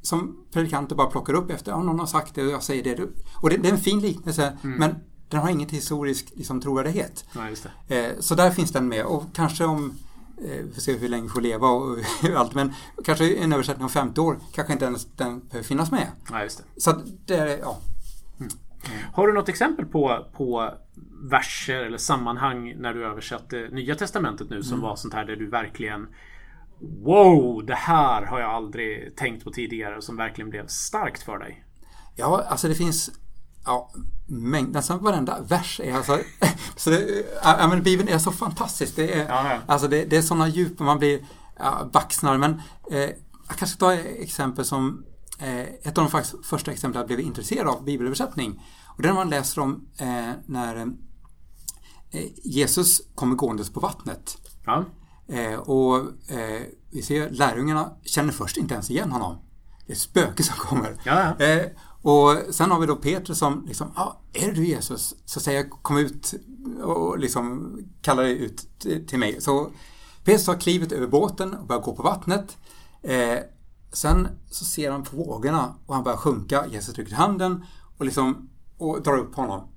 som 0.02 0.46
predikanter 0.52 0.96
bara 0.96 1.08
plockar 1.08 1.34
upp 1.34 1.52
efter, 1.52 1.72
ja 1.72 1.84
någon 1.84 2.00
har 2.00 2.06
sagt 2.06 2.36
det 2.36 2.46
och 2.46 2.52
jag 2.52 2.64
säger 2.64 2.84
det. 2.84 3.04
Och 3.42 3.50
det, 3.50 3.58
det 3.58 3.70
är 3.70 3.74
en 3.74 3.80
fin 3.80 4.00
liknelse, 4.00 4.58
men 4.62 4.96
den 5.30 5.40
har 5.40 5.50
inget 5.50 5.72
historisk 5.72 6.32
liksom, 6.36 6.62
trovärdighet. 6.62 7.26
Det. 7.88 8.08
Eh, 8.08 8.20
så 8.20 8.36
där 8.36 8.52
finns 8.52 8.72
den 8.72 8.88
med 8.88 9.06
och 9.06 9.24
kanske 9.34 9.66
om 9.66 9.98
eh, 10.38 10.66
vi 10.66 10.74
får 10.74 10.82
se 10.82 10.98
hur 10.98 11.10
länge 11.10 11.24
vi 11.24 11.30
får 11.30 11.42
leva 11.42 11.68
och 11.68 11.98
allt 12.36 12.56
men 12.56 12.74
kanske 13.06 13.36
en 13.36 13.54
översättning 13.54 13.84
om 13.84 13.90
50 13.90 14.22
år 14.22 14.40
kanske 14.54 14.74
inte 14.74 14.86
ens 14.86 15.08
den 15.16 15.40
behöver 15.40 15.68
finnas 15.68 15.92
med. 15.92 16.08
Ja, 16.30 16.44
just 16.44 16.58
det. 16.58 16.82
Så 16.82 17.02
det 17.26 17.36
är, 17.36 17.58
ja. 17.58 17.78
Har 19.14 19.28
du 19.28 19.34
något 19.34 19.50
exempel 19.50 19.86
på, 19.86 20.26
på 20.34 20.74
verser 21.30 21.86
eller 21.86 21.98
sammanhang 21.98 22.76
när 22.78 22.94
du 22.94 23.06
översatte 23.06 23.70
Nya 23.72 23.96
Testamentet 23.96 24.50
nu 24.50 24.64
som 24.64 24.82
var 24.82 24.96
sånt 24.96 25.14
här 25.14 25.26
där 25.26 25.36
du 25.36 25.50
verkligen 25.50 26.08
Wow, 26.82 27.66
det 27.66 27.76
här 27.76 28.26
har 28.26 28.40
jag 28.40 28.50
aldrig 28.50 29.16
tänkt 29.16 29.44
på 29.44 29.52
tidigare 29.52 30.02
som 30.02 30.18
verkligen 30.18 30.50
blev 30.50 30.68
starkt 30.68 31.24
för 31.24 31.38
dig. 31.38 31.66
Ja, 32.16 32.46
alltså 32.48 32.68
det 32.68 32.76
finns 32.76 33.12
ja, 33.66 33.92
mängd, 34.28 34.74
nästan 34.74 35.04
varenda 35.04 35.42
vers 35.42 35.80
är 35.84 35.94
alltså 35.94 36.20
så 36.76 36.90
det, 36.90 37.26
ja, 37.44 37.68
men 37.70 37.84
Bibeln 37.84 38.10
är 38.10 38.18
så 38.18 38.32
fantastisk. 38.32 38.96
Det 38.96 39.14
är, 39.14 39.28
Ja, 39.28 39.52
ja. 39.52 39.60
Alltså 39.66 39.88
det, 39.88 40.06
det 40.06 40.18
är 40.18 40.22
sådana 40.22 40.48
djup 40.48 40.80
man 40.80 41.00
blir 41.00 41.20
ja, 41.60 41.90
baxnar. 41.94 42.38
Men 42.38 42.62
eh, 42.92 43.00
jag 43.00 43.58
kanske 43.58 43.68
ska 43.68 43.86
ta 43.86 43.94
ett 43.94 44.20
exempel 44.20 44.66
som 44.66 45.04
ett 45.84 45.98
av 45.98 46.10
de 46.12 46.24
första 46.44 46.72
exemplen 46.72 47.00
jag 47.00 47.08
blev 47.08 47.20
intresserad 47.20 47.68
av 47.68 47.84
bibelöversättning. 47.84 48.62
Och 48.88 49.02
den 49.02 49.16
man 49.16 49.30
läser 49.30 49.62
om 49.62 49.88
eh, 49.98 50.32
när 50.46 50.76
eh, 52.12 52.26
Jesus 52.44 53.02
kommer 53.16 53.36
gåendes 53.36 53.70
på 53.70 53.80
vattnet. 53.80 54.38
Ja, 54.66 54.86
Eh, 55.30 55.60
och 55.60 55.98
eh, 56.32 56.62
vi 56.92 57.02
ser 57.02 57.30
lärjungarna 57.30 57.92
känner 58.04 58.32
först 58.32 58.58
inte 58.58 58.74
ens 58.74 58.92
igen 58.92 59.12
honom. 59.12 59.38
Det 59.86 59.92
är 59.92 59.96
ett 59.96 60.02
spöke 60.02 60.44
som 60.44 60.56
kommer. 60.56 61.02
Ja. 61.04 61.40
Eh, 61.40 61.66
och 62.02 62.54
sen 62.56 62.72
har 62.72 62.80
vi 62.80 62.88
då 62.88 62.96
Petrus 62.96 63.38
som 63.38 63.66
liksom, 63.68 63.92
ah, 63.96 64.12
är 64.34 64.48
det 64.48 64.54
du 64.54 64.66
Jesus? 64.66 65.16
Så 65.26 65.40
säger 65.40 65.60
jag, 65.60 65.70
kom 65.70 65.98
ut 65.98 66.34
och 66.84 67.20
liksom 67.20 67.78
kallar 68.02 68.24
dig 68.24 68.38
ut 68.38 68.68
till 69.08 69.20
mig. 69.20 69.42
Så 69.42 69.72
Petrus 70.24 70.46
tar 70.46 70.60
klivet 70.60 70.92
över 70.92 71.08
båten 71.08 71.54
och 71.54 71.68
börjar 71.68 71.82
gå 71.82 71.96
på 71.96 72.04
vattnet. 72.04 72.58
Eh, 73.90 73.94
sen 73.94 74.28
så 74.50 74.66
ser 74.66 74.92
han 74.92 75.04
på 75.04 75.18
vågorna 75.18 75.76
och 75.86 75.96
han 75.96 76.04
börjar 76.04 76.18
sjunka. 76.18 76.66
Jesus 76.72 76.96
trycker 76.96 77.16
handen 77.16 77.66
och 77.98 78.06
liksom 78.06 78.50
och 78.78 79.02
drar 79.04 79.18
upp 79.18 79.36
honom. 79.36 79.68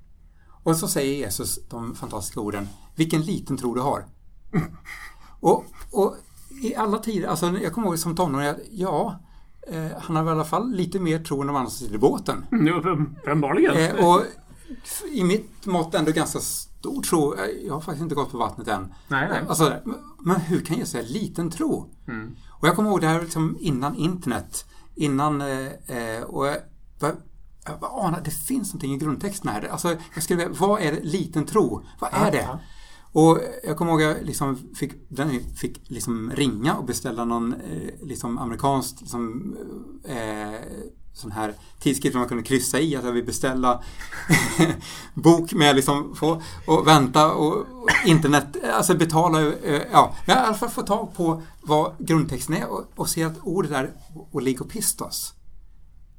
Och 0.62 0.76
så 0.76 0.88
säger 0.88 1.14
Jesus 1.14 1.58
de 1.68 1.94
fantastiska 1.94 2.40
orden, 2.40 2.68
vilken 2.94 3.22
liten 3.22 3.56
tro 3.56 3.74
du 3.74 3.80
har. 3.80 4.06
Och, 5.40 5.64
och 5.90 6.16
i 6.62 6.74
alla 6.74 6.98
tider, 6.98 7.28
alltså 7.28 7.46
jag 7.46 7.72
kommer 7.72 7.88
ihåg 7.88 7.98
som 7.98 8.16
tonåring, 8.16 8.54
ja, 8.70 9.20
eh, 9.68 9.86
han 9.98 10.16
har 10.16 10.24
i 10.24 10.28
alla 10.28 10.44
fall 10.44 10.74
lite 10.74 11.00
mer 11.00 11.18
tro 11.18 11.40
än 11.40 11.46
de 11.46 11.56
andra 11.56 11.70
som 11.70 11.78
sitter 11.78 11.94
i 11.94 11.98
båten. 11.98 12.46
nu 12.50 12.72
uppenbarligen. 12.72 13.76
Eh, 13.76 14.08
och 14.08 14.22
i 15.12 15.24
mitt 15.24 15.66
mått 15.66 15.94
ändå 15.94 16.12
ganska 16.12 16.38
stor 16.38 17.02
tro. 17.02 17.34
Jag 17.66 17.74
har 17.74 17.80
faktiskt 17.80 18.02
inte 18.02 18.14
gått 18.14 18.30
på 18.30 18.38
vattnet 18.38 18.68
än. 18.68 18.94
Nej, 19.08 19.28
nej. 19.28 19.44
Alltså, 19.48 19.74
men 20.18 20.40
hur 20.40 20.60
kan 20.60 20.78
jag 20.78 20.88
säga 20.88 21.04
liten 21.08 21.50
tro? 21.50 21.90
Mm. 22.08 22.36
Och 22.62 22.68
jag 22.68 22.76
kommer 22.76 22.90
ihåg 22.90 23.00
det 23.00 23.06
här 23.06 23.20
liksom 23.20 23.56
innan 23.60 23.96
internet. 23.96 24.64
Innan, 24.94 25.40
eh, 25.40 25.66
eh 25.66 26.22
och 26.22 26.46
jag, 26.46 26.56
jag, 27.00 27.80
bara 27.80 28.06
anade, 28.06 28.22
det 28.24 28.30
finns 28.30 28.68
någonting 28.68 28.94
i 28.94 28.98
grundtexten 28.98 29.50
här. 29.50 29.68
Alltså, 29.68 29.96
jag 30.14 30.22
skrev, 30.22 30.56
vad 30.58 30.80
är 30.80 31.00
liten 31.02 31.46
tro? 31.46 31.84
Vad 32.00 32.10
är 32.12 32.30
det? 32.30 32.58
Och 33.12 33.38
jag 33.64 33.76
kommer 33.76 33.92
ihåg 33.92 34.02
att 34.02 34.16
jag 34.16 34.26
liksom 34.26 34.56
fick, 34.74 34.92
fick 35.56 35.90
liksom 35.90 36.32
ringa 36.34 36.74
och 36.74 36.84
beställa 36.84 37.24
någon 37.24 37.52
eh, 37.52 38.06
liksom 38.06 38.38
amerikansk 38.38 39.00
liksom, 39.00 39.56
eh, 40.04 40.60
sån 41.12 41.32
här 41.32 41.54
tidskrift 41.78 42.16
man 42.16 42.28
kunde 42.28 42.42
kryssa 42.42 42.80
i 42.80 42.96
att 42.96 43.04
jag 43.04 43.12
vill 43.12 43.24
beställa 43.24 43.82
bok 45.14 45.52
med 45.52 45.76
liksom 45.76 46.14
få 46.14 46.42
och 46.66 46.86
vänta 46.86 47.32
och, 47.32 47.66
internet, 48.06 48.56
alltså 48.72 48.94
betala, 48.94 49.52
eh, 49.52 49.82
ja, 49.92 50.14
men 50.26 50.36
i 50.36 50.40
alla 50.40 50.54
fall 50.54 50.68
få 50.68 50.82
tag 50.82 51.14
på 51.14 51.42
vad 51.62 51.94
grundtexten 51.98 52.56
är 52.56 52.70
och, 52.70 52.84
och 52.96 53.08
se 53.08 53.24
att 53.24 53.38
ordet 53.42 53.72
är 53.72 53.92
oligopistos. 54.30 55.34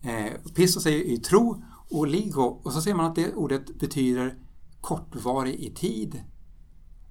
Eh, 0.01 0.51
pistos 0.56 0.86
är 0.86 0.91
ju 0.91 1.17
tro 1.17 1.63
oligo 1.89 2.62
och 2.63 2.73
så 2.73 2.82
ser 2.82 2.93
man 2.93 3.06
att 3.06 3.15
det 3.15 3.34
ordet 3.34 3.79
betyder 3.79 4.38
kortvarig 4.82 5.56
i 5.56 5.73
tid, 5.73 6.23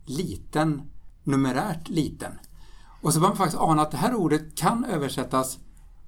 liten, 0.05 0.83
numerärt 1.23 1.89
liten. 1.89 2.33
Och 3.03 3.13
så 3.13 3.21
börjar 3.21 3.31
man 3.31 3.37
faktiskt 3.37 3.63
ana 3.63 3.83
att 3.83 3.91
det 3.91 3.97
här 3.97 4.15
ordet 4.15 4.55
kan 4.55 4.85
översättas 4.85 5.59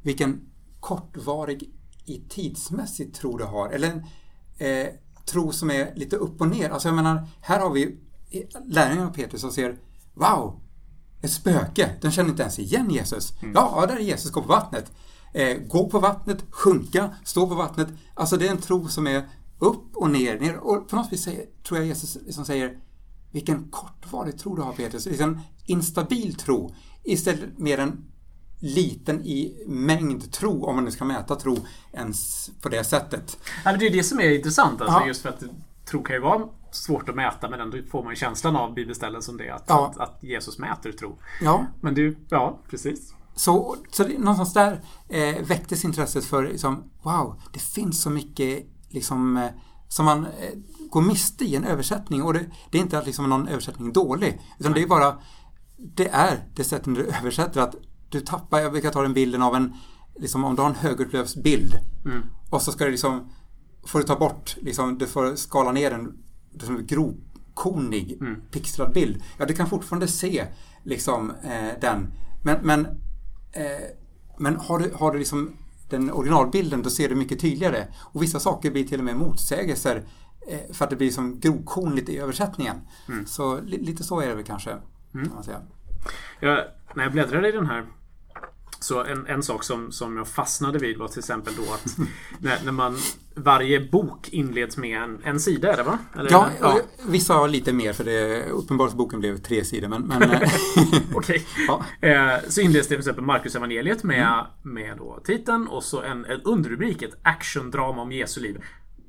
vilken 0.02 0.40
kortvarig 0.84 1.70
i 2.04 2.20
tidsmässigt 2.28 3.16
tro 3.16 3.38
du 3.38 3.44
har. 3.44 3.68
Eller 3.68 3.90
en 3.90 4.04
eh, 4.58 4.92
tro 5.24 5.52
som 5.52 5.70
är 5.70 5.94
lite 5.94 6.16
upp 6.16 6.40
och 6.40 6.48
ner. 6.48 6.70
Alltså 6.70 6.88
jag 6.88 6.94
menar, 6.94 7.28
här 7.40 7.60
har 7.60 7.70
vi 7.70 7.98
lärjungarna 8.64 9.08
av 9.08 9.12
Petrus 9.12 9.40
som 9.40 9.52
ser 9.52 9.78
Wow! 10.14 10.60
Ett 11.22 11.30
spöke! 11.30 11.90
Den 12.00 12.12
känner 12.12 12.30
inte 12.30 12.42
ens 12.42 12.58
igen 12.58 12.90
Jesus. 12.90 13.42
Mm. 13.42 13.54
Ja, 13.54 13.86
där 13.88 13.96
är 13.96 14.00
Jesus, 14.00 14.30
gå 14.30 14.42
på 14.42 14.48
vattnet. 14.48 14.92
Eh, 15.34 15.56
gå 15.58 15.90
på 15.90 15.98
vattnet, 15.98 16.44
sjunka, 16.50 17.14
stå 17.24 17.48
på 17.48 17.54
vattnet. 17.54 17.88
Alltså 18.14 18.36
det 18.36 18.46
är 18.46 18.50
en 18.50 18.60
tro 18.60 18.88
som 18.88 19.06
är 19.06 19.28
upp 19.58 19.96
och 19.96 20.10
ner, 20.10 20.40
ner. 20.40 20.56
Och 20.56 20.88
på 20.88 20.96
något 20.96 21.12
vis 21.12 21.22
säger, 21.22 21.46
tror 21.66 21.78
jag 21.78 21.86
Jesus 21.86 22.18
liksom 22.26 22.44
säger 22.44 22.78
vilken 23.32 23.70
kortvarig 23.70 24.38
tro 24.38 24.56
du 24.56 24.62
har 24.62 24.72
Petrus. 24.72 25.06
Liksom 25.06 25.40
instabil 25.66 26.34
tro 26.34 26.74
istället 27.04 27.58
mer 27.58 27.78
än 27.78 28.04
liten 28.64 29.24
i 29.24 29.64
mängd 29.66 30.32
tro, 30.32 30.64
om 30.64 30.74
man 30.74 30.84
nu 30.84 30.90
ska 30.90 31.04
mäta 31.04 31.36
tro 31.36 31.56
ens 31.92 32.50
på 32.62 32.68
det 32.68 32.84
sättet. 32.84 33.38
Ja, 33.64 33.70
men 33.70 33.78
det 33.78 33.86
är 33.86 33.90
det 33.90 34.02
som 34.02 34.20
är 34.20 34.30
intressant. 34.30 34.80
Alltså, 34.80 34.98
ja. 34.98 35.06
Just 35.06 35.22
för 35.22 35.28
att 35.28 35.42
tro 35.84 36.02
kan 36.02 36.16
ju 36.16 36.22
vara 36.22 36.48
svårt 36.70 37.08
att 37.08 37.14
mäta 37.14 37.50
men 37.50 37.60
ändå 37.60 37.78
får 37.90 38.02
man 38.02 38.12
ju 38.12 38.16
känslan 38.16 38.56
av 38.56 38.74
bibelställen 38.74 39.22
som 39.22 39.36
det 39.36 39.50
att, 39.50 39.64
ja. 39.66 39.86
att, 39.90 39.98
att, 39.98 40.22
Jesus 40.22 40.58
mäter 40.58 40.92
tro. 40.92 41.18
Ja. 41.40 41.66
Men 41.80 41.94
du, 41.94 42.18
ja 42.28 42.58
precis. 42.70 43.14
Så, 43.34 43.76
så 43.90 44.08
någonstans 44.08 44.52
där 44.52 44.80
eh, 45.08 45.46
väcktes 45.46 45.84
intresset 45.84 46.24
för 46.24 46.42
liksom, 46.42 46.90
wow, 47.02 47.40
det 47.52 47.58
finns 47.58 48.02
så 48.02 48.10
mycket 48.10 48.66
liksom, 48.88 49.36
eh, 49.36 49.50
som 49.88 50.04
man 50.04 50.26
eh, 50.26 50.58
går 50.90 51.02
miste 51.02 51.44
i 51.44 51.56
en 51.56 51.64
översättning. 51.64 52.22
Och 52.22 52.34
det, 52.34 52.46
det 52.70 52.78
är 52.78 52.82
inte 52.82 52.98
att 52.98 53.06
liksom 53.06 53.28
någon 53.28 53.48
översättning 53.48 53.88
är 53.88 53.92
dålig, 53.92 54.40
utan 54.58 54.72
Nej. 54.72 54.80
det 54.80 54.86
är 54.86 54.88
bara 54.88 55.18
det 55.76 56.08
är 56.08 56.44
det 56.54 56.64
sättet 56.64 56.94
du 56.94 57.06
översätter 57.20 57.60
att 57.60 57.74
du 58.14 58.20
tappar, 58.20 58.60
jag 58.60 58.72
brukar 58.72 58.90
ta 58.90 59.02
den 59.02 59.14
bilden 59.14 59.42
av 59.42 59.54
en, 59.54 59.74
liksom 60.14 60.44
om 60.44 60.56
du 60.56 60.62
har 60.62 60.68
en 60.68 60.74
högupplöst 60.74 61.36
mm. 61.36 62.22
och 62.50 62.62
så 62.62 62.72
ska 62.72 62.84
du 62.84 62.90
liksom, 62.90 63.32
får 63.86 63.98
du 63.98 64.04
ta 64.04 64.16
bort, 64.16 64.56
liksom, 64.60 64.98
du 64.98 65.06
får 65.06 65.36
skala 65.36 65.72
ner 65.72 65.90
den, 65.90 66.18
liksom 66.52 66.86
grovkornig, 66.86 68.18
mm. 68.20 68.40
pixlad 68.50 68.92
bild. 68.92 69.22
Ja, 69.38 69.46
du 69.46 69.54
kan 69.54 69.66
fortfarande 69.66 70.08
se 70.08 70.46
liksom 70.82 71.30
eh, 71.30 71.80
den. 71.80 72.12
Men, 72.44 72.58
men, 72.62 72.86
eh, 73.52 73.84
men 74.38 74.56
har 74.56 74.78
du, 74.78 74.92
har 74.94 75.12
du 75.12 75.18
liksom 75.18 75.56
den 75.90 76.10
originalbilden 76.10 76.82
då 76.82 76.90
ser 76.90 77.08
du 77.08 77.14
mycket 77.14 77.40
tydligare. 77.40 77.86
Och 78.00 78.22
vissa 78.22 78.40
saker 78.40 78.70
blir 78.70 78.84
till 78.84 78.98
och 78.98 79.04
med 79.04 79.16
motsägelser 79.16 80.04
eh, 80.48 80.72
för 80.72 80.84
att 80.84 80.90
det 80.90 80.96
blir 80.96 81.10
som 81.10 81.40
grovkornigt 81.40 82.08
i 82.08 82.18
översättningen. 82.18 82.76
Mm. 83.08 83.26
Så 83.26 83.60
li, 83.60 83.78
lite 83.78 84.04
så 84.04 84.20
är 84.20 84.28
det 84.28 84.34
väl 84.34 84.44
kanske. 84.44 84.70
Mm. 84.70 85.26
Kan 85.26 85.34
man 85.34 85.44
säga. 85.44 85.60
Ja, 86.40 86.64
när 86.94 87.02
jag 87.02 87.12
bläddrade 87.12 87.48
i 87.48 87.52
den 87.52 87.66
här 87.66 87.86
så 88.84 89.04
en, 89.04 89.26
en 89.26 89.42
sak 89.42 89.64
som, 89.64 89.92
som 89.92 90.16
jag 90.16 90.28
fastnade 90.28 90.78
vid 90.78 90.98
var 90.98 91.08
till 91.08 91.18
exempel 91.18 91.52
då 91.56 91.72
att 91.72 91.96
när, 92.38 92.64
när 92.64 92.72
man 92.72 92.96
Varje 93.36 93.80
bok 93.80 94.28
inleds 94.28 94.76
med 94.76 95.02
en, 95.02 95.20
en 95.24 95.40
sida, 95.40 95.72
är 95.72 95.76
det 95.76 95.82
va? 95.82 95.98
Eller, 96.18 96.30
ja, 96.30 96.50
ja, 96.60 96.80
vissa 97.06 97.34
har 97.34 97.48
lite 97.48 97.72
mer 97.72 97.92
för 97.92 98.04
det 98.04 98.44
uppenbart 98.44 98.92
boken 98.92 99.20
blev 99.20 99.36
tre 99.38 99.64
sidor. 99.64 99.88
Men, 99.88 100.02
men 100.02 100.22
eh, 100.22 100.50
Okej. 101.14 101.46
Ja. 101.68 101.84
Eh, 102.08 102.48
så 102.48 102.60
inleds 102.60 102.88
det 102.88 102.94
till 102.94 102.98
exempel 102.98 103.24
Marcus 103.24 103.56
evangeliet 103.56 104.02
med, 104.02 104.26
mm. 104.26 104.74
med 104.74 104.96
då 104.96 105.20
titeln 105.24 105.66
och 105.66 105.82
så 105.82 106.02
en, 106.02 106.24
en 106.24 106.40
underrubrik, 106.40 107.02
ett 107.02 107.16
actiondrama 107.22 108.02
om 108.02 108.12
Jesu 108.12 108.40
liv. 108.40 108.62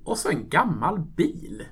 Och 0.03 0.17
så 0.17 0.29
en 0.29 0.49
gammal 0.49 0.99
bil. 0.99 1.63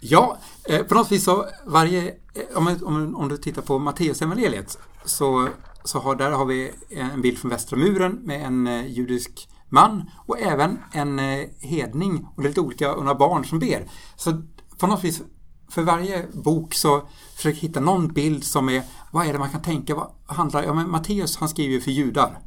Ja, 0.00 0.38
eh, 0.68 0.82
på 0.82 0.94
något 0.94 1.12
vis 1.12 1.24
så 1.24 1.46
varje, 1.66 2.14
om, 2.54 2.76
om, 2.82 3.16
om 3.16 3.28
du 3.28 3.36
tittar 3.36 3.62
på 3.62 3.78
Matteus 3.78 4.22
evangeliet 4.22 4.78
så 5.04 5.48
så 5.84 5.98
har, 5.98 6.16
där 6.16 6.30
har 6.30 6.44
vi 6.44 6.72
en 6.90 7.22
bild 7.22 7.38
från 7.38 7.50
västra 7.50 7.76
muren 7.76 8.12
med 8.12 8.46
en 8.46 8.66
eh, 8.66 8.86
judisk 8.86 9.48
man 9.68 10.10
och 10.26 10.40
även 10.40 10.78
en 10.92 11.18
eh, 11.18 11.48
hedning 11.60 12.26
och 12.36 12.42
lite 12.42 12.60
olika 12.60 12.94
och 12.94 13.04
några 13.04 13.18
barn 13.18 13.44
som 13.44 13.58
ber. 13.58 13.90
Så 14.16 14.42
på 14.78 14.86
något 14.86 15.04
vis, 15.04 15.22
för 15.70 15.82
varje 15.82 16.26
bok 16.32 16.74
så 16.74 17.08
försöker 17.36 17.56
jag 17.58 17.62
hitta 17.62 17.80
någon 17.80 18.08
bild 18.08 18.44
som 18.44 18.68
är, 18.68 18.82
vad 19.12 19.26
är 19.26 19.32
det 19.32 19.38
man 19.38 19.50
kan 19.50 19.62
tänka, 19.62 19.94
vad 19.94 20.10
handlar 20.26 20.62
Ja, 20.62 20.74
men 20.74 20.90
Matteus 20.90 21.36
han 21.36 21.48
skriver 21.48 21.74
ju 21.74 21.80
för 21.80 21.90
judar. 21.90 22.38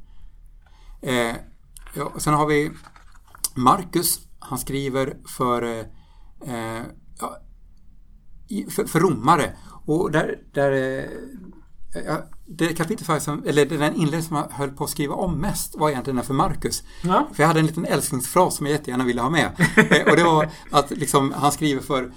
Eh, 1.02 1.36
ja, 1.96 2.12
sen 2.17 2.34
har 2.34 2.46
vi 2.46 2.72
Markus, 3.56 4.20
han 4.39 4.60
skriver 4.60 5.17
för, 5.28 5.63
eh, 5.63 5.86
eh 6.56 6.84
ja, 7.20 7.38
för, 8.70 8.86
för 8.86 9.00
romare. 9.00 9.56
Och 9.86 10.12
där, 10.12 10.39
där, 10.54 10.72
Ja, 11.94 12.30
det 12.58 12.74
kapitel 12.74 13.22
som, 13.22 13.44
eller 13.46 13.66
den 13.66 13.96
inledning 13.96 14.22
som 14.22 14.36
jag 14.36 14.48
höll 14.52 14.70
på 14.70 14.84
att 14.84 14.90
skriva 14.90 15.16
om 15.16 15.38
mest 15.38 15.76
var 15.76 15.90
egentligen 15.90 16.16
den 16.16 16.26
för 16.26 16.34
Marcus. 16.34 16.84
Ja. 17.04 17.28
För 17.34 17.44
jag 17.44 17.48
hade 17.48 17.60
en 17.60 17.66
liten 17.66 17.86
älsklingsfras 17.86 18.56
som 18.56 18.66
jag 18.66 18.74
jättegärna 18.74 19.04
ville 19.04 19.22
ha 19.22 19.30
med. 19.30 19.52
Eh, 19.92 20.10
och 20.10 20.16
det 20.16 20.24
var 20.24 20.50
att 20.72 20.92
liksom, 20.92 21.34
han 21.36 21.52
skriver 21.52 21.82
för, 21.82 22.14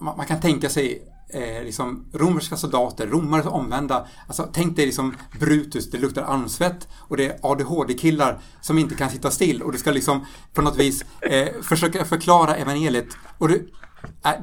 man, 0.00 0.16
man 0.16 0.26
kan 0.26 0.40
tänka 0.40 0.68
sig 0.68 1.02
eh, 1.34 1.64
liksom, 1.64 2.04
romerska 2.12 2.56
soldater, 2.56 3.06
romare 3.06 3.42
omvända. 3.42 4.06
Alltså, 4.26 4.48
tänk 4.52 4.76
dig 4.76 4.86
liksom 4.86 5.14
Brutus, 5.40 5.90
det 5.90 5.98
luktar 5.98 6.22
armsvett 6.22 6.88
och 6.94 7.16
det 7.16 7.26
är 7.26 7.38
ADHD-killar 7.42 8.38
som 8.60 8.78
inte 8.78 8.94
kan 8.94 9.10
sitta 9.10 9.30
still 9.30 9.62
och 9.62 9.72
du 9.72 9.78
ska 9.78 9.90
liksom 9.90 10.26
på 10.54 10.62
något 10.62 10.76
vis 10.76 11.04
eh, 11.20 11.48
försöka 11.62 12.04
förklara 12.04 12.56
evangeliet. 12.56 13.08
Och 13.38 13.48
du, 13.48 13.68
Äh, 13.95 13.95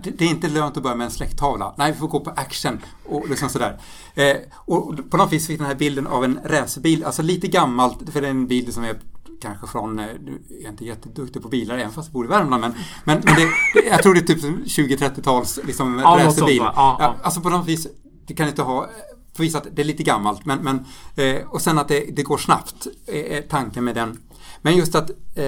det 0.03 0.21
är 0.21 0.29
inte 0.29 0.47
lönt 0.47 0.77
att 0.77 0.83
börja 0.83 0.95
med 0.95 1.05
en 1.05 1.11
släkttavla. 1.11 1.73
Nej, 1.77 1.91
vi 1.91 1.97
får 1.97 2.07
gå 2.07 2.19
på 2.19 2.29
action 2.29 2.79
och 3.05 3.29
liksom 3.29 3.49
sådär. 3.49 3.79
Eh, 4.13 4.35
och 4.55 5.09
på 5.09 5.17
något 5.17 5.33
vis 5.33 5.47
fick 5.47 5.57
den 5.57 5.67
här 5.67 5.75
bilden 5.75 6.07
av 6.07 6.23
en 6.23 6.39
racerbil, 6.45 7.03
alltså 7.03 7.21
lite 7.21 7.47
gammalt, 7.47 8.09
för 8.11 8.21
det 8.21 8.27
är 8.27 8.31
en 8.31 8.47
bil 8.47 8.73
som 8.73 8.83
är 8.83 8.99
kanske 9.41 9.67
från, 9.67 9.99
eh, 9.99 10.05
jag 10.49 10.65
är 10.65 10.69
inte 10.69 10.85
jätteduktig 10.85 11.41
på 11.41 11.47
bilar 11.47 11.77
även 11.77 11.91
fast 11.91 12.07
jag 12.07 12.13
bor 12.13 12.25
i 12.25 12.27
Värmland, 12.27 12.61
men, 12.61 12.73
men, 13.03 13.21
men 13.25 13.35
det, 13.35 13.49
jag 13.89 14.03
tror 14.03 14.13
det 14.13 14.19
är 14.19 14.35
typ 14.35 14.43
20-30-tals 14.43 15.59
liksom, 15.63 15.99
ja, 15.99 16.19
racerbil. 16.19 16.57
Ja, 16.57 16.97
ja. 16.99 17.15
Alltså 17.23 17.41
på 17.41 17.49
något 17.49 17.67
vis, 17.67 17.87
det 18.27 18.33
kan 18.33 18.47
inte 18.47 18.61
ha 18.61 18.89
för 19.35 19.43
visa 19.43 19.57
att 19.57 19.67
det 19.71 19.81
är 19.81 19.85
lite 19.85 20.03
gammalt, 20.03 20.45
men, 20.45 20.59
men 20.59 20.85
eh, 21.15 21.47
och 21.47 21.61
sen 21.61 21.79
att 21.79 21.87
det, 21.87 22.15
det 22.15 22.23
går 22.23 22.37
snabbt 22.37 22.87
är 23.07 23.41
tanken 23.41 23.83
med 23.83 23.95
den 23.95 24.19
men 24.63 24.77
just 24.77 24.95
att 24.95 25.09
eh, 25.35 25.45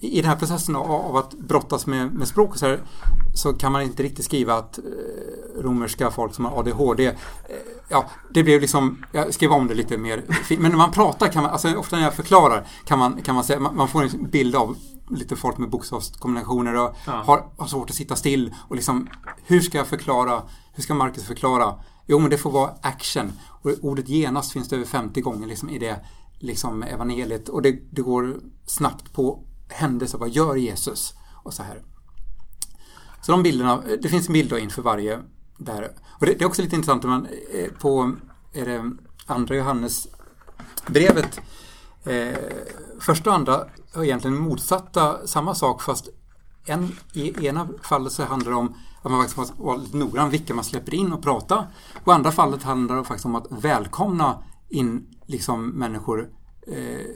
i 0.00 0.20
den 0.20 0.24
här 0.24 0.36
processen 0.36 0.76
av, 0.76 0.90
av 0.90 1.16
att 1.16 1.34
brottas 1.34 1.86
med, 1.86 2.14
med 2.14 2.28
språk 2.28 2.50
och 2.50 2.58
så, 2.58 2.66
här, 2.66 2.80
så 3.34 3.52
kan 3.52 3.72
man 3.72 3.82
inte 3.82 4.02
riktigt 4.02 4.24
skriva 4.24 4.54
att 4.54 4.78
eh, 4.78 4.84
romerska 5.62 6.10
folk 6.10 6.34
som 6.34 6.44
har 6.44 6.58
ADHD 6.58 7.06
eh, 7.06 7.14
Ja, 7.88 8.10
det 8.30 8.42
blev 8.42 8.60
liksom, 8.60 9.04
jag 9.12 9.34
skrev 9.34 9.52
om 9.52 9.66
det 9.66 9.74
lite 9.74 9.96
mer. 9.96 10.24
Men 10.58 10.70
när 10.70 10.78
man 10.78 10.92
pratar 10.92 11.28
kan 11.28 11.42
man, 11.42 11.52
alltså 11.52 11.74
ofta 11.74 11.96
när 11.96 12.02
jag 12.02 12.14
förklarar 12.14 12.66
kan 12.84 12.98
man, 12.98 13.22
kan 13.22 13.34
man 13.34 13.44
säga, 13.44 13.60
man, 13.60 13.76
man 13.76 13.88
får 13.88 14.02
en 14.02 14.30
bild 14.30 14.56
av 14.56 14.76
lite 15.10 15.36
folk 15.36 15.58
med 15.58 15.70
bokstavskombinationer 15.70 16.74
och 16.76 16.96
ja. 17.06 17.12
har, 17.12 17.44
har 17.56 17.66
svårt 17.66 17.90
att 17.90 17.96
sitta 17.96 18.16
still 18.16 18.54
och 18.68 18.76
liksom 18.76 19.08
hur 19.44 19.60
ska 19.60 19.78
jag 19.78 19.86
förklara, 19.86 20.42
hur 20.72 20.82
ska 20.82 20.94
Marcus 20.94 21.24
förklara? 21.24 21.74
Jo 22.06 22.18
men 22.18 22.30
det 22.30 22.38
får 22.38 22.50
vara 22.50 22.70
action 22.82 23.32
och 23.62 23.70
ordet 23.82 24.08
genast 24.08 24.52
finns 24.52 24.68
det 24.68 24.76
över 24.76 24.86
50 24.86 25.20
gånger 25.20 25.46
liksom 25.46 25.70
i 25.70 25.78
det 25.78 26.04
liksom 26.38 26.82
evangeliet 26.82 27.48
och 27.48 27.62
det, 27.62 27.78
det 27.90 28.02
går 28.02 28.40
snabbt 28.66 29.12
på 29.12 29.44
händelser. 29.68 30.18
Vad 30.18 30.28
gör 30.28 30.56
Jesus? 30.56 31.14
Och 31.42 31.54
så 31.54 31.62
här. 31.62 31.82
Så 33.22 33.32
de 33.32 33.42
bilderna, 33.42 33.82
det 34.02 34.08
finns 34.08 34.26
en 34.28 34.32
bild 34.32 34.50
då 34.50 34.58
inför 34.58 34.82
varje 34.82 35.20
där. 35.58 35.92
Och 36.20 36.26
det, 36.26 36.34
det 36.34 36.44
är 36.44 36.46
också 36.46 36.62
lite 36.62 36.76
intressant 36.76 37.04
man 37.04 37.26
eh, 37.52 37.72
på 37.72 38.12
är 38.52 38.66
det 38.66 38.92
andra 39.26 39.56
Johannes 39.56 40.08
brevet 40.86 41.40
eh, 42.04 42.38
första 43.00 43.30
och 43.30 43.36
andra 43.36 43.66
är 43.94 44.04
egentligen 44.04 44.36
motsatta 44.36 45.26
samma 45.26 45.54
sak 45.54 45.82
fast 45.82 46.08
en, 46.66 46.96
I 47.12 47.46
ena 47.46 47.68
fallet 47.82 48.12
så 48.12 48.24
handlar 48.24 48.50
det 48.50 48.56
om 48.56 48.74
att 49.02 49.10
man 49.10 49.20
faktiskt 49.20 49.36
måste 49.36 49.54
vara 49.62 49.76
lite 49.76 49.96
noggrann 49.96 50.30
vilka 50.30 50.54
man 50.54 50.64
släpper 50.64 50.94
in 50.94 51.12
och 51.12 51.22
prata. 51.22 51.66
Och 52.04 52.12
i 52.12 52.14
andra 52.14 52.32
fallet 52.32 52.62
handlar 52.62 52.96
det 52.96 53.04
faktiskt 53.04 53.26
om 53.26 53.34
att 53.34 53.46
välkomna 53.50 54.42
in 54.68 55.15
liksom 55.26 55.68
människor 55.68 56.28
eh, 56.66 57.06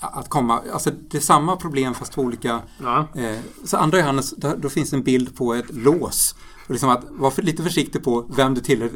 att 0.00 0.28
komma. 0.28 0.62
Alltså 0.72 0.90
det 1.10 1.16
är 1.16 1.20
samma 1.20 1.56
problem 1.56 1.94
fast 1.94 2.12
två 2.12 2.22
olika. 2.22 2.62
Ja. 2.82 3.08
Eh, 3.14 3.38
så 3.64 3.76
andra 3.76 3.98
Johannes, 3.98 4.30
då, 4.30 4.54
då 4.56 4.68
finns 4.68 4.92
en 4.92 5.02
bild 5.02 5.36
på 5.36 5.54
ett 5.54 5.74
lås. 5.74 6.34
Och 6.66 6.70
liksom 6.70 6.90
att 6.90 7.04
vara 7.10 7.30
för, 7.30 7.42
lite 7.42 7.62
försiktig 7.62 8.04
på 8.04 8.26
vem 8.36 8.54
du 8.54 8.60
tillhör 8.60 8.90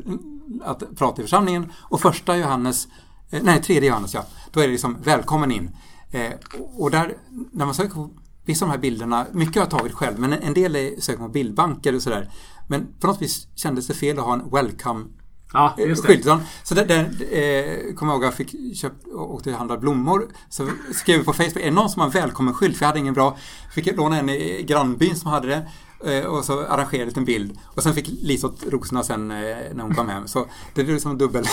att 0.64 0.96
prata 0.96 1.22
i 1.22 1.24
församlingen. 1.24 1.72
Och 1.78 2.00
första 2.00 2.36
Johannes, 2.36 2.88
eh, 3.30 3.42
nej 3.42 3.62
tredje 3.62 3.88
Johannes 3.88 4.14
ja, 4.14 4.26
då 4.50 4.60
är 4.60 4.64
det 4.64 4.72
liksom 4.72 4.96
välkommen 5.02 5.52
in. 5.52 5.70
Eh, 6.10 6.32
och 6.76 6.90
där, 6.90 7.16
när 7.52 7.64
man 7.64 7.74
söker 7.74 7.94
på 7.94 8.10
vissa 8.44 8.64
av 8.64 8.68
de 8.68 8.72
här 8.72 8.82
bilderna, 8.82 9.26
mycket 9.32 9.54
har 9.54 9.62
jag 9.62 9.70
tagit 9.70 9.92
själv, 9.92 10.18
men 10.18 10.32
en 10.32 10.54
del 10.54 10.76
är 10.76 11.00
söker 11.00 11.22
på 11.22 11.28
bildbanker 11.28 11.94
och 11.94 12.02
sådär. 12.02 12.30
Men 12.68 12.86
på 13.00 13.06
något 13.06 13.22
vis 13.22 13.48
kändes 13.54 13.86
det 13.86 13.94
fel 13.94 14.18
att 14.18 14.24
ha 14.24 14.32
en 14.32 14.50
welcome 14.50 15.04
Ja, 15.52 15.74
eh, 15.78 15.88
just 15.88 16.02
det. 16.02 16.08
skylt. 16.08 16.26
Så- 16.62 16.74
där, 16.74 16.84
där 16.84 16.98
eh, 17.00 17.94
kommer 17.94 18.12
jag 18.12 18.16
ihåg 18.16 18.24
jag 18.24 18.34
fick 18.34 18.76
köpt 18.76 19.06
och 19.06 19.34
åkte 19.34 19.50
och 19.50 19.56
handlade 19.56 19.80
blommor. 19.80 20.28
Så 20.48 20.68
skrev 20.94 21.16
jag 21.16 21.26
på 21.26 21.32
Facebook, 21.32 21.56
är 21.56 21.64
det 21.64 21.70
någon 21.70 21.90
som 21.90 22.00
har 22.00 22.06
en 22.06 22.12
välkommen 22.12 22.54
skylt? 22.54 22.76
För 22.76 22.84
jag 22.84 22.88
hade 22.88 22.98
ingen 22.98 23.14
bra. 23.14 23.36
Fick 23.74 23.96
låna 23.96 24.18
en 24.18 24.28
i 24.28 24.62
grannbyn 24.62 25.16
som 25.16 25.30
hade 25.30 25.48
det. 25.48 25.68
Eh, 26.04 26.24
och 26.24 26.44
så 26.44 26.52
arrangerade 26.60 26.96
jag 26.96 27.00
en 27.00 27.08
liten 27.08 27.24
bild. 27.24 27.58
Och 27.64 27.82
sen 27.82 27.94
fick 27.94 28.08
Lisot 28.22 28.64
rosorna 28.68 29.02
sen 29.02 29.30
eh, 29.30 29.36
när 29.74 29.82
hon 29.82 29.94
kom 29.94 30.08
hem. 30.08 30.28
Så 30.28 30.38
det 30.74 30.84
blev 30.84 30.94
liksom 30.94 31.18
dubbel. 31.18 31.44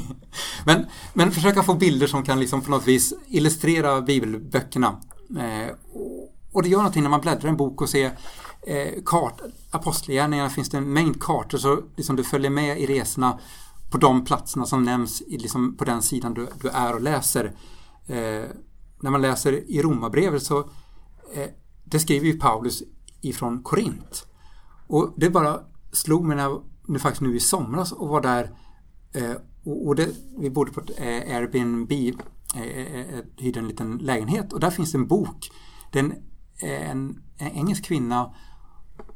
men, 0.66 0.86
men 1.14 1.30
försöka 1.32 1.62
få 1.62 1.74
bilder 1.74 2.06
som 2.06 2.22
kan 2.22 2.40
liksom 2.40 2.60
på 2.62 2.70
något 2.70 2.88
vis 2.88 3.14
illustrera 3.28 4.00
bibelböckerna. 4.00 5.00
Och- 5.92 6.28
och 6.54 6.62
det 6.62 6.68
gör 6.68 6.78
någonting 6.78 7.02
när 7.02 7.10
man 7.10 7.20
bläddrar 7.20 7.46
i 7.46 7.48
en 7.48 7.56
bok 7.56 7.80
och 7.80 7.88
ser 7.88 8.12
eh, 8.66 9.02
kart, 9.06 9.40
Apostlagärningarna 9.70 10.50
finns 10.50 10.70
det 10.70 10.76
en 10.76 10.92
mängd 10.92 11.22
kartor 11.22 11.58
så 11.58 11.82
liksom 11.96 12.16
du 12.16 12.24
följer 12.24 12.50
med 12.50 12.80
i 12.80 12.86
resorna 12.86 13.38
på 13.90 13.98
de 13.98 14.24
platserna 14.24 14.66
som 14.66 14.84
nämns 14.84 15.22
i, 15.22 15.38
liksom 15.38 15.76
på 15.76 15.84
den 15.84 16.02
sidan 16.02 16.34
du, 16.34 16.48
du 16.60 16.68
är 16.68 16.94
och 16.94 17.00
läser. 17.00 17.44
Eh, 18.06 18.44
när 19.00 19.10
man 19.10 19.22
läser 19.22 19.70
i 19.70 19.82
Romarbrevet 19.82 20.42
så 20.42 20.58
eh, 21.34 21.48
det 21.84 21.98
skriver 21.98 22.26
ju 22.26 22.38
Paulus 22.38 22.82
ifrån 23.20 23.62
Korint. 23.62 24.26
Och 24.86 25.14
det 25.16 25.30
bara 25.30 25.60
slog 25.92 26.24
mig 26.24 26.36
när 26.36 26.42
jag 26.42 26.62
nu 26.88 26.98
faktiskt 26.98 27.22
nu 27.22 27.36
i 27.36 27.40
somras 27.40 27.92
och 27.92 28.08
var 28.08 28.20
där 28.20 28.50
eh, 29.14 29.36
och, 29.64 29.86
och 29.86 29.94
det, 29.94 30.08
vi 30.38 30.50
bodde 30.50 30.72
på 30.72 30.80
ett 30.80 30.90
eh, 30.98 31.36
Airbnb, 31.36 31.92
eh, 31.92 32.62
eh, 32.62 33.00
eh 33.00 33.24
hyrde 33.36 33.60
en 33.60 33.68
liten 33.68 33.98
lägenhet 33.98 34.52
och 34.52 34.60
där 34.60 34.70
finns 34.70 34.94
en 34.94 35.06
bok. 35.06 35.50
Den 35.92 36.12
eh, 36.62 36.90
en, 36.90 37.22
en 37.36 37.52
engelsk 37.52 37.84
kvinna 37.84 38.34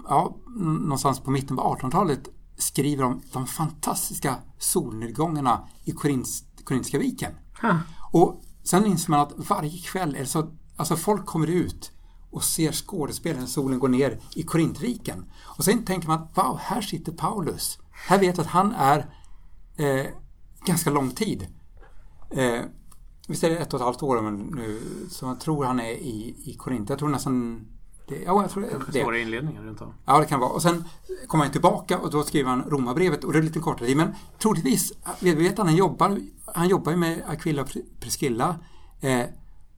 ja, 0.09 0.37
någonstans 0.57 1.21
på 1.21 1.31
mitten 1.31 1.57
på 1.57 1.63
1800-talet 1.63 2.29
skriver 2.57 3.05
om 3.05 3.23
de 3.33 3.47
fantastiska 3.47 4.37
solnedgångarna 4.59 5.69
i 5.85 5.93
Korins, 5.93 6.45
Korintiska 6.65 6.99
viken. 6.99 7.33
Ha. 7.63 7.79
Och 8.13 8.43
sen 8.63 8.87
inser 8.87 9.11
man 9.11 9.21
att 9.21 9.33
varje 9.37 9.79
kväll 9.79 10.17
är 10.17 10.25
så 10.25 10.51
alltså 10.77 10.97
folk 10.97 11.27
kommer 11.27 11.47
ut 11.47 11.93
och 12.31 12.45
ser 12.45 12.73
skådespelaren 12.73 13.47
solen 13.47 13.79
går 13.79 13.89
ner 13.89 14.21
i 14.35 14.43
Korintviken. 14.43 15.25
Och 15.45 15.65
sen 15.65 15.85
tänker 15.85 16.09
man, 16.09 16.29
wow, 16.35 16.59
här 16.61 16.81
sitter 16.81 17.13
Paulus. 17.13 17.79
Här 17.91 18.19
vet 18.19 18.37
jag 18.37 18.45
att 18.45 18.51
han 18.51 18.73
är 18.73 18.99
eh, 19.77 20.07
ganska 20.67 20.91
lång 20.91 21.11
tid. 21.11 21.47
Eh, 22.31 22.61
visst 23.29 23.45
är 23.45 23.51
det 23.51 23.57
ett 23.57 23.75
och 23.75 23.81
ett 23.81 23.85
halvt 23.85 24.03
år 24.03 24.23
men 24.23 24.37
nu, 24.37 24.81
så 25.11 25.27
jag 25.27 25.41
tror 25.41 25.65
han 25.65 25.81
är 25.81 25.91
i, 25.91 26.37
i 26.45 26.55
Korint. 26.59 26.91
Jag 26.91 26.99
tror 26.99 27.09
nästan 27.09 27.67
det, 28.09 28.23
ja, 28.23 28.43
jag 28.43 28.51
tror 28.51 28.63
det. 28.63 28.93
Det 28.93 29.01
står 29.01 29.17
i 29.17 29.21
inledningen 29.23 29.65
runt 29.65 29.81
om. 29.81 29.95
Ja, 30.05 30.21
det 30.21 30.27
kan 30.27 30.41
vara. 30.41 30.51
Och 30.51 30.63
sen 30.63 30.85
kommer 31.27 31.45
han 31.45 31.53
tillbaka 31.53 31.99
och 31.99 32.11
då 32.11 32.23
skriver 32.23 32.51
han 32.51 32.63
Romarbrevet 32.63 33.25
och 33.25 33.33
det 33.33 33.39
är 33.39 33.43
lite 33.43 33.59
kortare 33.61 33.87
tid. 33.89 33.97
Men 33.97 34.15
troligtvis, 34.39 34.93
vi 35.21 35.35
vet 35.35 35.59
att 35.59 35.67
han 35.67 35.77
jobbar, 35.77 36.19
han 36.55 36.69
jobbar 36.69 36.93
ju 36.93 36.99
med 36.99 37.23
Aquila 37.29 37.63
och 37.63 37.69
Priscilla. 38.01 38.57
Eh, 39.01 39.23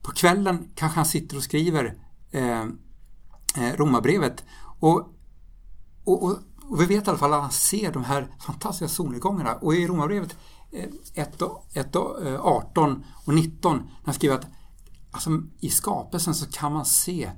på 0.01 0.11
kvällen 0.11 0.71
kanske 0.75 0.95
han 0.99 1.05
sitter 1.05 1.37
och 1.37 1.43
skriver 1.43 1.97
eh, 2.31 2.61
eh, 2.61 3.75
Romarbrevet. 3.75 4.43
Och, 4.79 4.97
och, 6.03 6.23
och, 6.23 6.37
och 6.69 6.81
vi 6.81 6.85
vet 6.85 7.07
i 7.07 7.09
alla 7.09 7.19
fall 7.19 7.33
att 7.33 7.41
han 7.41 7.51
ser 7.51 7.91
de 7.91 8.03
här 8.03 8.35
fantastiska 8.45 8.87
solnedgångarna. 8.87 9.55
Och 9.55 9.75
i 9.75 9.87
Romarbrevet 9.87 10.37
eh, 10.71 10.89
1, 11.13 11.41
och- 11.41 11.67
1, 11.73 11.95
och, 11.95 12.25
eh, 12.27 12.39
18 12.45 13.03
och 13.25 13.33
19 13.33 13.77
när 13.77 13.85
han 14.05 14.13
skriver 14.13 14.35
att 14.35 14.47
alltså, 15.11 15.29
i 15.59 15.69
skapelsen 15.69 16.35
så 16.35 16.45
kan 16.51 16.73
man 16.73 16.85
se 16.85 17.31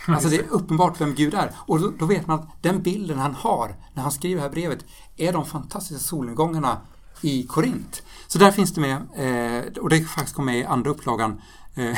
Alltså 0.08 0.28
det 0.28 0.36
är 0.38 0.48
uppenbart 0.50 1.00
vem 1.00 1.14
Gud 1.14 1.34
är. 1.34 1.52
Och 1.66 1.80
då, 1.80 1.92
då 1.98 2.06
vet 2.06 2.26
man 2.26 2.38
att 2.40 2.62
den 2.62 2.82
bilden 2.82 3.18
han 3.18 3.34
har 3.34 3.76
när 3.94 4.02
han 4.02 4.12
skriver 4.12 4.36
det 4.36 4.42
här 4.42 4.50
brevet 4.50 4.84
är 5.16 5.32
de 5.32 5.46
fantastiska 5.46 6.02
solnedgångarna 6.02 6.80
i 7.20 7.42
Korint. 7.46 8.02
Så 8.26 8.38
där 8.38 8.50
finns 8.50 8.74
det 8.74 8.80
med, 8.80 8.96
eh, 9.16 9.82
och 9.82 9.88
det 9.88 10.00
faktiskt 10.04 10.36
kom 10.36 10.44
med 10.44 10.58
i 10.58 10.64
andra 10.64 10.90
upplagan, 10.90 11.40
eh, 11.74 11.88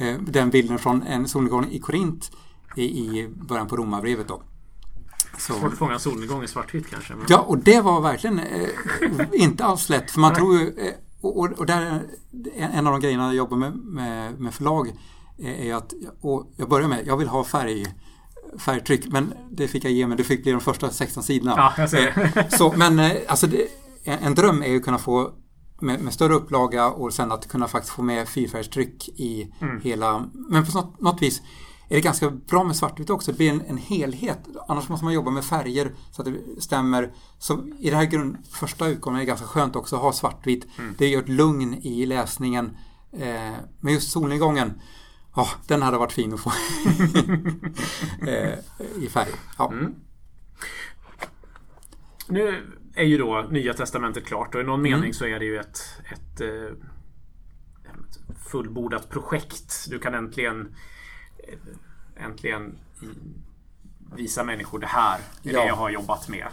eh, 0.08 0.18
den 0.20 0.50
bilden 0.50 0.78
från 0.78 1.02
en 1.02 1.28
solnedgång 1.28 1.68
i 1.70 1.78
Korint 1.78 2.30
i, 2.76 2.82
i 2.84 3.28
början 3.28 3.66
på 3.66 3.76
Romarbrevet 3.76 4.28
då. 4.28 4.42
Så. 5.38 5.52
Svårt 5.52 5.72
att 5.72 5.78
fånga 5.78 5.92
en 5.92 6.00
solnedgång 6.00 6.42
i 6.44 6.48
svartvitt 6.48 6.90
kanske. 6.90 7.14
Men... 7.14 7.26
Ja, 7.28 7.38
och 7.38 7.58
det 7.58 7.80
var 7.80 8.00
verkligen 8.00 8.38
eh, 8.38 8.68
inte 9.32 9.64
alls 9.64 9.88
lätt. 9.88 10.10
För 10.10 10.20
man 10.20 10.34
tror 10.34 10.54
ju, 10.58 10.68
eh, 10.78 10.92
och, 11.20 11.38
och- 11.40 11.52
och 11.58 11.66
där 11.66 11.80
är 11.82 12.68
en 12.72 12.86
av 12.86 12.92
de 12.92 13.00
grejerna 13.00 13.24
jag 13.26 13.34
jobbar 13.34 13.56
med, 13.56 13.76
med, 13.76 14.40
med 14.40 14.54
förlag 14.54 14.92
är 15.42 15.74
att, 15.74 15.92
och 16.20 16.52
jag 16.56 16.68
börjar 16.68 16.88
med, 16.88 17.06
jag 17.06 17.16
vill 17.16 17.28
ha 17.28 17.44
färg, 17.44 17.86
färgtryck, 18.58 19.08
men 19.08 19.34
det 19.50 19.68
fick 19.68 19.84
jag 19.84 19.92
ge 19.92 20.06
mig. 20.06 20.16
Det 20.16 20.24
fick 20.24 20.42
bli 20.42 20.52
de 20.52 20.60
första 20.60 20.90
16 20.90 21.22
sidorna. 21.22 21.54
Ja, 21.56 21.72
jag 21.78 21.90
ser. 21.90 22.32
Eh, 22.36 22.48
Så, 22.48 22.72
men 22.76 22.98
eh, 22.98 23.12
alltså 23.28 23.46
det, 23.46 23.66
en, 24.04 24.34
dröm 24.34 24.62
är 24.62 24.66
ju 24.66 24.76
att 24.76 24.84
kunna 24.84 24.98
få 24.98 25.30
med, 25.80 26.00
med 26.00 26.12
större 26.14 26.34
upplaga 26.34 26.86
och 26.90 27.12
sen 27.14 27.32
att 27.32 27.48
kunna 27.48 27.68
faktiskt 27.68 27.94
få 27.94 28.02
med 28.02 28.28
fyrfärgstryck 28.28 29.08
i 29.08 29.52
Mm. 29.60 29.80
hela, 29.80 30.24
men 30.34 30.66
på 30.66 30.78
något, 30.78 31.00
något 31.00 31.22
vis 31.22 31.42
är 31.88 31.94
det 31.94 32.00
ganska 32.00 32.30
bra 32.30 32.64
med 32.64 32.76
svartvitt 32.76 33.10
också. 33.10 33.30
Det 33.32 33.36
blir 33.36 33.50
en, 33.50 33.60
en 33.66 33.76
helhet. 33.76 34.38
Annars 34.68 34.88
måste 34.88 35.04
man 35.04 35.14
jobba 35.14 35.30
med 35.30 35.44
färger 35.44 35.92
så 36.10 36.22
att 36.22 36.28
det 36.28 36.62
stämmer. 36.62 37.12
Så 37.38 37.58
i 37.78 37.90
det 37.90 37.96
här 37.96 38.04
grund, 38.04 38.36
första 38.50 38.88
utgåvan 38.88 39.16
är 39.16 39.20
det 39.20 39.26
ganska 39.26 39.46
skönt 39.46 39.76
också 39.76 39.96
att 39.96 40.02
ha 40.02 40.12
svartvitt. 40.12 40.66
Mm. 40.78 40.94
Det 40.98 41.08
gör 41.08 41.22
ett 41.22 41.28
lugn 41.28 41.74
i 41.74 42.06
läsningen. 42.06 42.76
Eh, 43.12 43.52
men 43.80 43.92
just 43.94 44.10
solnedgången, 44.12 44.72
ja, 45.36 45.48
den 45.68 45.82
hade 45.82 45.98
varit 45.98 46.12
fin 46.12 46.34
att 46.34 46.40
få 46.40 46.52
eh, 48.26 48.58
i 49.02 49.08
färg. 49.10 49.30
Ja. 49.58 49.72
Mm. 49.72 49.94
Nu 52.28 52.66
är 52.94 53.04
ju 53.04 53.18
då 53.18 53.46
Nya 53.50 53.74
Testamentet 53.74 54.26
klart 54.26 54.54
och 54.54 54.60
i 54.60 54.64
någon 54.64 54.82
mening 54.82 55.14
så 55.14 55.24
är 55.26 55.38
det 55.38 55.44
ju 55.44 55.58
ett, 55.58 55.78
ett, 56.12 56.40
eh, 56.40 56.48
ett 57.84 58.18
fullbordat 58.50 59.08
projekt. 59.10 59.86
Du 59.90 59.98
kan 59.98 60.14
äntligen 60.14 60.74
eh, 61.38 62.24
äntligen 62.24 62.78
visa 64.16 64.44
människor 64.44 64.78
det 64.78 64.86
här 64.86 65.18
är 65.18 65.52
Ja. 65.52 65.60
det 65.60 65.66
jag 65.66 65.74
har 65.76 65.90
jobbat 65.90 66.28
med. 66.28 66.46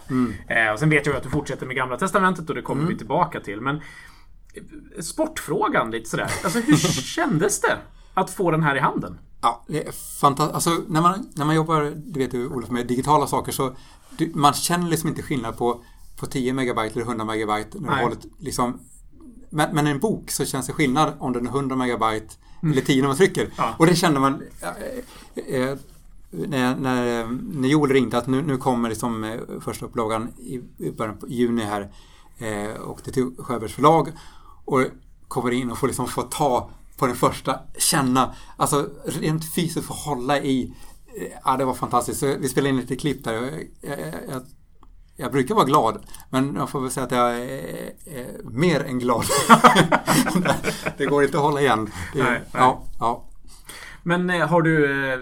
Eh, 0.48 0.72
och 0.74 0.80
sen 0.80 0.90
vet 0.90 1.06
jag 1.06 1.16
att 1.16 1.24
du 1.24 1.30
fortsätter 1.30 1.66
med 1.66 1.76
Gamla 1.76 1.98
Testamentet 1.98 2.50
och 2.50 2.56
det 2.56 2.62
kommer 2.62 2.88
vi 2.88 2.98
tillbaka 2.98 3.40
till. 3.40 3.62
Men 3.62 3.76
eh, 3.76 5.02
sportfrågan 5.02 5.92
lite 5.92 6.10
sådär. 6.10 6.32
Alltså 6.44 6.60
hur 6.60 6.76
kändes 7.02 7.62
det 7.62 7.78
att 8.14 8.30
få 8.30 8.52
den 8.52 8.64
här 8.64 8.76
i 8.76 8.80
handen? 8.80 9.20
Ja, 9.42 9.64
det 9.68 9.88
är 9.88 9.92
fantastiskt. 10.20 10.56
Alltså, 10.56 10.84
när, 10.88 11.02
man, 11.02 11.30
när 11.36 11.46
man 11.46 11.56
jobbar, 11.56 11.94
du 11.96 12.20
vet 12.20 12.32
du 12.32 12.48
Olof, 12.48 12.70
med 12.70 12.88
digitala 12.88 13.28
saker 13.28 13.52
så 13.52 13.76
du, 14.18 14.32
man 14.36 14.54
känner 14.54 14.90
liksom 14.90 15.10
inte 15.10 15.22
skillnad 15.22 15.58
på, 15.58 15.84
på 16.20 16.26
10 16.26 16.54
megabyte 16.54 16.96
eller 16.96 17.06
100 17.06 17.26
megabyte. 17.26 17.80
När 17.80 18.04
håller, 18.04 18.18
liksom, 18.40 18.80
men, 19.50 19.76
men 19.76 19.88
en 19.88 20.00
bok 20.00 20.32
så 20.32 20.46
känns 20.46 20.68
det 20.68 20.74
skillnad 20.74 21.14
om 21.20 21.34
den 21.34 21.48
är 21.48 21.52
100 21.52 21.76
megabyte 21.76 22.36
eller 22.64 22.82
10 22.82 23.02
när 23.02 23.08
man 23.08 23.18
trycker. 23.18 23.42
Mm. 23.42 23.54
Ja. 23.58 23.76
Och 23.78 23.86
det 23.86 23.96
kände 23.96 24.20
man 24.20 24.44
eh, 24.62 25.62
eh, 25.62 25.78
när, 26.30 26.76
när, 26.76 27.26
när 27.54 27.68
Joel 27.68 27.92
ringde 27.92 28.18
att 28.18 28.28
nu, 28.28 28.42
nu 28.42 28.58
kommer 28.58 28.90
liksom 28.90 29.24
eh, 29.24 29.40
första 29.62 29.86
upplagan 29.86 30.34
i, 30.38 30.62
i 30.78 30.92
början 30.92 31.18
på 31.18 31.28
juni 31.28 31.64
här. 31.64 31.92
Eh, 32.38 32.82
och 32.82 33.02
det 33.06 33.12
till 33.12 33.32
Sjöbergs 33.38 33.74
förlag 33.74 34.12
och 34.66 34.86
kommer 35.28 35.52
in 35.52 35.72
och 35.72 35.78
får 35.78 35.88
liksom 35.88 36.08
få 36.08 36.22
ta 36.22 36.70
på 37.00 37.08
den 37.08 37.16
första, 37.16 37.60
känna, 37.78 38.36
alltså 38.58 38.90
rent 39.06 39.56
fysiskt 39.56 39.88
få 39.88 39.94
hålla 39.94 40.40
i. 40.40 40.74
Eh, 41.18 41.28
Ja, 41.44 41.58
det 41.58 41.66
var 41.66 41.74
fantastiskt. 41.74 42.20
Så 42.20 42.36
vi 42.40 42.50
spelade 42.50 42.70
in 42.70 42.78
lite 42.78 42.96
klipp 42.96 43.24
där. 43.24 43.34
Jag, 43.34 43.44
jag, 43.82 44.00
jag, 44.30 44.42
jag 45.16 45.32
brukar 45.32 45.56
vara 45.56 45.66
glad, 45.66 46.06
men 46.30 46.56
jag 46.56 46.70
får 46.70 46.82
väl 46.82 46.92
säga 46.92 47.06
att 47.06 47.12
jag 47.12 47.36
är, 47.36 47.92
är 48.06 48.44
mer 48.44 48.84
än 48.84 49.00
glad. 49.00 49.26
det 50.98 51.06
går 51.06 51.24
inte 51.24 51.38
att 51.38 51.44
hålla 51.44 51.62
igen. 51.62 51.90
Det, 52.14 52.24
Nej, 52.24 52.32
nej. 52.32 52.42
Ja, 52.54 52.84
ja. 53.00 53.30
Men 54.04 54.30
eh, 54.30 54.48
har 54.48 54.62
du... 54.62 54.86
Eh, 55.14 55.20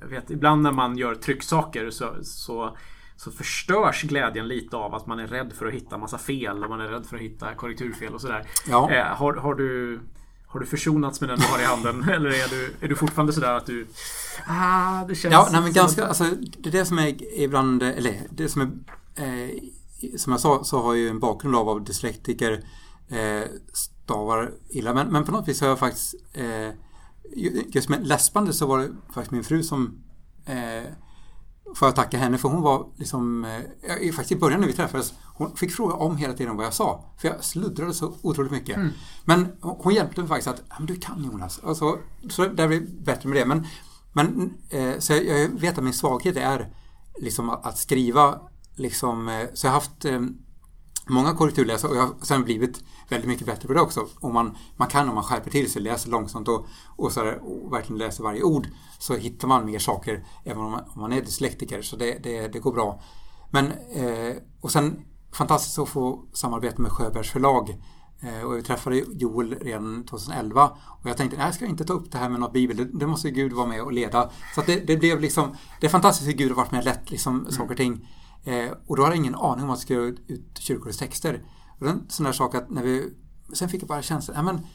jag 0.00 0.08
vet, 0.08 0.30
ibland 0.30 0.62
när 0.62 0.72
man 0.72 0.98
gör 0.98 1.14
trycksaker 1.14 1.90
så, 1.90 2.14
så, 2.22 2.76
så 3.16 3.30
förstörs 3.30 4.02
glädjen 4.02 4.48
lite 4.48 4.76
av 4.76 4.94
att 4.94 5.06
man 5.06 5.18
är 5.18 5.26
rädd 5.26 5.52
för 5.52 5.66
att 5.66 5.72
hitta 5.72 5.98
massa 5.98 6.18
fel 6.18 6.64
och 6.64 6.70
man 6.70 6.80
är 6.80 6.88
rädd 6.88 7.06
för 7.06 7.16
att 7.16 7.22
hitta 7.22 7.54
korrekturfel 7.54 8.14
och 8.14 8.20
sådär. 8.20 8.48
Ja. 8.68 8.90
Eh, 8.90 9.04
har, 9.04 9.34
har 9.34 9.54
du... 9.54 10.00
har 10.46 10.60
du 10.60 10.66
försonats 10.66 11.20
med 11.20 11.30
den 11.30 11.38
du 11.38 11.46
har 11.46 11.58
i 11.58 11.64
handen? 11.64 12.08
Eller 12.08 12.30
är 12.30 12.48
du, 12.48 12.74
är 12.80 12.88
du 12.88 12.96
fortfarande 12.96 13.32
sådär 13.32 13.52
att 13.52 13.66
du... 13.66 13.86
Ah, 14.46 15.04
det 15.04 15.14
känns... 15.14 15.32
Ja, 15.32 15.48
nej, 15.52 15.60
men 15.60 15.72
ganska... 15.72 16.02
Att... 16.02 16.08
Alltså, 16.08 16.24
det 16.58 16.68
är 16.68 16.72
det 16.72 16.84
som 16.84 16.98
är 16.98 17.40
ibland... 17.40 17.82
Eller 17.82 18.20
det 18.30 18.48
som 18.48 18.62
är... 18.62 18.68
Eh, 19.24 19.50
som 20.16 20.32
jag 20.32 20.40
sa 20.40 20.64
så 20.64 20.82
har 20.82 20.94
jag 20.94 21.02
ju 21.02 21.08
en 21.08 21.20
bakgrund 21.20 21.56
av 21.56 21.68
att 21.68 21.86
dyslektiker 21.86 22.64
eh, 23.08 23.48
stavar 23.72 24.52
illa. 24.68 24.94
Men, 24.94 25.08
men 25.08 25.24
på 25.24 25.32
något 25.32 25.48
vis 25.48 25.60
har 25.60 25.68
jag 25.68 25.78
faktiskt... 25.78 26.14
Eh, 26.32 26.70
just 27.66 27.88
med 27.88 28.06
läspande 28.06 28.52
så 28.52 28.66
var 28.66 28.78
det 28.78 28.88
faktiskt 29.14 29.30
min 29.30 29.44
fru 29.44 29.62
som 29.62 30.02
eh, 30.46 30.90
får 31.76 31.88
jag 31.88 31.94
tacka 31.96 32.18
henne 32.18 32.38
för 32.38 32.48
hon 32.48 32.62
var 32.62 32.86
liksom, 32.96 33.44
eh, 33.44 34.12
faktiskt 34.12 34.32
i 34.32 34.36
början 34.36 34.60
när 34.60 34.66
vi 34.66 34.72
träffades, 34.72 35.14
hon 35.34 35.56
fick 35.56 35.72
fråga 35.72 35.94
om 35.94 36.16
hela 36.16 36.34
tiden 36.34 36.56
vad 36.56 36.66
jag 36.66 36.74
sa. 36.74 37.04
För 37.18 37.28
jag 37.28 37.44
sluddrade 37.44 37.94
så 37.94 38.14
otroligt 38.22 38.52
mycket. 38.52 38.76
Mm. 38.76 38.90
Men 39.24 39.48
hon 39.60 39.94
hjälpte 39.94 40.20
mig 40.20 40.28
faktiskt 40.28 40.48
att, 40.48 40.86
du 40.86 40.96
kan 40.96 41.24
Jonas. 41.24 41.60
Alltså, 41.64 41.98
så 42.30 42.44
det 42.44 42.68
blir 42.68 42.86
bättre 43.04 43.28
med 43.28 43.38
det. 43.38 43.46
Men, 43.46 43.66
men 44.12 44.54
eh, 44.70 44.98
så 44.98 45.12
jag 45.12 45.48
vet 45.48 45.78
att 45.78 45.84
min 45.84 45.92
svaghet 45.92 46.36
är 46.36 46.74
liksom 47.18 47.50
att, 47.50 47.78
skriva 47.78 48.40
liksom, 48.74 49.28
eh, 49.28 49.46
så 49.54 49.66
jag 49.66 49.72
har 49.72 49.80
haft 49.80 50.06
många 51.06 51.34
korrekturläsare 51.34 51.90
och 51.90 51.96
jag 51.96 52.02
har 52.02 52.14
sen 52.22 52.44
blivit 52.44 52.84
väldigt 53.08 53.28
mycket 53.28 53.46
bättre 53.46 53.68
på 53.68 53.74
det 53.74 53.80
också. 53.80 54.06
Om 54.20 54.34
man, 54.34 54.56
man 54.76 54.88
kan 54.88 55.08
om 55.08 55.14
man 55.14 55.24
skärper 55.24 55.50
till 55.50 55.72
sig, 55.72 55.82
läser 55.82 56.10
långsamt 56.10 56.48
och, 56.48 56.66
och, 56.96 57.12
så 57.12 57.22
där, 57.22 57.38
och 57.42 57.72
verkligen 57.72 57.98
läser 57.98 58.22
varje 58.22 58.42
ord 58.42 58.68
så 58.98 59.14
hittar 59.14 59.48
man 59.48 59.66
mer 59.66 59.78
saker 59.78 60.24
även 60.44 60.62
om 60.62 60.70
man, 60.70 60.84
om 60.94 61.00
man 61.00 61.12
är 61.12 61.20
dyslektiker. 61.20 61.82
Så 61.82 61.96
det, 61.96 62.18
det, 62.22 62.48
det 62.48 62.58
går 62.58 62.72
bra. 62.72 63.00
Men, 63.50 63.72
eh, 63.92 64.36
och 64.60 64.72
sen 64.72 65.04
fantastiskt 65.32 65.78
att 65.78 65.88
få 65.88 66.24
samarbeta 66.32 66.82
med 66.82 66.92
Sjöbergs 66.92 67.30
förlag. 67.30 67.76
Eh, 68.20 68.42
och 68.42 68.56
vi 68.56 68.62
träffade 68.62 68.96
Joel 68.96 69.54
redan 69.60 70.04
2011 70.04 70.70
och 70.86 71.10
jag 71.10 71.16
tänkte, 71.16 71.36
nej 71.36 71.46
jag 71.46 71.54
ska 71.54 71.66
inte 71.66 71.84
ta 71.84 71.92
upp 71.92 72.12
det 72.12 72.18
här 72.18 72.28
med 72.28 72.40
något 72.40 72.52
bibel, 72.52 72.76
det, 72.76 72.84
det 72.84 73.06
måste 73.06 73.30
Gud 73.30 73.52
vara 73.52 73.66
med 73.66 73.82
och 73.82 73.92
leda. 73.92 74.30
Så 74.54 74.62
det, 74.66 74.76
det, 74.86 74.96
blev 74.96 75.20
liksom, 75.20 75.56
det 75.80 75.86
är 75.86 75.90
fantastiskt 75.90 76.28
hur 76.28 76.32
Gud 76.32 76.48
har 76.48 76.56
varit 76.56 76.70
med 76.70 76.78
och 76.78 76.84
lett 76.84 77.10
liksom, 77.10 77.40
mm. 77.40 77.52
saker 77.52 77.70
och 77.70 77.76
ting. 77.76 78.08
Eh, 78.44 78.70
och 78.86 78.96
då 78.96 79.02
hade 79.02 79.14
jag 79.14 79.20
ingen 79.20 79.34
aning 79.34 79.64
om 79.64 79.70
att 79.70 79.78
skriva 79.78 80.02
ut 80.02 80.58
kyrkors 80.58 80.96
texter. 80.96 81.42
Och 81.80 81.86
en 81.86 82.06
sån 82.08 82.24
där 82.24 82.32
sak 82.32 82.54
att 82.54 82.70
när 82.70 82.82
vi... 82.82 83.14
Sen 83.52 83.68
fick 83.68 83.82
jag 83.82 83.88
bara 83.88 84.02
känslan, 84.02 84.36
ja 84.36 84.42
men 84.42 84.66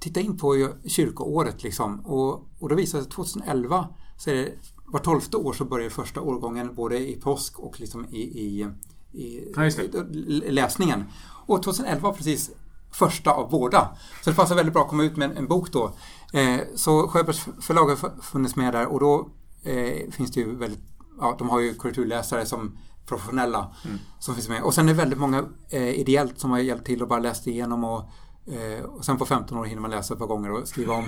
titta 0.00 0.20
in 0.20 0.38
på 0.38 0.68
kyrkoåret 0.86 1.62
liksom. 1.62 2.00
Och, 2.00 2.32
och 2.58 2.68
då 2.68 2.74
visade 2.74 3.02
det 3.02 3.04
sig 3.04 3.12
2011 3.12 3.88
så 4.16 4.30
är 4.30 4.34
det 4.34 4.52
var 4.92 5.00
tolfte 5.00 5.36
år 5.36 5.52
så 5.52 5.64
börjar 5.64 5.90
första 5.90 6.20
årgången 6.20 6.74
både 6.74 6.98
i 6.98 7.20
påsk 7.20 7.58
och 7.58 7.80
liksom 7.80 8.06
i, 8.10 8.20
i, 8.20 8.68
i 9.12 10.50
läsningen. 10.50 11.04
Och 11.46 11.62
2011 11.62 12.08
var 12.08 12.12
precis 12.12 12.50
första 12.92 13.30
av 13.30 13.50
båda. 13.50 13.96
Så 14.24 14.30
det 14.30 14.36
passar 14.36 14.54
väldigt 14.54 14.72
bra 14.72 14.82
att 14.82 14.88
komma 14.88 15.04
ut 15.04 15.16
med 15.16 15.30
en, 15.30 15.36
en 15.36 15.48
bok 15.48 15.72
då. 15.72 15.92
Eh, 16.32 16.60
så 16.74 17.08
Sjöbergs 17.08 17.46
förlag 17.60 17.86
har 17.86 18.22
funnits 18.22 18.56
med 18.56 18.74
där 18.74 18.86
och 18.86 19.00
då 19.00 19.30
eh, 19.62 20.10
finns 20.10 20.30
det 20.30 20.40
ju 20.40 20.56
väldigt, 20.56 20.82
ja 21.20 21.36
de 21.38 21.48
har 21.48 21.60
ju 21.60 21.74
korrekturläsare 21.74 22.46
som 22.46 22.78
professionella 23.06 23.74
mm. 23.84 23.98
som 24.18 24.34
finns 24.34 24.48
med. 24.48 24.62
Och 24.62 24.74
sen 24.74 24.88
är 24.88 24.92
det 24.92 24.98
väldigt 24.98 25.18
många 25.18 25.44
eh, 25.68 25.88
ideellt 25.88 26.40
som 26.40 26.50
har 26.50 26.58
hjälpt 26.58 26.86
till 26.86 27.02
och 27.02 27.08
bara 27.08 27.20
läst 27.20 27.46
igenom 27.46 27.84
och, 27.84 28.10
eh, 28.46 28.84
och 28.84 29.04
sen 29.04 29.18
på 29.18 29.26
15 29.26 29.58
år 29.58 29.64
hinner 29.64 29.82
man 29.82 29.90
läsa 29.90 30.14
ett 30.14 30.20
par 30.20 30.26
gånger 30.26 30.50
och 30.50 30.68
skriva 30.68 30.94
om 30.94 31.04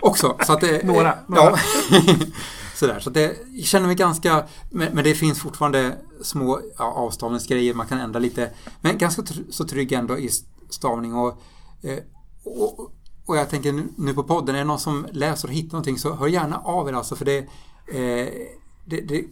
också. 0.00 0.36
Så 0.46 0.52
att 0.52 0.60
det, 0.60 0.82
några. 0.86 1.12
Eh, 1.12 1.18
några. 1.26 1.58
Ja. 1.90 2.08
Sådär, 2.74 3.00
så 3.00 3.10
det, 3.10 3.36
jag 3.50 3.64
känner 3.64 3.86
mig 3.86 3.96
ganska, 3.96 4.44
men, 4.70 4.94
men 4.94 5.04
det 5.04 5.14
finns 5.14 5.40
fortfarande 5.40 5.96
små 6.22 6.60
ja, 6.78 6.84
avstavningsgrejer 6.84 7.74
man 7.74 7.86
kan 7.86 8.00
ändra 8.00 8.18
lite. 8.18 8.50
Men 8.80 8.98
ganska 8.98 9.22
tr 9.22 9.34
så 9.50 9.64
trygg 9.64 9.92
ändå 9.92 10.18
i 10.18 10.30
stavning 10.70 11.14
och, 11.14 11.42
eh, 11.82 11.98
och, 12.44 12.92
och 13.26 13.36
jag 13.36 13.50
tänker 13.50 13.72
nu, 13.72 13.88
nu, 13.96 14.14
på 14.14 14.22
podden, 14.22 14.54
är 14.54 14.58
det 14.58 14.64
någon 14.64 14.78
som 14.78 15.06
läser 15.12 15.48
och 15.48 15.54
hittar 15.54 15.72
någonting 15.72 15.98
så 15.98 16.14
hör 16.14 16.26
gärna 16.26 16.58
av 16.58 16.88
er 16.88 16.92
alltså 16.92 17.16
för 17.16 17.24
det, 17.24 17.38
eh, 17.88 18.28
det, 18.84 19.00
det 19.00 19.24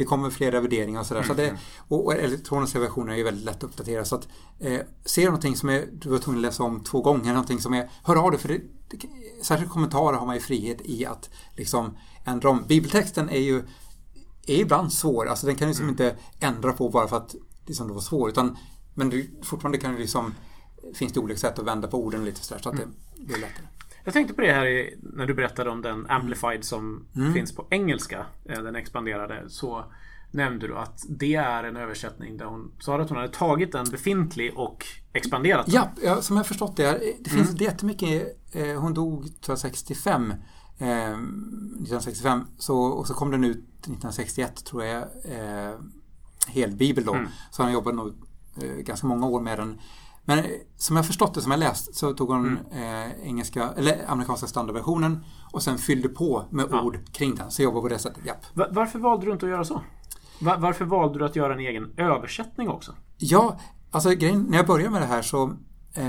det 0.00 0.04
kommer 0.04 0.30
flera 0.30 0.60
värderingar 0.60 1.00
och 1.00 1.06
sådär. 1.06 1.20
Mm. 1.20 1.28
Så 1.28 1.42
det, 1.42 1.48
mm. 1.48 1.60
och, 1.88 2.04
och 2.06 2.14
elektroniska 2.14 2.78
versioner 2.78 3.12
är 3.12 3.16
ju 3.16 3.24
väldigt 3.24 3.44
lätt 3.44 3.56
att 3.56 3.62
uppdatera. 3.62 4.04
Så 4.04 4.14
att, 4.14 4.28
eh, 4.58 4.80
ser 5.04 5.22
du 5.22 5.26
någonting 5.26 5.56
som 5.56 5.68
är, 5.68 5.88
du 5.92 6.08
var 6.08 6.18
tvungen 6.18 6.38
att 6.38 6.50
läsa 6.50 6.62
om 6.62 6.84
två 6.84 7.02
gånger, 7.02 7.32
någonting 7.32 7.58
som 7.58 7.74
är, 7.74 7.90
hör 8.04 8.16
av 8.16 8.30
dig 8.30 8.40
för 8.40 8.48
det, 8.48 8.60
det, 8.90 9.08
särskilt 9.44 9.72
kommentarer 9.72 10.16
har 10.16 10.26
man 10.26 10.34
ju 10.34 10.40
frihet 10.40 10.80
i 10.84 11.06
att 11.06 11.30
liksom 11.56 11.96
ändra 12.24 12.50
om. 12.50 12.64
Bibeltexten 12.68 13.28
är 13.30 13.40
ju 13.40 13.62
är 14.46 14.60
ibland 14.60 14.92
svår, 14.92 15.26
alltså 15.26 15.46
den 15.46 15.56
kan 15.56 15.66
du 15.66 15.70
liksom 15.70 15.84
mm. 15.84 15.92
inte 15.92 16.16
ändra 16.40 16.72
på 16.72 16.88
bara 16.88 17.08
för 17.08 17.16
att 17.16 17.34
liksom, 17.66 17.88
det 17.88 17.94
var 17.94 18.00
svår. 18.00 18.28
Utan, 18.28 18.56
men 18.94 19.10
du, 19.10 19.30
fortfarande 19.42 19.78
kan 19.78 19.92
du 19.92 19.98
liksom, 19.98 20.34
finns 20.94 21.12
det 21.12 21.20
olika 21.20 21.38
sätt 21.38 21.58
att 21.58 21.66
vända 21.66 21.88
på 21.88 21.98
orden 21.98 22.24
lite 22.24 22.40
sådär 22.40 22.60
så 22.62 22.68
att 22.68 22.74
mm. 22.74 22.94
det 23.16 23.22
blir 23.24 23.36
lättare. 23.36 23.66
Jag 24.04 24.14
tänkte 24.14 24.34
på 24.34 24.40
det 24.40 24.52
här 24.52 24.90
när 25.02 25.26
du 25.26 25.34
berättade 25.34 25.70
om 25.70 25.82
den 25.82 26.06
Amplified 26.06 26.64
som 26.64 27.06
mm. 27.16 27.34
finns 27.34 27.54
på 27.54 27.66
engelska. 27.70 28.26
Eh, 28.44 28.62
den 28.62 28.76
expanderade. 28.76 29.44
Så 29.48 29.84
nämnde 30.30 30.66
du 30.66 30.76
att 30.76 31.04
det 31.08 31.34
är 31.34 31.64
en 31.64 31.76
översättning 31.76 32.36
där 32.36 32.44
hon 32.44 32.72
sa 32.78 33.00
att 33.00 33.08
hon 33.08 33.18
hade 33.18 33.32
tagit 33.32 33.74
en 33.74 33.90
befintlig 33.90 34.58
och 34.58 34.86
expanderat 35.12 35.66
den. 35.66 35.84
Ja, 36.02 36.22
som 36.22 36.36
jag 36.36 36.46
förstått 36.46 36.76
det. 36.76 37.00
Det 37.20 37.30
finns 37.30 37.50
mm. 37.50 37.62
jättemycket. 37.62 38.38
Eh, 38.52 38.80
hon 38.80 38.94
dog 38.94 39.28
65. 39.56 40.34
1965. 40.78 42.38
Eh, 42.38 42.44
så, 42.58 42.78
och 42.78 43.06
så 43.06 43.14
kom 43.14 43.30
den 43.30 43.44
ut 43.44 43.58
1961 43.58 44.64
tror 44.64 44.84
jag. 44.84 45.02
Eh, 45.24 45.74
helbibel 46.46 47.04
då. 47.04 47.14
Mm. 47.14 47.28
Så 47.50 47.62
han 47.62 47.72
jobbade 47.72 47.96
nog 47.96 48.14
ganska 48.78 49.06
många 49.06 49.26
år 49.26 49.40
med 49.40 49.58
den. 49.58 49.80
Men 50.30 50.38
eh, 50.38 50.44
som 50.76 50.96
jag 50.96 51.06
förstått 51.06 51.34
det, 51.34 51.40
som 51.40 51.50
jag 51.50 51.60
läst, 51.60 51.94
så 51.94 52.12
tog 52.12 52.28
hon 52.28 52.46
mm. 52.46 53.06
eh, 53.06 53.26
engelska, 53.26 53.68
eller 53.76 54.10
amerikanska 54.10 54.46
standardversionen 54.46 55.24
och 55.52 55.62
sen 55.62 55.78
fyllde 55.78 56.08
på 56.08 56.44
med 56.50 56.66
ja. 56.70 56.82
ord 56.82 56.98
kring 57.12 57.34
den. 57.34 57.50
Så 57.50 57.62
jag 57.62 57.64
jobbade 57.64 57.82
på 57.82 57.88
det 57.88 57.98
sättet, 57.98 58.26
japp. 58.26 58.44
Varför 58.70 58.98
valde 58.98 59.26
du 59.26 59.32
inte 59.32 59.46
att 59.46 59.50
göra 59.50 59.64
så? 59.64 59.82
Varför 60.38 60.84
valde 60.84 61.18
du 61.18 61.24
att 61.24 61.36
göra 61.36 61.54
en 61.54 61.60
egen 61.60 61.92
översättning 61.96 62.68
också? 62.68 62.94
Ja, 63.18 63.60
alltså 63.90 64.10
grejen, 64.10 64.42
när 64.42 64.56
jag 64.56 64.66
började 64.66 64.90
med 64.90 65.02
det 65.02 65.06
här 65.06 65.22
så 65.22 65.42
eh, 65.94 66.04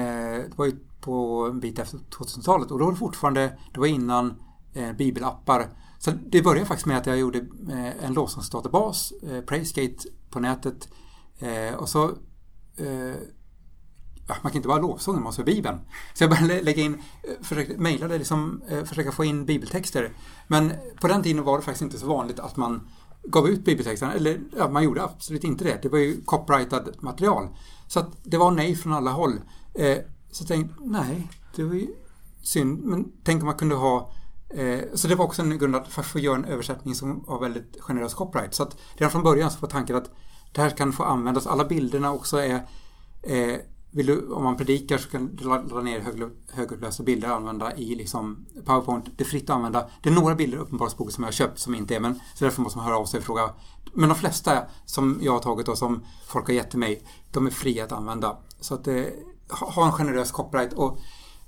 det 0.49 0.53
var 0.55 0.65
ju 0.65 0.75
på 1.01 1.47
en 1.51 1.59
bit 1.59 1.79
efter 1.79 1.97
2000-talet 1.97 2.71
och 2.71 2.79
då 2.79 2.85
var 2.85 2.91
det 2.91 2.97
fortfarande, 2.97 3.57
det 3.73 3.79
var 3.79 3.87
innan 3.87 4.33
eh, 4.73 4.93
bibelappar. 4.93 5.65
Så 5.99 6.11
det 6.11 6.41
började 6.41 6.65
faktiskt 6.65 6.87
med 6.87 6.97
att 6.97 7.05
jag 7.05 7.19
gjorde 7.19 7.39
eh, 7.69 8.05
en 8.05 8.13
låtsasdatabas, 8.13 9.13
eh, 9.23 9.41
Praisegate 9.41 10.09
på 10.29 10.39
nätet 10.39 10.89
eh, 11.39 11.75
och 11.75 11.89
så 11.89 12.03
eh, 12.77 13.15
man 14.41 14.51
kan 14.51 14.59
inte 14.59 14.67
bara 14.67 14.79
lovsång 14.79 15.15
när 15.15 15.21
man 15.21 15.33
ska 15.33 15.43
Bibeln. 15.43 15.79
Så 16.13 16.23
jag 16.23 16.31
började 16.31 16.61
lägga 16.61 16.83
in, 16.83 16.93
eh, 17.23 17.43
försökte, 17.43 17.77
mejlade 17.77 18.17
liksom, 18.17 18.61
eh, 18.67 18.83
försöka 18.83 19.11
få 19.11 19.25
in 19.25 19.45
bibeltexter. 19.45 20.13
Men 20.47 20.73
på 21.01 21.07
den 21.07 21.23
tiden 21.23 21.43
var 21.43 21.57
det 21.57 21.63
faktiskt 21.63 21.81
inte 21.81 21.99
så 21.99 22.07
vanligt 22.07 22.39
att 22.39 22.57
man 22.57 22.87
gav 23.23 23.49
ut 23.49 23.65
bibeltexterna, 23.65 24.13
eller 24.13 24.41
ja, 24.57 24.69
man 24.69 24.83
gjorde 24.83 25.03
absolut 25.03 25.43
inte 25.43 25.63
det. 25.63 25.79
Det 25.81 25.89
var 25.89 25.99
ju 25.99 26.21
copyrightad 26.21 26.95
material. 26.99 27.47
Så 27.87 27.99
att 27.99 28.09
det 28.23 28.37
var 28.37 28.51
nej 28.51 28.75
från 28.75 28.93
alla 28.93 29.11
håll. 29.11 29.41
Eh, 29.73 29.97
så 30.31 30.41
jag 30.41 30.47
tänkte, 30.47 30.75
nej, 30.79 31.27
det 31.55 31.63
var 31.63 31.73
ju 31.73 31.87
synd. 32.43 32.83
Men 32.83 33.11
tänk 33.23 33.41
om 33.41 33.45
man 33.45 33.57
kunde 33.57 33.75
ha 33.75 34.11
eh, 34.49 34.79
så 34.93 35.07
det 35.07 35.15
var 35.15 35.25
också 35.25 35.41
en 35.41 35.57
grund 35.57 35.75
att 35.75 35.87
få 35.87 36.19
göra 36.19 36.35
en 36.35 36.45
översättning 36.45 36.95
som 36.95 37.23
var 37.27 37.39
väldigt 37.39 37.77
generös 37.79 38.13
copyright. 38.13 38.53
Så 38.53 38.63
att 38.63 38.77
redan 38.93 39.11
från 39.11 39.23
början 39.23 39.51
så 39.51 39.59
var 39.59 39.69
tanken 39.69 39.95
att 39.95 40.09
det 40.51 40.61
här 40.61 40.69
kan 40.69 40.93
få 40.93 41.03
användas. 41.03 41.47
Alla 41.47 41.65
bilderna 41.65 42.13
också 42.13 42.37
är 42.37 42.67
eh, 43.23 43.55
du, 43.91 44.27
om 44.27 44.43
man 44.43 44.57
predikar 44.57 44.97
så 44.97 45.09
kan 45.09 45.35
du 45.35 45.43
ladda 45.43 45.81
ner 45.81 46.03
högupplösta 46.51 47.03
bilder 47.03 47.29
och 47.29 47.35
använda 47.35 47.75
i 47.75 47.95
liksom 47.95 48.45
PowerPoint. 48.65 49.05
Det 49.17 49.23
är 49.23 49.27
fritt 49.27 49.49
att 49.49 49.55
använda. 49.55 49.89
Det 50.01 50.09
är 50.09 50.13
några 50.13 50.35
bilder 50.35 50.57
i 50.57 50.61
Uppenbarelseboken 50.61 51.11
som 51.11 51.23
jag 51.23 51.27
har 51.27 51.33
köpt 51.33 51.59
som 51.59 51.75
inte 51.75 51.95
är, 51.95 51.99
men 51.99 52.15
så 52.35 52.45
därför 52.45 52.61
måste 52.61 52.77
man 52.77 52.87
höra 52.87 52.97
av 52.97 53.05
sig 53.05 53.17
och 53.17 53.23
fråga. 53.23 53.49
Men 53.93 54.09
de 54.09 54.15
flesta 54.15 54.63
som 54.85 55.19
jag 55.21 55.31
har 55.31 55.39
tagit 55.39 55.67
och 55.67 55.77
som 55.77 56.05
folk 56.27 56.47
har 56.47 56.53
gett 56.53 56.69
till 56.69 56.79
mig, 56.79 57.07
de 57.31 57.47
är 57.47 57.51
fria 57.51 57.83
att 57.83 57.91
använda. 57.91 58.37
Så 58.59 58.75
att 58.75 58.87
eh, 58.87 59.03
ha 59.49 59.85
en 59.85 59.91
generös 59.91 60.31
copyright 60.31 60.73
och 60.73 60.97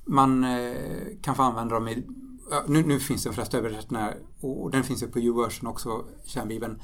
man 0.06 0.44
eh, 0.44 0.76
kan 1.22 1.36
få 1.36 1.44
använda 1.44 1.76
dem 1.76 1.88
i 1.88 2.04
nu, 2.68 2.84
nu 2.84 3.00
finns 3.00 3.24
det 3.24 3.30
de 3.30 3.34
flesta 3.34 3.58
översättningar 3.58 4.18
och, 4.40 4.72
den 4.72 4.84
finns 4.84 5.04
ju 5.04 5.08
på 5.08 5.20
YouVersion 5.20 5.70
också, 5.70 6.06
kärnbibeln. 6.26 6.82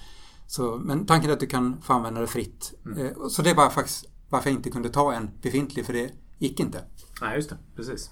Så, 0.47 0.81
men 0.83 1.05
tanken 1.05 1.29
är 1.29 1.33
att 1.33 1.39
du 1.39 1.47
kan 1.47 1.81
få 1.81 1.93
använda 1.93 2.21
det 2.21 2.27
fritt. 2.27 2.73
Mm. 2.85 3.05
Eh, 3.05 3.27
så 3.29 3.41
det 3.41 3.49
är 3.49 3.55
bara 3.55 3.69
faktiskt 3.69 4.05
varför 4.29 4.49
jag 4.49 4.57
inte 4.57 4.69
kunde 4.69 4.89
ta 4.89 5.13
en 5.13 5.29
befintlig 5.41 5.85
för 5.85 5.93
det 5.93 6.11
gick 6.37 6.59
inte. 6.59 6.83
Nej, 7.21 7.35
just 7.35 7.49
det. 7.49 7.57
Precis. 7.75 8.11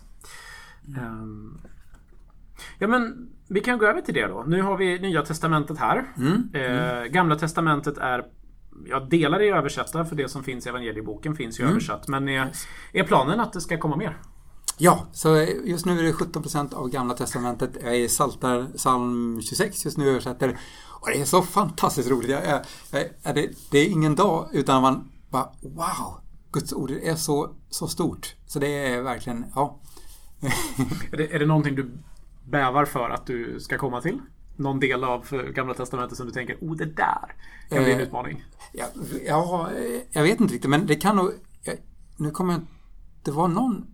Mm. 0.87 1.21
Um, 1.21 1.61
ja, 2.79 2.87
men 2.87 3.29
vi 3.49 3.61
kan 3.61 3.77
gå 3.77 3.85
över 3.85 4.01
till 4.01 4.13
det 4.13 4.27
då. 4.27 4.43
Nu 4.47 4.61
har 4.61 4.77
vi 4.77 4.99
Nya 4.99 5.21
Testamentet 5.21 5.77
här. 5.77 6.05
Mm. 6.17 6.49
Uh, 6.55 7.05
Gamla 7.05 7.35
Testamentet 7.35 7.97
är 7.97 8.25
jag 8.85 9.09
delar 9.09 9.41
i 9.41 9.49
översätta 9.49 10.05
för 10.05 10.15
det 10.15 10.29
som 10.29 10.43
finns 10.43 10.65
i 10.65 10.69
evangelieboken 10.69 11.35
finns 11.35 11.59
ju 11.59 11.61
mm. 11.61 11.71
översatt. 11.71 12.07
Men 12.07 12.29
är, 12.29 12.51
är 12.93 13.03
planen 13.03 13.39
att 13.39 13.53
det 13.53 13.61
ska 13.61 13.77
komma 13.77 13.95
mer? 13.95 14.17
Ja, 14.77 15.07
så 15.11 15.45
just 15.65 15.85
nu 15.85 15.99
är 15.99 16.03
det 16.03 16.11
17% 16.11 16.73
av 16.73 16.89
Gamla 16.89 17.13
Testamentet. 17.13 17.71
Jag 17.83 17.95
är 17.95 17.99
i 17.99 18.09
Saltar, 18.09 18.67
psalm 18.77 19.41
26 19.41 19.85
just 19.85 19.97
nu 19.97 20.09
översätter. 20.09 20.57
Och 21.01 21.07
det 21.07 21.21
är 21.21 21.25
så 21.25 21.41
fantastiskt 21.41 22.09
roligt. 22.09 22.29
Jag, 22.29 22.45
jag, 22.45 22.61
jag, 23.23 23.35
det, 23.35 23.49
det, 23.71 23.79
är 23.79 23.89
ingen 23.89 24.15
dag 24.15 24.49
utan 24.53 24.81
man 24.81 25.11
bara 25.43 25.51
wow! 25.61 26.19
Guds 26.51 26.73
ord 26.73 26.91
är 26.91 27.15
så, 27.15 27.55
så 27.69 27.87
stort. 27.87 28.35
Så 28.45 28.59
det 28.59 28.67
är 28.67 29.01
verkligen, 29.01 29.45
ja. 29.55 29.79
är, 31.11 31.17
det, 31.17 31.33
är 31.35 31.39
det 31.39 31.45
någonting 31.45 31.75
du 31.75 31.91
bävar 32.45 32.85
för 32.85 33.09
att 33.09 33.25
du 33.25 33.59
ska 33.59 33.77
komma 33.77 34.01
till? 34.01 34.21
Någon 34.55 34.79
del 34.79 35.03
av 35.03 35.29
Gamla 35.53 35.73
Testamentet 35.73 36.17
som 36.17 36.25
du 36.25 36.31
tänker, 36.31 36.57
oh 36.61 36.75
det 36.75 36.85
där 36.85 37.35
kan 37.69 37.83
bli 37.83 37.91
en 37.93 37.99
Eh, 37.99 38.03
utmaning? 38.05 38.43
Ja, 38.73 38.85
ja, 39.25 39.69
jag 40.11 40.23
vet 40.23 40.39
inte 40.39 40.53
riktigt, 40.53 40.69
men 40.69 40.85
det 40.85 40.95
kan 40.95 41.15
nog... 41.15 41.31
Nu 42.17 42.31
kommer 42.31 42.53
jag 42.53 42.61
Det 43.23 43.31
var 43.31 43.47
någon... 43.47 43.85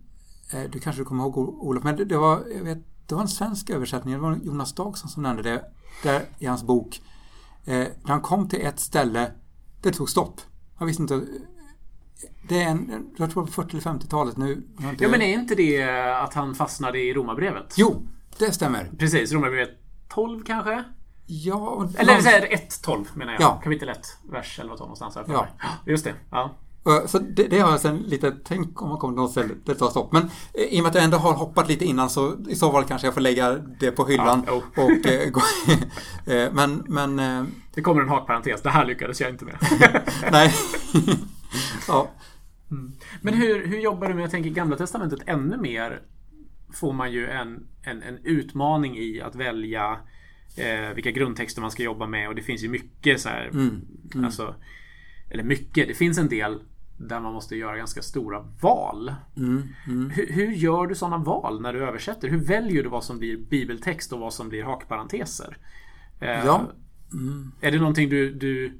eh, 0.52 0.70
Du 0.70 0.78
kanske 0.78 1.04
kommer 1.04 1.24
ihåg 1.24 1.38
Olof, 1.38 1.84
men 1.84 1.96
det, 1.96 2.04
det 2.04 2.16
var... 2.18 2.44
Jag 2.56 2.64
vet, 2.64 2.78
det 3.06 3.14
var 3.14 3.22
en 3.22 3.28
svensk 3.28 3.70
översättning. 3.70 4.14
Det 4.14 4.20
var 4.20 4.38
Jonas 4.42 4.72
Dagsson 4.74 5.08
som 5.10 5.22
nämnde 5.22 5.42
det 5.42 5.64
där 6.02 6.22
i 6.38 6.46
hans 6.46 6.62
bok. 6.62 7.02
Eh, 7.64 7.74
när 7.78 8.08
han 8.08 8.20
kom 8.20 8.48
till 8.48 8.66
ett 8.66 8.80
ställe, 8.80 9.32
det 9.82 9.92
tog 9.92 10.10
stopp. 10.10 10.40
Han 10.76 10.86
visste 10.88 11.02
inte... 11.02 11.20
Det 12.48 12.62
är 12.62 12.68
en, 12.68 13.10
jag 13.16 13.30
tror 13.30 13.42
det 13.42 13.46
på 13.46 13.52
40 13.62 13.70
eller 13.70 13.80
50-talet 13.98 14.36
nu. 14.36 14.62
jag 14.80 14.90
inte- 14.90 15.04
Ja 15.04 15.10
men 15.10 15.22
är 15.22 15.32
inte 15.34 15.54
det 15.54 15.82
att 16.20 16.34
han 16.34 16.54
fastnade 16.54 16.98
i 16.98 17.14
Romarbrevet? 17.14 17.74
Jo, 17.76 18.06
det 18.38 18.52
stämmer. 18.52 18.90
Precis, 18.98 19.32
Romarbrevet 19.32 19.70
12 20.08 20.44
kanske? 20.44 20.84
Ja, 21.26 21.88
Eller 21.98 22.12
någon- 22.14 22.22
så 22.22 22.28
är 22.28 22.40
det 22.40 22.46
1.12 22.56 23.04
menar 23.14 23.32
jag. 23.32 23.42
Ja. 23.42 23.60
Kapitel 23.64 23.88
1, 23.88 23.98
vers 24.30 24.58
11 24.62 24.74
någonstans 24.76 25.14
här 25.16 25.24
för 25.24 25.32
Ja. 25.32 25.40
mig. 25.42 25.50
Just 25.86 26.04
det. 26.04 26.14
Ja. 26.30 26.50
Eh, 26.86 27.06
Så 27.06 27.18
det, 27.18 27.44
det 27.48 27.58
har 27.58 27.70
jag 27.70 27.80
sen 27.80 27.96
lite 27.98 28.30
tänkt 28.30 28.78
om 28.80 28.88
man 28.88 28.98
kommer 28.98 29.14
till 29.14 29.22
något 29.22 29.30
ställe 29.30 29.54
det 29.64 29.74
tar 29.74 29.90
stopp. 29.90 30.12
Men 30.12 30.22
eh, 30.54 30.62
i 30.64 30.78
och 30.78 30.82
med 30.82 30.88
att 30.90 30.94
jag 30.94 31.04
ändå 31.04 31.16
har 31.16 31.32
hoppat 31.32 31.68
lite 31.68 31.84
innan 31.84 32.10
så 32.10 32.36
i 32.48 32.54
så 32.54 32.72
fall 32.72 32.84
kanske 32.84 33.06
jag 33.06 33.14
får 33.14 33.20
lägga 33.20 33.52
det 33.80 33.90
på 33.90 34.04
hyllan. 34.06 34.44
Ja, 34.46 34.62
och, 34.76 35.06
eh, 35.06 35.30
gå, 35.30 35.40
eh, 36.32 36.52
men 36.52 36.84
men 36.88 37.18
eh, 37.18 37.44
Det 37.74 37.82
kommer 37.82 38.02
en 38.02 38.08
hakparentes. 38.08 38.62
Det 38.62 38.70
här 38.70 38.84
lyckades 38.84 39.20
jag 39.20 39.30
inte 39.30 39.44
med. 39.44 39.56
nej. 40.32 40.54
ja, 41.88 42.10
Men 43.22 43.34
hur, 43.34 43.66
hur 43.66 43.78
jobbar 43.78 44.08
du 44.08 44.14
med, 44.14 44.24
jag 44.24 44.30
tänker 44.30 44.50
Gamla 44.50 44.76
Testamentet 44.76 45.20
ännu 45.26 45.56
mer 45.56 46.02
får 46.72 46.92
man 46.92 47.12
ju 47.12 47.28
en, 47.28 47.66
en, 47.82 48.02
en 48.02 48.18
utmaning 48.24 48.98
i 48.98 49.20
att 49.20 49.34
välja 49.34 49.96
eh, 50.56 50.94
vilka 50.94 51.10
grundtexter 51.10 51.60
man 51.60 51.70
ska 51.70 51.82
jobba 51.82 52.06
med 52.06 52.28
och 52.28 52.34
det 52.34 52.42
finns 52.42 52.64
ju 52.64 52.68
mycket 52.68 53.20
så 53.20 53.28
här, 53.28 53.50
Alltså, 54.24 54.54
eller 55.30 55.42
mycket, 55.42 55.88
det 55.88 55.94
finns 55.94 56.18
en 56.18 56.28
del 56.28 56.60
där 56.96 57.20
man 57.20 57.32
måste 57.32 57.56
göra 57.56 57.76
ganska 57.76 58.02
stora 58.02 58.40
val. 58.60 59.14
Hur, 60.14 60.32
hur 60.32 60.52
gör 60.52 60.86
du 60.86 60.94
sådana 60.94 61.18
val 61.18 61.60
när 61.60 61.72
du 61.72 61.84
översätter? 61.84 62.28
Hur 62.28 62.44
väljer 62.44 62.82
du 62.82 62.88
vad 62.88 63.04
som 63.04 63.18
blir 63.18 63.36
bibeltext 63.36 64.12
och 64.12 64.20
vad 64.20 64.32
som 64.34 64.48
blir 64.48 64.62
hakparenteser? 64.64 65.58
Eh, 66.20 66.44
Ja. 66.46 66.62
Är 67.60 67.72
det 67.72 67.78
någonting 67.78 68.08
du, 68.08 68.34
du 68.34 68.78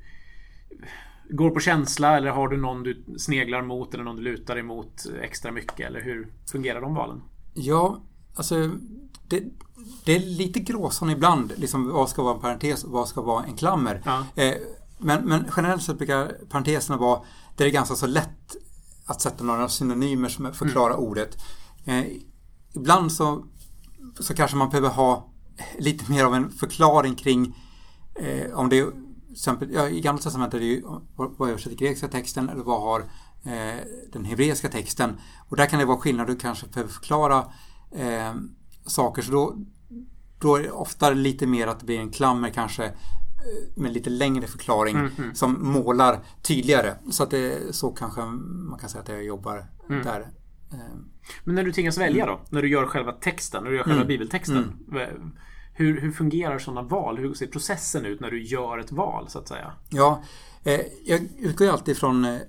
går 1.31 1.51
på 1.51 1.61
känsla 1.61 2.17
eller 2.17 2.31
har 2.31 2.49
du 2.49 2.57
någon 2.57 2.83
du 2.83 3.05
sneglar 3.19 3.62
mot 3.62 3.95
eller 3.95 4.05
någon 4.05 4.17
du 4.17 4.23
lutar 4.23 4.59
emot 4.59 5.07
extra 5.23 5.53
mycket? 5.53 5.81
Eller 5.81 6.03
hur 6.03 6.29
fungerar 6.53 6.81
de 6.81 6.95
valen? 6.95 7.23
ja, 7.55 8.01
alltså 8.35 8.71
det, 9.29 9.43
det 10.05 10.17
är 10.17 10.21
lite 10.21 10.61
gråzon 10.61 11.11
ibland. 11.11 11.53
Liksom, 11.57 11.89
vad 11.89 12.09
ska 12.09 12.23
vara 12.23 12.35
en 12.35 12.41
parentes 12.41 12.85
och 12.85 12.91
vad 12.91 13.09
ska 13.09 13.23
vara 13.23 13.45
en 13.45 13.57
klammer. 13.57 14.03
Ja. 14.05 14.27
Eh, 14.43 14.55
men, 14.99 15.25
men 15.25 15.45
generellt 15.57 15.83
sett 15.83 15.99
brukar 15.99 16.33
parenteserna 16.49 16.99
vara 16.99 17.21
där 17.57 17.65
det 17.65 17.71
är 17.71 17.73
ganska 17.73 17.95
så 17.95 18.07
lätt 18.07 18.57
att 19.07 19.21
sätta 19.21 19.45
några 19.45 19.69
synonymer 19.69 20.29
som 20.29 20.53
förklarar 20.53 20.97
ordet. 20.97 21.39
Eh, 21.85 22.05
ibland 22.75 23.13
så, 23.13 23.45
så 24.21 24.35
kanske 24.35 24.57
man 24.57 24.69
behöver 24.69 24.89
ha 24.89 25.33
lite 25.79 26.11
mer 26.11 26.25
av 26.25 26.35
en 26.35 26.51
förklaring 26.51 27.15
kring 27.15 27.57
eh, 28.15 28.59
om 28.59 28.69
det 28.69 28.79
är 28.79 28.93
exempel, 29.33 29.69
ja, 29.73 29.89
i 29.89 30.01
Gamla 30.01 30.23
Testamentet 30.23 30.55
är 30.55 30.61
det 30.61 30.67
ju 30.67 30.83
vad 31.17 31.49
översätter 31.49 31.77
grekiska 31.77 32.09
texten 32.09 32.49
eller 32.49 32.63
vad 32.63 32.81
har 32.81 33.01
eh, 33.45 33.81
den 34.13 34.25
hebreiska 34.25 34.69
texten. 34.69 35.17
Och 35.49 35.57
där 35.57 35.67
kan 35.67 35.79
det 35.79 35.85
vara 35.85 35.99
skillnad, 35.99 36.27
du 36.27 36.37
kanske 36.37 36.67
behöver 36.67 36.93
förklara 36.93 37.53
eh, 37.91 38.35
saker. 38.87 39.23
Så 39.23 39.33
då, 39.33 39.57
då 40.39 40.57
är 40.57 40.63
det 40.63 40.71
ofta 40.71 41.11
lite 41.11 41.47
mer 41.47 41.67
att 41.67 41.81
det 41.81 41.87
blir 41.87 42.01
en 42.01 42.11
klammer 42.11 42.51
kanske 42.51 42.93
med 43.74 43.92
lite 43.92 44.11
längre 44.11 44.47
förklaring 44.47 45.11
som 45.34 45.72
målar 45.72 46.18
tydligare. 46.42 46.95
Så 47.11 47.22
att 47.22 47.30
det 47.30 47.74
så 47.74 47.90
kanske 47.90 48.20
man 48.70 48.78
kan 48.78 48.88
säga 48.88 49.03
att 49.03 49.09
jag 49.09 49.24
jobbar 49.24 49.66
där. 49.88 50.20
Eh, 50.72 50.78
Men 51.45 51.55
när 51.55 51.64
du 51.64 51.72
tvingas 51.72 51.99
välja 51.99 52.26
då? 52.26 52.40
När 52.51 52.62
du 52.62 52.68
gör 52.68 52.86
själva 52.86 53.12
texten, 53.12 53.64
när 53.64 53.70
du 53.70 53.76
gör 53.76 53.84
själva 53.84 54.05
bibeltexten. 54.05 54.72
Hur, 55.76 56.01
hur 56.01 56.12
fungerar 56.12 56.59
sådana 56.59 56.82
val? 56.82 57.18
Hur 57.18 57.34
ser 57.34 57.47
processen 57.47 58.05
ut 58.07 58.20
när 58.20 58.30
du 58.30 58.42
gör 58.45 58.78
ett 58.78 58.92
val 58.92 59.28
så 59.28 59.38
att 59.38 59.49
säga? 59.49 59.72
Ja, 59.90 60.22
eh, 60.64 60.80
jag 61.05 61.20
utgår 61.38 61.66
ju 61.66 61.72
alltid 61.72 61.97
från 61.97 62.24
eh, 62.24 62.40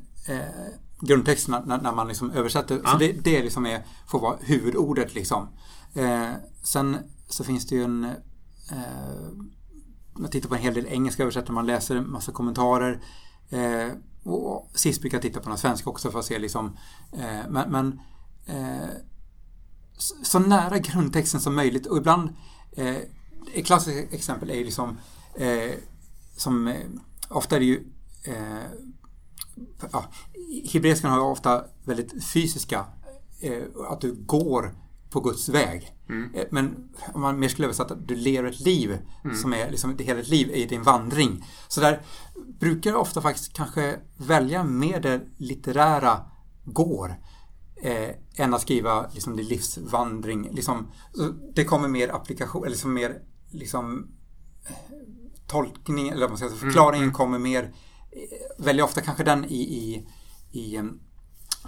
grundtexterna 1.01 1.63
när, 1.65 1.81
när 1.81 1.91
man 1.91 2.07
liksom 2.07 2.31
översätter. 2.31 2.81
Ja. 2.83 2.89
Så 2.89 2.97
det, 2.97 3.11
det 3.11 3.43
liksom 3.43 3.65
är, 3.65 3.85
får 4.07 4.19
vara 4.19 4.37
huvudordet 4.41 5.15
liksom. 5.15 5.47
Eh, 5.93 6.29
sen 6.63 6.97
så 7.27 7.43
finns 7.43 7.67
det 7.67 7.75
ju 7.75 7.83
en... 7.83 8.07
Man 10.15 10.31
tittar 10.31 10.49
på 10.49 10.55
en 10.55 10.61
hel 10.61 10.73
del 10.73 10.85
engelska 10.85 11.23
översättningar, 11.23 11.53
man 11.53 11.65
läser 11.65 11.95
en 11.95 12.11
massa 12.11 12.31
kommentarer. 12.31 13.01
Eh, 13.49 13.91
och 14.23 14.71
sist 14.73 15.01
brukar 15.01 15.17
jag 15.17 15.21
titta 15.21 15.39
på 15.39 15.49
några 15.49 15.57
svenska 15.57 15.89
också 15.89 16.11
för 16.11 16.19
att 16.19 16.25
se 16.25 16.39
liksom... 16.39 16.77
Eh, 17.11 17.49
men 17.49 17.71
men 17.71 17.99
eh, 18.45 18.89
så, 20.23 20.39
nära 20.39 20.77
grundtexten 20.77 21.39
som 21.39 21.55
möjligt 21.55 21.85
och 21.85 21.97
ibland... 21.97 22.29
Eh, 22.71 22.97
ett 23.53 23.65
klassiskt 23.65 24.13
exempel 24.13 24.49
är 24.49 24.55
ju 24.55 24.63
liksom... 24.63 24.97
Eh, 25.35 25.71
som 26.35 26.67
eh, 26.67 26.85
ofta 27.29 27.55
är 27.55 27.59
det 27.59 27.65
ju 27.65 27.87
eh, 28.23 28.65
ja, 29.91 30.05
hebreiskan 30.73 31.11
har 31.11 31.17
ju 31.17 31.23
ofta 31.23 31.65
väldigt 31.83 32.23
fysiska 32.23 32.85
eh, 33.39 33.63
att 33.89 34.01
du 34.01 34.13
går 34.13 34.75
på 35.09 35.19
Guds 35.19 35.49
väg. 35.49 35.91
Eh, 36.35 36.45
Men 36.51 36.89
om 37.13 37.21
man 37.21 37.39
mer 37.39 37.47
skulle 37.47 37.65
översätta 37.65 37.93
att 37.93 38.07
du 38.07 38.15
lever 38.15 38.49
ett 38.49 38.59
liv 38.59 38.97
som 39.41 39.53
är 39.53 39.71
liksom, 39.71 39.97
hela 39.99 40.19
ditt 40.19 40.27
liv 40.29 40.51
är 40.53 40.67
din 40.67 40.83
vandring. 40.83 41.45
Så 41.67 41.81
där 41.81 42.01
brukar 42.59 42.89
jag 42.89 43.01
ofta 43.01 43.21
faktiskt 43.21 43.53
kanske 43.53 43.99
välja 44.17 44.63
mer 44.63 44.99
det 44.99 45.21
litterära 45.37 46.19
går 46.63 47.15
eh, 47.81 48.09
än 48.35 48.53
att 48.53 48.61
skriva 48.61 49.09
liksom, 49.13 49.35
din 49.35 49.47
livsvandring. 49.47 50.49
Liksom, 50.51 50.91
det 51.55 51.65
kommer 51.65 51.87
mer 51.87 52.09
applikation, 52.09 52.61
eller 52.61 52.71
liksom 52.71 52.93
mer 52.93 53.21
liksom, 53.51 54.07
tolkning, 55.47 56.09
eller 56.09 56.21
vad 56.21 56.29
man 56.29 56.37
ska 56.37 56.47
säga, 56.47 56.59
förklaringen 56.59 57.11
kommer 57.13 57.39
mer, 57.39 57.63
eh, 58.11 58.63
väljer 58.65 58.83
ofta 58.85 59.01
kanske 59.01 59.23
den 59.23 59.45
i, 59.45 59.61
i, 59.61 60.07
i 60.51 60.75
em, 60.75 60.99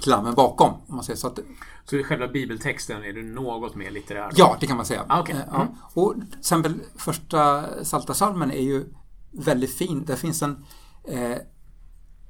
klammen 0.01 0.35
bakom. 0.35 0.73
Om 0.87 0.95
man 0.95 1.03
säger 1.03 1.17
så 1.17 1.27
att, 1.27 1.39
Så 1.85 1.95
i 1.95 2.03
själva 2.03 2.27
bibeltexten 2.27 3.03
är 3.03 3.13
du 3.13 3.23
något 3.23 3.75
mer 3.75 3.91
litterär? 3.91 4.31
ja, 4.35 4.57
det 4.59 4.67
kan 4.67 4.77
man 4.77 4.85
säga. 4.85 5.05
Ah, 5.07 5.19
okej. 5.19 5.35
Eh, 5.35 5.41
ja. 5.51 5.67
Och 5.93 6.13
till 6.13 6.39
exempel 6.39 6.73
första 6.95 7.65
Salta 7.85 8.13
salmen 8.13 8.51
är 8.51 8.61
ju 8.61 8.85
väldigt 9.31 9.77
fin. 9.77 10.05
Där 10.05 10.15
finns 10.15 10.41
en 10.41 10.65
eh, 11.03 11.37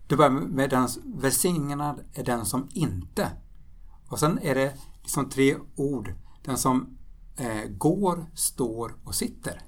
det 0.08 0.16
börjar 0.16 0.32
med 0.32 0.70
den 0.70 0.88
välsignad 1.06 2.00
är 2.14 2.24
den 2.24 2.46
som 2.46 2.70
inte. 2.74 3.32
Och 4.10 4.20
sen 4.20 4.40
är 4.42 4.56
det 4.56 4.74
liksom 5.02 5.30
tre 5.30 5.56
ord. 5.76 6.14
Den 6.44 6.58
som 6.58 6.98
eh, 7.38 7.70
går, 7.70 8.26
står 8.34 8.96
och 9.04 9.16
sitter. 9.16 9.62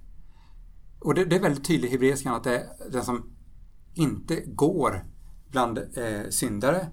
Och 0.99 1.13
det, 1.13 1.25
det 1.25 1.35
är 1.35 1.39
väldigt 1.39 1.65
tydligt 1.65 1.89
i 1.89 1.91
hebreiskan 1.91 2.35
att 2.35 2.43
det 2.43 2.57
är 2.59 2.91
den 2.91 3.05
som 3.05 3.35
inte 3.93 4.43
går 4.45 5.05
bland 5.51 5.77
eh, 5.77 6.29
syndare, 6.29 6.87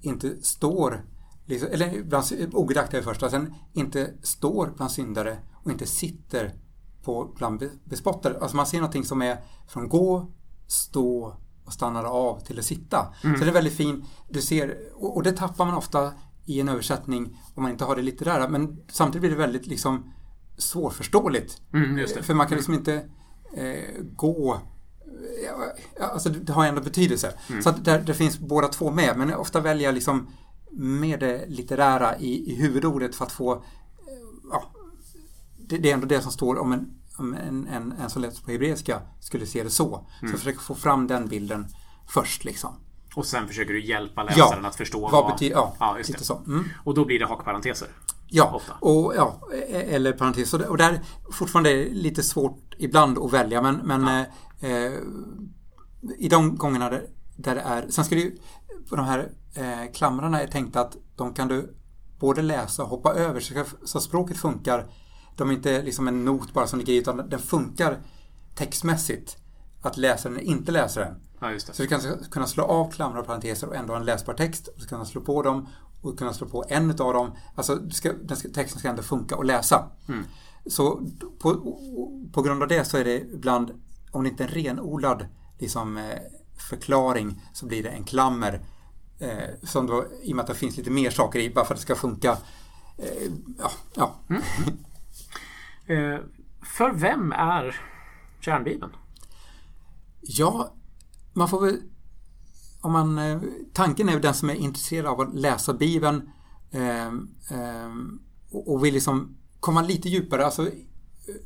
inte 0.00 0.42
står, 0.42 1.04
liksom, 1.44 1.68
eller 1.72 2.02
bland 2.02 2.24
ogudaktiga 2.52 3.00
det 3.00 3.04
första, 3.06 3.30
sen 3.30 3.54
inte 3.72 4.10
står 4.22 4.72
bland 4.76 4.92
syndare 4.92 5.38
och 5.64 5.70
inte 5.70 5.86
sitter 5.86 6.54
på 7.02 7.34
bland 7.36 7.58
be- 7.58 7.70
bespottare. 7.84 8.38
Alltså 8.40 8.56
man 8.56 8.66
ser 8.66 8.78
någonting 8.78 9.04
som 9.04 9.22
är 9.22 9.40
från 9.68 9.88
gå, 9.88 10.30
stå 10.66 11.36
och 11.64 11.72
stannar 11.72 12.04
av 12.04 12.40
till 12.40 12.58
att 12.58 12.64
sitta. 12.64 13.14
Så 13.38 13.44
det 13.44 13.50
är 13.50 13.54
väldigt 13.54 13.76
fin, 13.76 14.04
du 14.28 14.42
ser, 14.42 14.78
och, 14.94 15.16
och 15.16 15.22
det 15.22 15.32
tappar 15.32 15.64
man 15.64 15.74
ofta 15.74 16.12
i 16.46 16.60
en 16.60 16.68
översättning 16.68 17.38
om 17.54 17.62
man 17.62 17.72
inte 17.72 17.84
har 17.84 17.96
det 17.96 18.02
litterära, 18.02 18.48
men 18.48 18.82
samtidigt 18.88 19.20
blir 19.20 19.30
det 19.30 19.36
väldigt 19.36 19.66
liksom 19.66 20.12
svårförståeligt. 20.56 21.62
Mm. 21.74 22.06
För 22.22 22.34
man 22.34 22.46
kan 22.46 22.56
liksom 22.56 22.74
inte 22.74 22.94
eh, 23.54 24.02
gå 24.16 24.60
alltså 26.00 26.28
det 26.28 26.52
har 26.52 26.66
ändå 26.66 26.80
betydelse. 26.80 27.32
Mm. 27.48 27.62
Så 27.62 27.68
att 27.68 27.84
där, 27.84 28.00
det 28.00 28.14
finns 28.14 28.38
båda 28.38 28.68
två 28.68 28.90
med. 28.90 29.16
Men 29.16 29.34
ofta 29.34 29.60
väljer 29.60 29.88
jag 29.88 29.94
liksom 29.94 30.28
med 30.72 31.20
det 31.20 31.46
litterära 31.48 32.18
i, 32.18 32.52
i 32.52 32.54
huvudordet 32.54 33.14
för 33.14 33.24
att 33.24 33.32
få 33.32 33.54
eh, 33.54 33.60
ja, 34.50 34.72
det, 35.58 35.78
det 35.78 35.90
är 35.90 35.94
ändå 35.94 36.06
det 36.06 36.22
som 36.22 36.32
står 36.32 36.58
om 36.58 36.72
en, 36.72 36.90
om 37.18 37.34
en, 37.34 37.66
en, 37.66 37.92
en 37.92 38.10
som 38.10 38.22
läser 38.22 38.42
på 38.44 38.50
hebreiska 38.50 39.00
skulle 39.20 39.46
se 39.46 39.62
det 39.62 39.70
så. 39.70 39.84
Så 39.84 39.96
Mm. 40.20 40.30
jag 40.30 40.38
försöker 40.38 40.60
få 40.60 40.74
fram 40.74 41.06
den 41.06 41.28
bilden 41.28 41.66
först 42.08 42.44
liksom. 42.44 42.74
Och 43.14 43.26
sen 43.26 43.48
försöker 43.48 43.72
du 43.72 43.86
hjälpa 43.86 44.22
läsaren 44.22 44.64
att 44.64 44.76
förstå 44.76 45.08
vad 45.08 45.32
betyder, 45.32 45.54
ja, 45.56 45.76
ja 45.80 45.96
lite 45.98 46.24
så. 46.24 46.36
Mm. 46.46 46.64
Och 46.84 46.94
då 46.94 47.04
blir 47.04 47.18
det 47.18 47.26
hakparenteser. 47.26 47.88
Ja, 48.32 48.50
Ofta. 48.54 48.72
och, 48.80 49.14
ja, 49.16 49.40
e- 49.68 49.94
eller 49.94 50.12
parentes. 50.12 50.54
Och 50.54 50.76
där- 50.76 51.00
Och 51.24 51.34
fortfarande 51.34 51.70
är 51.70 51.76
det 51.76 51.90
lite 51.90 52.22
svårt 52.22 52.74
ibland 52.78 53.18
att 53.18 53.32
välja 53.32 53.62
men, 53.62 53.76
men 53.76 54.08
eh, 54.08 54.26
eh, 54.72 54.92
i 56.18 56.28
de 56.28 56.56
gångerna 56.56 56.90
där, 56.90 57.06
där 57.36 57.54
det 57.54 57.60
är... 57.60 57.88
Sen 57.88 58.04
ska 58.04 58.14
det 58.14 58.20
ju... 58.20 58.36
På 58.88 58.96
de 58.96 59.04
här 59.04 59.32
eh, 59.54 59.92
klamrarna 59.94 60.42
är 60.42 60.46
tänkt 60.46 60.76
att 60.76 60.96
de 61.16 61.34
kan 61.34 61.48
du 61.48 61.74
både 62.18 62.42
läsa 62.42 62.82
och 62.82 62.88
hoppa 62.88 63.14
över 63.14 63.40
så, 63.40 63.64
så 63.84 64.00
språket 64.00 64.36
funkar. 64.36 64.90
De 65.36 65.50
är 65.50 65.54
inte 65.54 65.82
liksom 65.82 66.08
en 66.08 66.24
not 66.24 66.52
bara 66.54 66.66
som 66.66 66.78
ligger 66.78 66.92
i 66.92 66.96
utan 66.96 67.28
den 67.28 67.38
funkar 67.38 67.98
textmässigt. 68.54 69.36
Att 69.82 69.96
läsa 69.96 70.28
den 70.28 70.38
eller 70.38 70.46
inte 70.48 70.72
läsa 70.72 71.00
den. 71.00 71.14
Ja. 71.40 71.58
Så 71.72 71.82
du 71.82 71.88
kan 71.88 72.00
kunna 72.30 72.46
slå 72.46 72.64
av 72.64 72.90
klamrar 72.90 73.20
och 73.20 73.26
parenteser 73.26 73.66
och 73.68 73.76
ändå 73.76 73.92
ha 73.92 74.00
en 74.00 74.06
läsbar 74.06 74.34
text. 74.34 74.68
Du 74.76 74.82
ska 74.82 74.88
kunna 74.88 75.04
slå 75.04 75.20
på 75.20 75.42
dem 75.42 75.68
och 76.02 76.18
kunna 76.18 76.32
slå 76.32 76.48
på 76.48 76.64
en 76.68 76.90
av 76.90 77.14
dem. 77.14 77.36
Alltså 77.54 77.90
ska, 77.90 78.12
den 78.12 78.36
ska, 78.36 78.48
texten 78.48 78.78
ska 78.78 78.88
ändå 78.88 79.02
funka 79.02 79.36
att 79.36 79.46
läsa. 79.46 79.90
Mm. 80.08 80.24
Så 80.66 81.06
på, 81.38 81.78
på 82.32 82.42
grund 82.42 82.62
av 82.62 82.68
det 82.68 82.84
så 82.84 82.96
är 82.96 83.04
det 83.04 83.20
ibland, 83.20 83.70
om 84.10 84.22
det 84.22 84.30
inte 84.30 84.44
är 84.44 84.48
en 84.48 84.54
renodlad 84.54 85.26
liksom, 85.58 85.96
eh, 85.96 86.18
förklaring 86.70 87.42
så 87.52 87.66
blir 87.66 87.82
det 87.82 87.88
en 87.88 88.04
klammer 88.04 88.60
eh, 89.18 89.48
som 89.62 89.86
då, 89.86 90.04
i 90.22 90.32
och 90.32 90.36
med 90.36 90.42
att 90.42 90.46
det 90.48 90.54
finns 90.54 90.76
lite 90.76 90.90
mer 90.90 91.10
saker 91.10 91.38
i, 91.38 91.50
bara 91.50 91.64
för 91.64 91.74
att 91.74 91.80
det 91.80 91.82
ska 91.82 91.94
funka. 91.94 92.38
Eh, 92.98 93.32
ja, 93.58 93.70
ja. 93.94 94.14
Mm. 94.28 94.42
eh, 96.14 96.20
för 96.62 96.92
vem 96.92 97.32
är 97.32 97.80
kärnbibeln? 98.40 98.92
Ja, 100.20 100.74
man 101.32 101.48
får 101.48 101.60
väl 101.60 101.82
om 102.80 102.92
man, 102.92 103.18
eh, 103.18 103.40
tanken 103.72 104.08
är 104.08 104.20
den 104.20 104.34
som 104.34 104.50
är 104.50 104.54
intresserad 104.54 105.06
av 105.06 105.20
att 105.20 105.34
läsa 105.34 105.74
Bibeln 105.74 106.30
eh, 106.70 107.06
eh, 107.06 107.90
och 108.50 108.84
vill 108.84 108.94
liksom 108.94 109.36
komma 109.60 109.82
lite 109.82 110.08
djupare. 110.08 110.44
Alltså, 110.44 110.68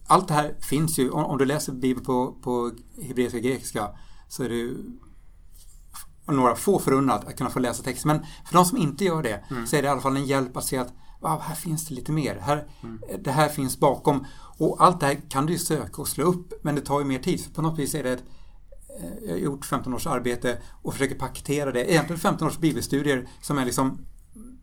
allt 0.06 0.28
det 0.28 0.34
här 0.34 0.54
finns 0.60 0.98
ju. 0.98 1.10
Om, 1.10 1.24
om 1.24 1.38
du 1.38 1.44
läser 1.44 1.72
Bibeln 1.72 2.06
på, 2.06 2.32
på 2.42 2.70
hebreiska 3.02 3.36
och 3.36 3.42
grekiska 3.42 3.88
så 4.28 4.42
är 4.42 4.48
det 4.48 4.74
några 6.32 6.54
få 6.54 6.78
förunnat 6.78 7.24
att 7.24 7.36
kunna 7.36 7.50
få 7.50 7.58
läsa 7.58 7.82
texten. 7.82 8.08
Men 8.08 8.26
för 8.46 8.54
de 8.54 8.64
som 8.64 8.78
inte 8.78 9.04
gör 9.04 9.22
det 9.22 9.44
mm. 9.50 9.66
så 9.66 9.76
är 9.76 9.82
det 9.82 9.86
i 9.86 9.90
alla 9.90 10.00
fall 10.00 10.16
en 10.16 10.26
hjälp 10.26 10.56
att 10.56 10.64
se 10.64 10.78
att 10.78 10.92
wow, 11.20 11.40
här 11.40 11.54
finns 11.54 11.88
det 11.88 11.94
lite 11.94 12.12
mer. 12.12 12.36
Här, 12.36 12.68
mm. 12.82 13.00
Det 13.24 13.30
här 13.30 13.48
finns 13.48 13.80
bakom. 13.80 14.26
Och 14.58 14.76
allt 14.84 15.00
det 15.00 15.06
här 15.06 15.20
kan 15.28 15.46
du 15.46 15.52
ju 15.52 15.58
söka 15.58 16.02
och 16.02 16.08
slå 16.08 16.24
upp 16.24 16.52
men 16.62 16.74
det 16.74 16.80
tar 16.80 16.98
ju 16.98 17.04
mer 17.04 17.18
tid. 17.18 17.40
Så 17.40 17.50
på 17.50 17.62
något 17.62 17.78
vis 17.78 17.94
är 17.94 18.02
det 18.02 18.12
ett 18.12 18.24
jag 19.22 19.32
har 19.32 19.38
gjort 19.38 19.64
15 19.64 19.94
års 19.94 20.06
arbete 20.06 20.58
och 20.82 20.92
försöker 20.92 21.14
paketera 21.14 21.72
det. 21.72 21.92
Egentligen 21.92 22.20
15 22.20 22.48
års 22.48 22.58
bibelstudier 22.58 23.28
som 23.40 23.58
jag 23.58 23.64
liksom 23.66 23.98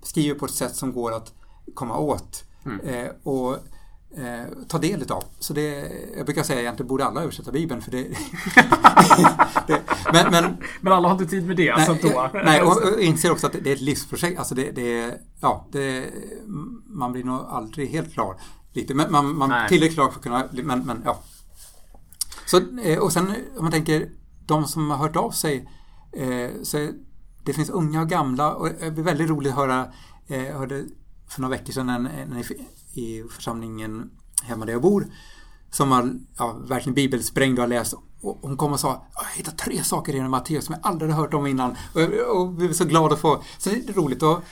skriver 0.04 0.40
på 0.40 0.46
ett 0.46 0.52
sätt 0.52 0.76
som 0.76 0.94
går 0.94 1.12
att 1.12 1.34
komma 1.74 1.98
åt 1.98 2.44
mm. 2.66 2.80
eh, 2.80 3.12
och 3.24 3.54
eh, 4.18 4.44
ta 4.68 4.78
del 4.78 5.02
utav. 5.02 5.24
Så 5.40 5.54
det, 5.54 5.92
jag 6.18 6.26
brukar 6.26 6.44
säga 6.44 6.62
egentligen 6.62 6.88
borde 6.88 7.06
alla 7.06 7.22
översätta 7.22 7.52
Bibeln 7.52 7.82
för 7.82 7.92
det... 7.92 8.04
det 9.68 9.82
men, 10.14 10.32
men, 10.32 10.58
men, 10.82 10.94
alla 10.94 11.08
har 11.08 11.16
inte 11.16 11.26
tid 11.26 11.48
med 11.48 11.58
det. 11.58 11.76
Nej, 11.76 11.88
alltså 11.88 12.08
då. 12.08 12.30
nej 12.34 12.62
och, 12.62 12.94
och 12.94 13.00
inser 13.00 13.32
också 13.32 13.48
att 13.48 13.54
det 13.54 13.70
är 13.70 13.76
ett 13.76 13.82
livsprojekt. 13.82 14.40
Alltså 14.40 14.56
det, 14.56 14.72
det, 14.72 15.20
ja, 15.42 15.68
det, 15.72 16.06
man 16.86 17.12
blir 17.12 17.24
nog 17.24 17.46
aldrig 17.50 17.90
helt 17.90 18.14
klar. 18.14 18.36
Lite, 18.74 18.94
men 18.94 19.12
man, 19.12 19.38
man 19.38 19.68
tillräckligt 19.68 19.96
klar 19.96 20.10
för 20.10 20.18
att 20.18 20.24
kunna... 20.24 20.48
Men, 20.52 20.86
men 20.86 21.02
ja. 21.06 21.20
Så, 22.46 22.62
eh, 22.84 23.00
och 23.00 23.14
sen 23.14 23.28
om 23.58 23.64
man 23.64 23.72
tänker 23.72 24.10
de 24.52 24.68
som 24.68 24.90
har 24.90 24.98
hört 24.98 25.16
av 25.16 25.32
sig, 25.32 25.70
eh, 26.12 26.50
så 26.64 26.92
det 27.44 27.54
finns 27.54 27.70
unga 27.70 28.02
och 28.02 28.10
gamla 28.10 28.54
och 28.54 28.70
det 28.80 28.92
blir 28.92 29.04
väldigt 29.04 29.30
roligt 29.30 29.52
att 29.52 29.58
höra, 29.58 29.88
eh, 30.28 30.44
jag 30.44 30.58
hörde 30.58 30.86
för 31.28 31.42
några 31.42 31.58
veckor 31.58 31.74
sedan 31.74 31.90
en, 31.90 32.06
en, 32.08 32.44
i 32.94 33.24
församlingen 33.30 34.12
hemma 34.44 34.66
där 34.66 34.74
jag 34.74 34.82
bor 34.82 35.08
som 35.72 35.90
var 35.90 36.14
ja, 36.38 36.58
verkligen 36.68 36.94
bibelsprängd 36.94 37.60
och 37.60 37.64
har 37.64 37.68
läst 37.68 37.94
och 38.22 38.40
hon 38.42 38.58
kom 38.58 38.74
och 38.74 38.80
sa 38.80 39.06
jag 39.16 39.38
hittade 39.38 39.58
tre 39.58 39.84
saker 39.84 40.16
i 40.16 40.22
Matteus 40.22 40.66
som 40.66 40.76
jag 40.76 40.92
aldrig 40.92 41.12
hört 41.12 41.34
om 41.34 41.48
innan. 41.48 41.76
Och, 41.94 42.38
och 42.38 42.52
blev 42.52 42.74
så 42.74 42.86
glad 42.86 43.14
att 43.14 43.20
få 43.20 43.44
så 43.58 43.70
det 43.70 43.90
är 43.90 43.94
roligt. 43.94 44.24
Och 44.24 44.44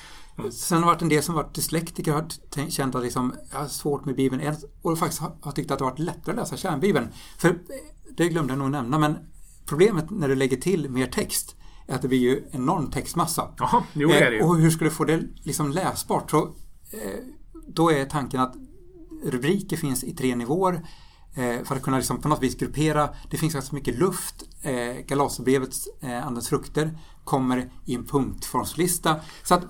Sen 0.51 0.77
har 0.77 0.81
det 0.81 0.93
varit 0.93 1.01
en 1.01 1.09
del 1.09 1.23
som 1.23 1.35
varit 1.35 1.55
dyslektiker 1.55 2.15
och 2.15 2.21
har 2.55 2.69
känt 2.69 2.95
att 2.95 3.03
liksom, 3.03 3.33
jag 3.51 3.59
har 3.59 3.67
svårt 3.67 4.05
med 4.05 4.15
Bibeln. 4.15 4.55
Och 4.81 4.99
faktiskt 4.99 5.21
har 5.41 5.51
tyckt 5.51 5.71
att 5.71 5.79
det 5.79 5.85
har 5.85 5.91
varit 5.91 5.99
lättare 5.99 6.31
att 6.31 6.37
läsa 6.37 6.57
kärnbibeln. 6.57 7.07
För 7.37 7.49
eh, 7.49 7.55
det 8.17 8.29
glömde 8.29 8.53
jag 8.53 8.59
nog 8.59 8.71
nämna 8.71 8.97
men 8.97 9.17
Problemet 9.69 10.09
när 10.09 10.27
du 10.27 10.35
lägger 10.35 10.57
till 10.57 10.89
mer 10.89 11.07
text 11.07 11.55
är 11.87 11.95
att 11.95 12.01
det 12.01 12.07
blir 12.07 12.19
ju 12.19 12.43
enorm 12.51 12.91
textmassa. 12.91 13.53
Jaha, 13.57 13.83
jo 13.93 14.09
det 14.09 14.19
är 14.19 14.31
det 14.31 14.35
ju. 14.35 14.41
Eh, 14.41 14.49
och 14.49 14.57
hur 14.57 14.69
ska 14.69 14.85
du 14.85 14.91
få 14.91 15.05
det 15.05 15.23
liksom 15.43 15.71
läsbart? 15.71 16.31
Så, 16.31 16.43
eh, 16.91 17.19
då 17.67 17.91
är 17.91 18.05
tanken 18.05 18.39
att 18.39 18.55
rubriker 19.23 19.77
finns 19.77 20.03
i 20.03 20.15
tre 20.15 20.35
nivåer 20.35 20.73
eh, 21.35 21.63
för 21.63 21.75
att 21.75 21.81
kunna 21.81 21.97
liksom 21.97 22.21
på 22.21 22.27
något 22.27 22.43
vis 22.43 22.57
gruppera. 22.57 23.09
Det 23.29 23.37
finns 23.37 23.53
ganska 23.53 23.75
mycket 23.75 23.99
luft. 23.99 24.43
Eh, 24.61 25.05
Galaterbrevets 25.07 25.87
eh, 26.01 26.27
Andens 26.27 26.49
frukter 26.49 26.99
kommer 27.23 27.71
i 27.85 27.95
en 27.95 28.05
punktformslista. 28.05 29.19
Så 29.43 29.53
att, 29.53 29.63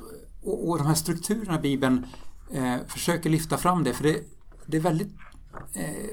och, 0.44 0.70
och 0.70 0.78
de 0.78 0.88
här 0.88 0.94
strukturerna 0.94 1.60
i 1.60 1.62
Bibeln 1.62 2.06
eh, 2.52 2.76
försöker 2.88 3.30
lyfta 3.30 3.58
fram 3.58 3.84
det 3.84 3.94
för 3.94 4.04
det, 4.04 4.20
det 4.66 4.78
är 4.78 4.82
väldigt 4.82 5.12
eh, 5.74 6.10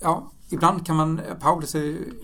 ja, 0.00 0.32
ibland 0.50 0.86
kan 0.86 0.96
man, 0.96 1.20
Paulus 1.40 1.76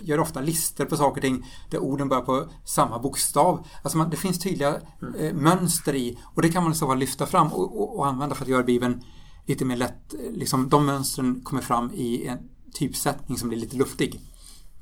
gör 0.02 0.20
ofta 0.20 0.40
listor 0.40 0.84
på 0.84 0.96
saker 0.96 1.20
och 1.20 1.22
ting 1.22 1.46
där 1.70 1.78
orden 1.78 2.08
börjar 2.08 2.22
på 2.22 2.48
samma 2.64 2.98
bokstav. 2.98 3.66
Alltså 3.82 3.98
man, 3.98 4.10
det 4.10 4.16
finns 4.16 4.38
tydliga 4.38 4.80
eh, 5.18 5.34
mönster 5.34 5.94
i 5.94 6.18
och 6.34 6.42
det 6.42 6.48
kan 6.48 6.64
man 6.64 6.74
så 6.74 6.86
fall 6.86 6.98
lyfta 6.98 7.26
fram 7.26 7.52
och, 7.52 7.80
och, 7.80 7.98
och, 7.98 8.06
använda 8.06 8.34
för 8.34 8.44
att 8.44 8.48
göra 8.48 8.62
Bibeln 8.62 9.02
lite 9.46 9.64
mer 9.64 9.76
lätt. 9.76 10.14
Liksom, 10.30 10.68
de 10.68 10.86
mönstren 10.86 11.40
kommer 11.44 11.62
fram 11.62 11.90
i 11.94 12.26
en 12.26 12.38
typsättning 12.74 13.38
som 13.38 13.48
blir 13.48 13.58
lite 13.58 13.76
luftig. 13.76 14.20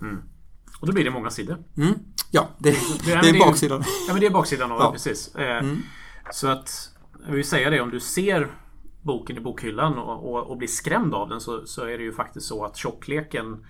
Mm. 0.01 0.23
Och 0.81 0.87
då 0.87 0.93
blir 0.93 1.05
det 1.05 1.11
många 1.11 1.31
sidor. 1.31 1.59
Mm. 1.77 1.95
Ja, 2.31 2.49
det, 2.59 2.71
det, 3.05 3.13
är, 3.13 3.23
det 3.23 3.29
är 3.29 3.39
baksidan. 3.39 3.85
Ja, 4.07 4.13
men 4.13 4.21
det 4.21 4.27
är 4.27 4.31
baksidan 4.31 4.73
av 4.73 4.81
ja. 4.81 4.93
precis. 4.93 5.35
Eh, 5.35 5.59
mm. 5.59 5.83
Så 6.33 6.49
att, 6.49 6.91
jag 7.27 7.33
vill 7.33 7.49
säga 7.49 7.71
det, 7.71 7.81
om 7.81 7.91
du 7.91 8.01
ser 8.01 8.51
boken 9.09 9.37
i 9.37 9.41
bokhyllan 9.41 9.99
och, 9.99 10.31
och, 10.31 10.51
och 10.51 10.57
blir 10.57 10.69
skrämd 10.69 11.15
av 11.15 11.29
den 11.29 11.41
så, 11.41 11.67
så, 11.67 11.83
är 11.85 11.99
det 11.99 12.05
ju 12.05 12.13
faktiskt 12.13 12.47
så 12.47 12.65
att 12.65 12.77
tjockleken 12.77 13.67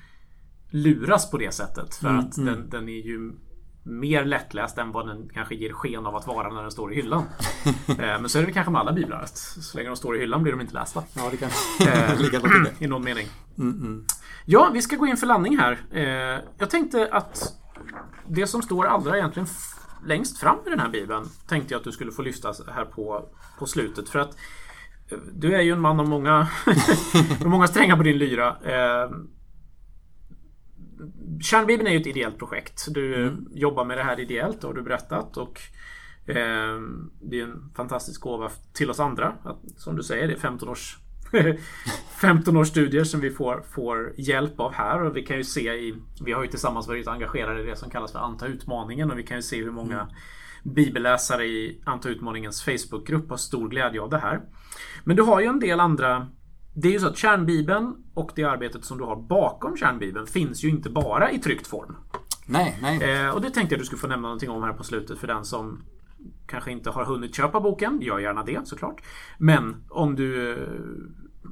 luras 0.70 1.30
på 1.30 1.38
det 1.38 1.54
sättet. 1.54 1.94
För 1.94 2.08
mm, 2.08 2.20
att 2.20 2.36
mm. 2.36 2.54
Den, 2.54 2.70
den, 2.70 2.88
är 2.88 3.02
ju 3.06 3.32
mer 3.82 4.24
lättläst 4.24 4.78
än 4.78 4.92
vad 4.92 5.06
den 5.06 5.28
kanske 5.34 5.54
ger 5.54 5.72
sken 5.72 6.06
av 6.06 6.16
att 6.16 6.26
vara 6.26 6.52
när 6.52 6.62
den 6.62 6.70
står 6.70 6.92
i 6.92 6.96
hyllan. 6.96 7.22
eh, 7.88 7.96
men 7.96 8.28
så 8.28 8.38
är 8.38 8.46
det 8.46 8.52
kanske 8.52 8.72
med 8.72 8.80
alla 8.80 8.92
biblar. 8.92 9.26
Så 9.60 9.76
länge 9.76 9.88
de 9.88 9.96
står 9.96 10.16
i 10.16 10.20
hyllan 10.20 10.42
blir 10.42 10.52
de 10.52 10.60
inte 10.60 10.74
lästa. 10.74 11.02
Ja, 11.14 11.30
det 11.30 11.36
kan 11.36 11.50
eh, 11.80 12.20
ligga 12.20 12.40
I 12.78 12.86
någon 12.86 13.04
mening. 13.04 13.26
Mm, 13.58 13.80
mm, 13.80 14.04
ja, 14.44 14.70
vi 14.72 14.82
ska 14.82 14.96
gå 14.96 15.06
in 15.06 15.16
för 15.16 15.26
landning 15.26 15.58
här. 15.58 15.78
Eh, 15.90 16.42
jag 16.58 16.70
tänkte 16.70 17.08
att 17.12 17.52
det 18.26 18.46
som 18.46 18.62
står 18.62 18.86
allra 18.86 19.16
egentligen 19.16 19.48
längst 20.06 20.38
fram 20.38 20.58
i 20.66 20.70
den 20.70 20.80
här 20.80 20.88
bibeln 20.88 21.24
tänkte 21.48 21.74
jag 21.74 21.78
att 21.78 21.84
du 21.84 21.92
skulle 21.92 22.12
få 22.12 22.22
lyfta 22.22 22.54
här 22.74 22.84
på, 22.84 23.28
på 23.58 23.66
slutet. 23.66 24.08
För 24.08 24.18
att 24.18 24.36
du 25.32 25.54
är 25.54 25.60
ju 25.60 25.72
en 25.72 25.80
man 25.80 26.00
av 26.00 26.08
många, 26.08 26.48
många 27.44 27.66
strängar 27.66 27.96
på 27.96 28.02
din 28.02 28.18
lyra. 28.18 28.48
Eh, 28.48 29.10
Kärnbibeln 31.40 31.88
är 31.88 31.92
ju 31.92 32.00
ett 32.00 32.06
ideellt 32.06 32.38
projekt. 32.38 32.86
Du 32.90 33.22
mm. 33.22 33.46
jobbar 33.52 33.84
med 33.84 33.98
det 33.98 34.04
här 34.04 34.20
ideellt 34.20 34.62
har 34.62 34.74
du 34.74 34.82
berättat. 34.82 35.36
Och 35.36 35.60
eh, 36.26 36.80
Det 37.20 37.40
är 37.40 37.42
en 37.42 37.72
fantastisk 37.76 38.20
gåva 38.20 38.50
till 38.72 38.90
oss 38.90 39.00
andra. 39.00 39.34
Att, 39.42 39.58
som 39.76 39.96
du 39.96 40.02
säger, 40.02 40.28
det 40.28 40.34
är 40.34 40.38
15 40.38 40.68
års 40.68 40.98
15 42.20 42.56
års 42.56 42.68
studier 42.68 43.04
som 43.04 43.20
vi 43.20 43.30
får, 43.30 43.62
får 43.70 44.12
hjälp 44.16 44.60
av 44.60 44.72
här 44.72 45.02
och 45.02 45.16
vi 45.16 45.22
kan 45.22 45.36
ju 45.36 45.44
se 45.44 45.72
i 45.72 45.94
Vi 46.24 46.32
har 46.32 46.42
ju 46.42 46.48
tillsammans 46.48 46.88
varit 46.88 47.08
engagerade 47.08 47.62
i 47.62 47.66
det 47.66 47.76
som 47.76 47.90
kallas 47.90 48.12
för 48.12 48.18
Anta 48.18 48.46
utmaningen 48.46 49.10
och 49.10 49.18
vi 49.18 49.22
kan 49.22 49.36
ju 49.36 49.42
se 49.42 49.62
hur 49.62 49.70
många 49.70 50.00
mm. 50.00 50.14
Bibelläsare 50.64 51.44
i 51.44 51.82
Anta 51.86 52.08
utmaningens 52.08 52.62
Facebookgrupp 52.62 53.30
har 53.30 53.36
stor 53.36 53.68
glädje 53.68 54.00
av 54.00 54.10
det 54.10 54.18
här. 54.18 54.40
Men 55.04 55.16
du 55.16 55.22
har 55.22 55.40
ju 55.40 55.46
en 55.46 55.60
del 55.60 55.80
andra 55.80 56.26
det 56.82 56.88
är 56.88 56.92
ju 56.92 57.00
så 57.00 57.06
att 57.06 57.16
kärnbibeln 57.16 57.94
och 58.14 58.32
det 58.34 58.44
arbetet 58.44 58.84
som 58.84 58.98
du 58.98 59.04
har 59.04 59.16
bakom 59.16 59.76
kärnbibeln 59.76 60.26
finns 60.26 60.64
ju 60.64 60.68
inte 60.68 60.90
bara 60.90 61.30
i 61.30 61.38
tryckt 61.38 61.66
form. 61.66 61.96
Nej, 62.46 62.78
nej. 62.82 63.24
Eh, 63.24 63.30
och 63.30 63.40
det 63.40 63.50
tänkte 63.50 63.74
jag 63.74 63.80
du 63.80 63.84
skulle 63.84 64.00
få 64.00 64.06
nämna 64.06 64.28
någonting 64.28 64.50
om 64.50 64.62
här 64.62 64.72
på 64.72 64.84
slutet 64.84 65.18
för 65.18 65.26
den 65.26 65.44
som 65.44 65.82
kanske 66.46 66.72
inte 66.72 66.90
har 66.90 67.04
hunnit 67.04 67.34
köpa 67.34 67.60
boken. 67.60 68.00
Gör 68.00 68.18
gärna 68.18 68.44
det 68.44 68.68
såklart. 68.68 69.02
Men 69.38 69.84
om 69.88 70.16
du 70.16 70.52
eh, 70.52 70.58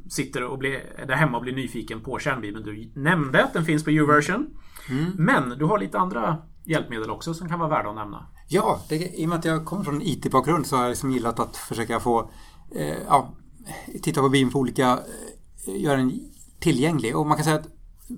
sitter 0.09 0.43
och 0.43 0.59
blir, 0.59 0.81
där 1.07 1.15
hemma 1.15 1.37
och 1.37 1.43
blir 1.43 1.55
nyfiken 1.55 2.01
på 2.01 2.19
kärnbibeln. 2.19 2.65
Du 2.65 2.93
nämnde 2.95 3.45
att 3.45 3.53
den 3.53 3.65
finns 3.65 3.85
på 3.85 3.91
YouVersion. 3.91 4.47
Mm. 4.91 5.13
Men 5.17 5.59
du 5.59 5.65
har 5.65 5.79
lite 5.79 5.99
andra 5.99 6.37
hjälpmedel 6.65 7.11
också 7.11 7.35
som 7.35 7.49
kan 7.49 7.59
vara 7.59 7.71
värda 7.71 7.89
att 7.89 7.95
nämna. 7.95 8.27
Ja, 8.49 8.81
det, 8.89 8.97
i 8.97 9.25
och 9.25 9.29
med 9.29 9.39
att 9.39 9.45
jag 9.45 9.65
kommer 9.65 9.85
från 9.85 10.03
IT-bakgrund 10.03 10.67
så 10.67 10.77
har 10.77 10.83
jag 10.83 10.91
liksom 10.91 11.11
gillat 11.11 11.41
att 11.41 11.57
försöka 11.57 12.01
få 12.01 12.31
eh, 12.75 12.97
ja, 13.09 13.35
titta 14.03 14.21
på 14.21 14.29
Bibeln 14.29 14.53
på 14.53 14.59
olika, 14.59 14.99
eh, 15.67 15.83
göra 15.83 15.97
den 15.97 16.21
tillgänglig. 16.61 17.17
Och 17.17 17.27
man 17.27 17.37
kan 17.37 17.45
säga 17.45 17.57
att 17.57 17.69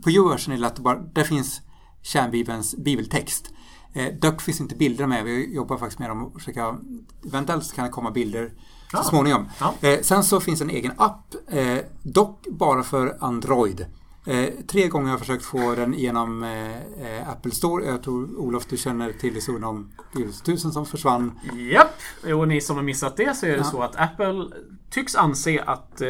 på 0.02 0.10
YouVersion 0.10 0.54
är 0.54 0.58
det 0.58 0.66
att 0.66 0.78
bara, 0.78 0.98
där 0.98 1.24
finns 1.24 1.60
kärnbibelns 2.02 2.76
bibeltext. 2.76 3.50
Eh, 3.92 4.14
dock 4.20 4.42
finns 4.42 4.60
inte 4.60 4.74
bilder 4.74 5.06
med. 5.06 5.24
Vi 5.24 5.54
jobbar 5.54 5.76
faktiskt 5.76 5.98
med 5.98 6.10
dem 6.10 6.26
och 6.26 6.34
försöka, 6.34 6.78
eventuellt 7.26 7.64
så 7.64 7.74
kan 7.74 7.84
det 7.84 7.90
komma 7.90 8.10
bilder 8.10 8.52
så 8.90 9.02
småningom. 9.02 9.48
Ja. 9.60 9.74
Eh, 9.80 10.00
sen 10.02 10.24
så 10.24 10.40
finns 10.40 10.60
en 10.60 10.70
egen 10.70 10.92
app, 10.96 11.34
eh, 11.48 11.78
dock 12.02 12.46
bara 12.50 12.82
för 12.82 13.16
Android. 13.20 13.86
Eh, 14.28 14.48
tre 14.66 14.88
gånger 14.88 15.06
har 15.06 15.12
jag 15.12 15.20
försökt 15.20 15.44
få 15.44 15.74
den 15.74 15.94
genom 15.94 16.42
eh, 16.42 17.30
Apple 17.30 17.50
Store. 17.50 17.84
Jag 17.84 18.02
tror 18.02 18.38
Olof 18.38 18.66
du 18.66 18.76
känner 18.76 19.12
till 19.12 19.34
historien 19.34 19.64
om 19.64 19.90
Bibeltusen 20.14 20.72
som 20.72 20.86
försvann. 20.86 21.40
Japp! 21.72 22.34
Och 22.34 22.48
ni 22.48 22.60
som 22.60 22.76
har 22.76 22.82
missat 22.82 23.16
det 23.16 23.36
så 23.36 23.46
är 23.46 23.50
det 23.50 23.56
ja. 23.56 23.64
så 23.64 23.82
att 23.82 23.96
Apple 23.96 24.46
tycks 24.90 25.14
anse 25.14 25.62
att, 25.62 26.00
eh, 26.00 26.08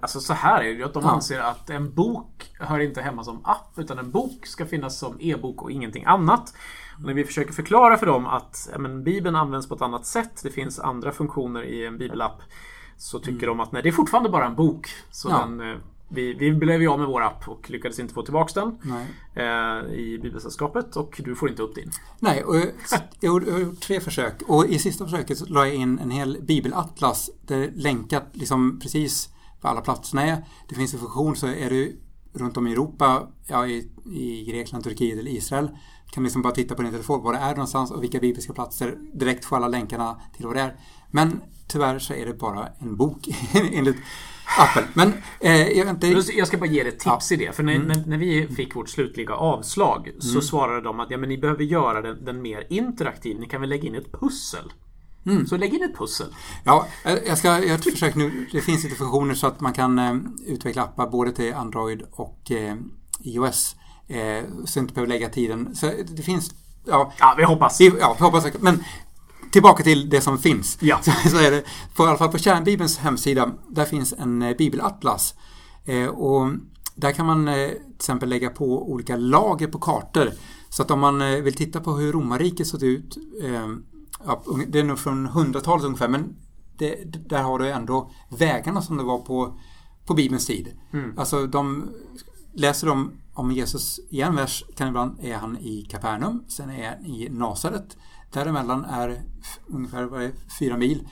alltså 0.00 0.20
så 0.20 0.32
här 0.32 0.64
är 0.64 0.74
det 0.74 0.84
att 0.84 0.94
de 0.94 1.02
ja. 1.02 1.10
anser 1.10 1.40
att 1.40 1.70
en 1.70 1.94
bok 1.94 2.50
hör 2.60 2.78
inte 2.78 3.02
hemma 3.02 3.24
som 3.24 3.40
app 3.44 3.72
utan 3.76 3.98
en 3.98 4.10
bok 4.10 4.46
ska 4.46 4.66
finnas 4.66 4.98
som 4.98 5.16
e-bok 5.20 5.62
och 5.62 5.70
ingenting 5.70 6.04
annat. 6.04 6.54
Och 6.98 7.06
när 7.06 7.14
vi 7.14 7.24
försöker 7.24 7.52
förklara 7.52 7.96
för 7.96 8.06
dem 8.06 8.26
att 8.26 8.68
men, 8.78 9.04
Bibeln 9.04 9.36
används 9.36 9.68
på 9.68 9.74
ett 9.74 9.82
annat 9.82 10.06
sätt, 10.06 10.40
det 10.42 10.50
finns 10.50 10.78
andra 10.78 11.12
funktioner 11.12 11.62
i 11.64 11.86
en 11.86 11.98
bibelapp 11.98 12.42
så 12.96 13.18
tycker 13.18 13.46
mm. 13.46 13.46
de 13.46 13.60
att 13.60 13.72
nej, 13.72 13.82
det 13.82 13.88
är 13.88 13.92
fortfarande 13.92 14.30
bara 14.30 14.46
en 14.46 14.54
bok. 14.54 14.88
Så 15.10 15.28
ja. 15.30 15.38
den, 15.38 15.60
eh, 15.60 15.76
vi, 16.12 16.34
vi 16.34 16.52
blev 16.52 16.82
ju 16.82 16.88
av 16.88 16.98
med 16.98 17.08
vår 17.08 17.22
app 17.22 17.48
och 17.48 17.70
lyckades 17.70 17.98
inte 17.98 18.14
få 18.14 18.22
tillbaka 18.22 18.60
den 18.60 18.92
eh, 19.34 19.94
i 19.94 20.18
Bibelsällskapet 20.22 20.96
och 20.96 21.20
du 21.24 21.34
får 21.34 21.50
inte 21.50 21.62
upp 21.62 21.74
din. 21.74 21.90
Nej, 22.18 22.44
och 22.44 22.56
jag 23.20 23.48
gjort 23.60 23.80
tre 23.80 24.00
försök 24.00 24.42
och 24.46 24.66
i 24.66 24.78
sista 24.78 25.04
försöket 25.04 25.38
så 25.38 25.46
la 25.46 25.66
jag 25.66 25.74
in 25.74 25.98
en 25.98 26.10
hel 26.10 26.38
bibelatlas 26.42 27.30
där 27.46 27.70
länkat 27.74 28.28
liksom 28.32 28.80
precis 28.80 29.28
på 29.60 29.68
alla 29.68 29.80
platserna 29.80 30.22
är. 30.22 30.44
Det 30.68 30.74
finns 30.74 30.94
en 30.94 31.00
funktion 31.00 31.36
så 31.36 31.46
är 31.46 31.70
du 31.70 32.00
runt 32.32 32.56
om 32.56 32.66
i 32.66 32.72
Europa, 32.72 33.28
ja, 33.46 33.66
i, 33.66 33.90
i 34.14 34.44
Grekland, 34.44 34.84
Turkiet 34.84 35.18
eller 35.18 35.30
Israel 35.30 35.68
kan 36.12 36.22
liksom 36.22 36.42
bara 36.42 36.52
titta 36.52 36.74
på 36.74 36.82
din 36.82 36.90
telefon 36.90 37.22
var 37.22 37.32
det 37.32 37.38
är 37.38 37.50
någonstans 37.50 37.90
och 37.90 38.02
vilka 38.02 38.20
bibliska 38.20 38.52
platser 38.52 38.98
direkt 39.14 39.44
få 39.44 39.56
alla 39.56 39.68
länkarna 39.68 40.20
till 40.36 40.46
vad 40.46 40.56
det 40.56 40.60
är. 40.60 40.76
Men 41.10 41.42
tyvärr 41.68 41.98
så 41.98 42.14
är 42.14 42.26
det 42.26 42.34
bara 42.34 42.68
en 42.78 42.96
bok 42.96 43.28
enligt 43.72 43.96
appen. 44.58 44.84
Men 44.94 45.12
eh, 45.40 45.68
jag, 45.68 45.88
inte... 45.88 46.06
jag 46.08 46.46
ska 46.46 46.56
bara 46.56 46.66
ge 46.66 46.82
dig 46.82 46.92
ett 46.92 46.98
tips 46.98 47.30
ja. 47.30 47.34
i 47.34 47.36
det. 47.36 47.56
För 47.56 47.62
när, 47.62 47.74
mm. 47.74 47.88
när, 47.88 48.04
när, 48.06 48.16
vi 48.16 48.48
fick 48.56 48.76
vårt 48.76 48.88
slutliga 48.88 49.34
avslag 49.34 50.10
så 50.18 50.30
mm. 50.30 50.42
svarade 50.42 50.80
de 50.80 51.00
att 51.00 51.10
ja, 51.10 51.18
men 51.18 51.28
ni 51.28 51.38
behöver 51.38 51.64
göra 51.64 52.02
den, 52.02 52.24
den 52.24 52.42
mer 52.42 52.66
interaktiv. 52.68 53.40
Ni 53.40 53.46
kan 53.46 53.60
väl 53.60 53.70
lägga 53.70 53.88
in 53.88 53.94
ett 53.94 54.12
pussel. 54.12 54.72
Mm. 55.26 55.46
Så 55.46 55.56
lägg 55.56 55.74
in 55.74 55.82
ett 55.82 55.98
pussel. 55.98 56.26
Ja, 56.64 56.86
jag 57.26 57.38
ska 57.38 57.48
göra 57.48 57.74
ett 57.74 57.84
försök 57.84 58.14
nu. 58.14 58.46
Det 58.52 58.60
finns 58.60 58.84
lite 58.84 58.96
funktioner 58.96 59.34
så 59.34 59.46
att 59.46 59.60
man 59.60 59.72
kan 59.72 59.98
eh, 59.98 60.14
utveckla 60.46 60.82
appar 60.82 61.06
både 61.06 61.32
till 61.32 61.54
Android 61.54 62.02
och 62.10 62.50
eh, 62.50 62.76
iOS. 63.20 63.76
Eh, 64.08 64.44
så 64.64 64.78
inte 64.78 64.94
behöver 64.94 65.08
lägga 65.08 65.28
tiden. 65.28 65.74
Så 65.74 65.92
det 66.08 66.22
finns... 66.22 66.54
Ja, 66.86 67.12
ja 67.18 67.34
vi 67.38 67.44
hoppas. 67.44 67.80
Ja, 67.80 68.16
vi 68.18 68.24
hoppas. 68.24 68.46
Men 68.60 68.84
tillbaka 69.52 69.82
till 69.82 70.10
det 70.10 70.20
som 70.20 70.38
finns. 70.38 70.78
Ja. 70.80 70.98
Så, 71.02 71.28
så 71.28 71.36
är 71.36 71.50
det, 71.50 71.64
på, 71.96 72.04
i 72.04 72.08
alla 72.08 72.18
fall 72.18 72.28
på 72.28 72.38
Kärnbibelns 72.38 72.98
hemsida, 72.98 73.50
där 73.68 73.84
finns 73.84 74.12
en 74.18 74.42
eh, 74.42 74.56
bibelatlas. 74.56 75.34
Eh, 75.84 76.06
och 76.06 76.52
där 76.94 77.12
kan 77.12 77.26
man 77.26 77.48
eh, 77.48 77.68
till 77.68 77.94
exempel 77.96 78.28
lägga 78.28 78.50
på 78.50 78.90
olika 78.92 79.16
lager 79.16 79.66
på 79.66 79.78
kartor. 79.78 80.30
Så 80.68 80.82
att 80.82 80.90
om 80.90 81.00
man 81.00 81.22
eh, 81.22 81.40
vill 81.40 81.54
titta 81.54 81.80
på 81.80 81.92
hur 81.92 82.12
romarriket 82.12 82.66
såg 82.66 82.82
ut, 82.82 83.16
eh, 83.42 83.68
ja, 84.24 84.44
det 84.68 84.78
är 84.78 84.84
nog 84.84 84.98
från 84.98 85.26
hundratalet 85.26 85.84
ungefär, 85.84 86.08
men 86.08 86.36
det, 86.78 87.28
där 87.28 87.42
har 87.42 87.58
du 87.58 87.70
ändå 87.70 88.10
vägarna 88.28 88.82
som 88.82 88.96
det 88.96 89.04
var 89.04 89.18
på, 89.18 89.58
på 90.06 90.14
Bibelns 90.14 90.46
tid. 90.46 90.68
Mm. 90.92 91.18
Alltså 91.18 91.46
de 91.46 91.90
läser 92.54 92.86
de 92.86 93.12
om 93.34 93.52
Jesus 93.52 94.00
i 94.10 94.20
en 94.20 94.36
vers 94.36 94.64
kan 94.76 94.88
ibland 94.88 95.18
är 95.22 95.36
han 95.36 95.58
i 95.58 95.86
Kapernaum, 95.90 96.44
sen 96.48 96.70
är 96.70 96.88
han 96.88 97.06
i 97.06 97.28
Nasaret. 97.30 97.96
Däremellan 98.32 98.84
är 98.84 99.22
ungefär 99.66 100.04
vad 100.04 100.22
är, 100.22 100.32
fyra 100.58 100.76
mil. 100.76 101.08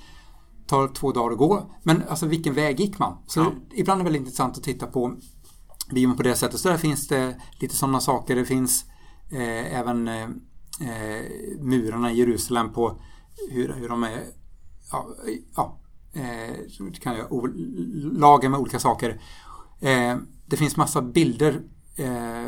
Tar 0.67 0.89
två 0.89 1.13
dagar 1.13 1.33
att 1.33 1.39
gå. 1.39 1.71
Men 1.83 2.03
alltså 2.09 2.27
vilken 2.27 2.55
väg 2.55 2.81
gick 2.81 2.99
man? 2.99 3.17
Så 3.27 3.41
ja. 3.41 3.53
ibland 3.75 4.01
är 4.01 4.05
det 4.05 4.11
väldigt 4.11 4.21
intressant 4.21 4.57
att 4.57 4.65
titta 4.65 4.87
på 4.87 5.17
Bibeln 5.91 6.17
på 6.17 6.23
det 6.23 6.35
sättet. 6.35 6.61
Så 6.61 6.69
där 6.69 6.77
finns 6.77 7.09
det 7.09 7.41
lite 7.61 7.77
sådana 7.77 8.01
saker. 8.01 8.37
Det 8.37 8.45
finns 8.45 8.85
eh, 9.31 9.79
även 9.79 10.09
eh, 10.09 10.23
eh 10.81 11.25
murarna 11.61 12.13
i 12.13 12.19
Jerusalem 12.19 12.73
på 12.73 13.01
hur, 13.51 13.73
hur 13.73 13.89
de 13.89 14.05
är 14.05 14.23
ja, 14.93 15.09
ja 15.57 15.81
eh, 16.13 16.93
kan 17.01 17.17
jag, 17.17 17.51
lager 18.13 18.49
med 18.49 18.61
olika 18.61 18.79
saker. 18.79 19.21
Eh, 19.81 20.17
det 20.47 20.57
finns 20.57 20.77
massa 20.77 21.03
bilder. 21.03 21.63
Eh, 21.97 22.47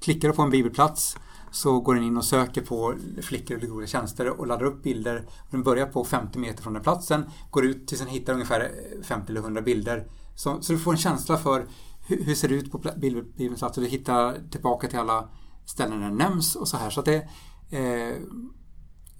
klickar 0.00 0.28
du 0.28 0.34
på 0.34 0.42
en 0.42 0.50
bibelplats 0.50 1.16
så 1.50 1.80
går 1.80 1.94
den 1.94 2.04
in 2.04 2.16
och 2.16 2.24
söker 2.24 2.60
på 2.62 2.94
flickor 3.22 3.56
eller 3.56 3.66
goda 3.66 3.86
tjänster 3.86 4.40
och 4.40 4.46
laddar 4.46 4.64
upp 4.64 4.82
bilder. 4.82 5.26
Den 5.50 5.62
börjar 5.62 5.86
på 5.86 6.04
50 6.04 6.38
meter 6.38 6.62
från 6.62 6.72
den 6.72 6.82
platsen, 6.82 7.24
går 7.50 7.64
ut 7.64 7.88
tills 7.88 8.00
den 8.00 8.10
hittar 8.10 8.32
ungefär 8.32 8.72
50 9.02 9.30
eller 9.30 9.40
100 9.40 9.62
bilder. 9.62 10.06
Så, 10.34 10.62
så 10.62 10.72
du 10.72 10.78
får 10.78 10.92
en 10.92 10.98
känsla 10.98 11.36
för 11.36 11.66
hur, 12.06 12.24
hur 12.24 12.34
ser 12.34 12.48
det 12.48 12.54
ut 12.54 12.72
på 12.72 12.78
bibelns 12.78 13.58
plats 13.58 13.78
och 13.78 13.84
du 13.84 13.90
hittar 13.90 14.50
tillbaka 14.50 14.88
till 14.88 14.98
alla 14.98 15.28
ställen 15.64 16.00
där 16.00 16.08
den 16.08 16.16
nämns 16.16 16.56
och 16.56 16.68
så 16.68 16.76
här. 16.76 16.90
Så 16.90 17.00
att 17.00 17.06
det, 17.06 17.28
eh, 17.70 18.16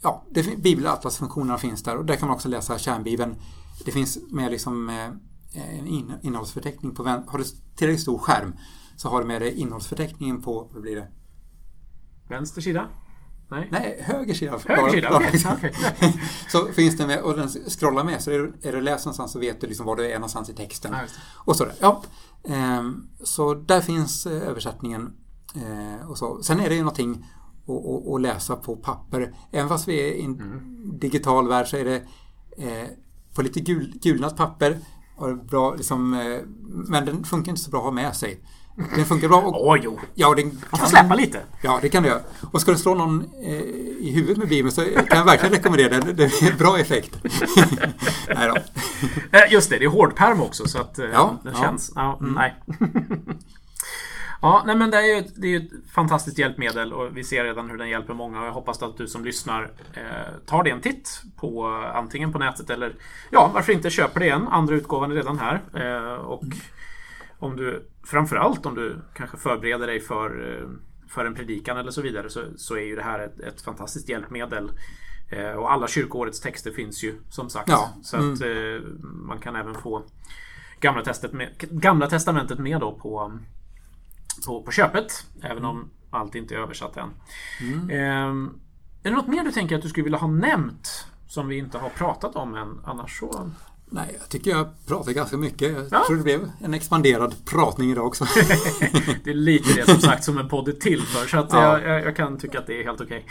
ja, 0.02 0.24
det, 0.30 0.62
bibelatlasfunktionerna 0.62 1.58
finns 1.58 1.82
där 1.82 1.96
och 1.96 2.04
där 2.04 2.16
kan 2.16 2.28
man 2.28 2.34
också 2.34 2.48
läsa 2.48 2.78
kärnbibeln. 2.78 3.36
Det 3.84 3.92
finns 3.92 4.18
med 4.30 4.50
liksom 4.50 4.88
eh, 4.88 5.10
en 5.78 5.86
innehållsförteckning 6.22 6.94
på, 6.94 7.04
har 7.04 7.38
du 7.38 7.44
tillräckligt 7.76 8.02
stor 8.02 8.18
skärm 8.18 8.54
så 8.96 9.08
har 9.08 9.20
du 9.20 9.26
med 9.26 9.42
dig 9.42 9.54
innehållsförteckningen 9.54 10.42
på, 10.42 10.70
vad 10.72 10.82
blir 10.82 10.96
det? 10.96 11.08
Vänster 12.30 12.60
sida? 12.60 12.88
Nej, 13.50 13.68
Nej 13.70 14.02
höger 14.02 14.34
sida. 14.34 14.58
Höger 14.66 14.90
sida. 14.90 15.16
Okay. 15.16 16.12
så 16.48 16.66
finns 16.66 16.96
det 16.96 17.06
med, 17.06 17.20
och 17.20 17.36
den 17.36 17.48
scrollar 17.48 18.04
med, 18.04 18.22
så 18.22 18.30
är, 18.30 18.52
är 18.62 18.72
du 18.72 18.80
läst 18.80 19.06
någonstans 19.06 19.32
så 19.32 19.38
vet 19.38 19.60
du 19.60 19.66
liksom 19.66 19.86
var 19.86 19.96
du 19.96 20.10
är 20.10 20.14
någonstans 20.14 20.50
i 20.50 20.54
texten. 20.54 20.92
Ja, 20.92 21.04
och 21.36 21.56
sådär. 21.56 21.74
Ja. 21.80 22.02
Ehm, 22.44 23.08
så 23.22 23.54
där 23.54 23.80
finns 23.80 24.26
eh, 24.26 24.48
översättningen. 24.48 25.12
Eh, 25.54 26.10
och 26.10 26.18
så. 26.18 26.42
Sen 26.42 26.60
är 26.60 26.68
det 26.68 26.74
ju 26.74 26.80
någonting 26.80 27.26
att, 27.66 28.14
att 28.14 28.20
läsa 28.20 28.56
på 28.56 28.76
papper. 28.76 29.34
Även 29.50 29.68
fast 29.68 29.88
vi 29.88 30.00
är 30.00 30.12
i 30.12 30.24
en 30.24 30.34
mm. 30.34 30.98
digital 30.98 31.48
värld 31.48 31.66
så 31.68 31.76
är 31.76 31.84
det 31.84 31.96
eh, 32.56 32.88
på 33.34 33.42
lite 33.42 33.60
gul, 33.60 33.98
gulnat 34.02 34.36
papper. 34.36 34.78
Och 35.16 35.36
bra, 35.36 35.74
liksom, 35.74 36.10
men 36.66 37.04
den 37.04 37.24
funkar 37.24 37.50
inte 37.50 37.62
så 37.62 37.70
bra 37.70 37.78
att 37.78 37.84
ha 37.84 37.92
med 37.92 38.16
sig. 38.16 38.40
Den 38.74 39.04
funkar 39.04 39.28
bra. 39.28 39.42
Åh, 39.44 39.74
oh, 39.74 39.80
jo. 39.82 40.00
Ja, 40.14 40.34
den 40.34 40.50
kan, 40.50 40.60
Man 40.70 40.80
får 40.80 40.86
släppa 40.86 41.14
lite. 41.14 41.40
Ja, 41.62 41.78
det 41.82 41.88
kan 41.88 42.02
du 42.02 42.08
göra. 42.08 42.20
Och 42.52 42.60
ska 42.60 42.72
du 42.72 42.78
slå 42.78 42.94
någon 42.94 43.30
eh, 43.42 43.60
i 44.00 44.12
huvudet 44.14 44.38
med 44.38 44.48
Bibeln 44.48 44.72
så 44.72 44.80
kan 44.84 45.18
jag 45.18 45.24
verkligen 45.24 45.54
rekommendera 45.54 45.88
den. 45.88 46.16
Det 46.16 46.24
är 46.24 46.56
bra 46.58 46.78
effekt. 46.78 47.18
nej 48.34 48.48
då. 48.48 48.56
Eh, 49.38 49.52
just 49.52 49.70
det, 49.70 49.78
det 49.78 49.84
är 49.84 49.88
hårdperm 49.88 50.40
också 50.40 50.68
så 50.68 50.78
att 50.78 50.98
eh, 50.98 51.06
ja, 51.12 51.40
den 51.42 51.52
ja. 51.56 51.62
känns. 51.62 51.92
Ja, 51.94 52.18
mm. 52.20 52.34
Nej. 52.34 52.54
Ja, 54.42 54.62
nej 54.66 54.76
men 54.76 54.90
det 54.90 54.96
är 54.96 55.16
ju 55.16 55.24
det 55.36 55.54
är 55.54 55.56
ett 55.56 55.70
fantastiskt 55.94 56.38
hjälpmedel 56.38 56.92
och 56.92 57.16
vi 57.16 57.24
ser 57.24 57.44
redan 57.44 57.70
hur 57.70 57.78
den 57.78 57.88
hjälper 57.88 58.14
många 58.14 58.40
och 58.40 58.46
jag 58.46 58.52
hoppas 58.52 58.82
att 58.82 58.96
du 58.96 59.06
som 59.06 59.24
lyssnar 59.24 59.62
eh, 59.94 60.02
tar 60.46 60.62
det 60.62 60.70
en 60.70 60.80
titt 60.80 61.22
på 61.36 61.66
antingen 61.94 62.32
på 62.32 62.38
nätet 62.38 62.70
eller 62.70 62.94
ja, 63.30 63.50
varför 63.54 63.72
inte 63.72 63.90
köper 63.90 64.20
det 64.20 64.26
igen. 64.26 64.48
Andra 64.50 64.74
utgåvan 64.74 65.10
är 65.10 65.14
redan 65.14 65.38
här 65.38 65.60
eh, 65.74 66.14
och 66.14 66.42
mm 66.42 66.58
om 67.40 67.56
du 67.56 67.88
framförallt 68.04 68.66
om 68.66 68.74
du 68.74 69.00
kanske 69.14 69.36
förbereder 69.36 69.86
dig 69.86 70.00
för, 70.00 70.52
eh, 70.52 70.68
för 71.08 71.24
en 71.24 71.34
predikan 71.34 71.76
eller 71.76 71.90
så 71.90 72.02
vidare 72.02 72.30
så, 72.30 72.40
så 72.56 72.74
är 72.76 72.84
ju 72.84 72.96
det 72.96 73.02
här 73.02 73.18
ett, 73.18 73.40
ett 73.40 73.60
fantastiskt 73.60 74.08
hjälpmedel. 74.08 74.70
Eh, 75.28 75.52
och 75.52 75.72
alla 75.72 75.88
kyrkoårets 75.88 76.40
texter 76.40 76.70
finns 76.70 77.04
ju 77.04 77.14
som 77.28 77.50
sagt. 77.50 77.68
Ja. 77.68 77.94
Så 78.02 78.16
mm. 78.16 78.32
att 78.32 78.40
eh, 78.40 78.88
man 79.02 79.38
kan 79.38 79.56
även 79.56 79.74
få 79.74 80.02
Gamla, 80.80 81.02
testet 81.02 81.32
med, 81.32 81.48
Gamla 81.58 82.06
testamentet 82.06 82.58
med 82.58 82.80
då 82.80 82.92
på, 82.92 83.38
på, 84.46 84.62
på 84.62 84.70
köpet. 84.70 85.26
Även 85.42 85.64
om 85.64 85.90
allt 86.10 86.34
inte 86.34 86.54
är 86.54 86.58
översatt 86.58 86.96
än. 86.96 87.10
Mm. 87.60 87.90
Eh, 87.90 88.50
är 89.02 89.10
det 89.10 89.16
något 89.16 89.28
mer 89.28 89.44
du 89.44 89.52
tänker 89.52 89.76
att 89.76 89.82
du 89.82 89.88
skulle 89.88 90.04
vilja 90.04 90.18
ha 90.18 90.28
nämnt? 90.28 91.06
Som 91.26 91.48
vi 91.48 91.58
inte 91.58 91.78
har 91.78 91.88
pratat 91.88 92.36
om 92.36 92.54
än 92.54 92.80
annars 92.84 93.18
så 93.18 93.50
Nej, 93.92 94.16
jag 94.20 94.28
tycker 94.28 94.50
jag 94.50 94.68
pratar 94.86 95.12
ganska 95.12 95.36
mycket. 95.36 95.72
Jag 95.72 95.86
ja. 95.90 96.04
tror 96.06 96.16
det 96.16 96.22
blev 96.22 96.50
en 96.64 96.74
expanderad 96.74 97.34
pratning 97.44 97.90
idag 97.90 98.06
också. 98.06 98.24
det 99.24 99.30
är 99.30 99.34
lite 99.34 99.74
det 99.74 99.86
som 99.86 100.00
sagt 100.00 100.24
som 100.24 100.38
en 100.38 100.48
podd 100.48 100.68
är 100.68 100.72
till 100.72 101.02
för. 101.02 101.26
Så 101.26 101.38
att 101.38 101.52
ja. 101.52 101.80
jag, 101.80 102.04
jag, 102.04 102.16
kan 102.16 102.38
tycka 102.38 102.58
att 102.58 102.66
det 102.66 102.80
är 102.80 102.84
helt 102.84 103.00
okej. 103.00 103.26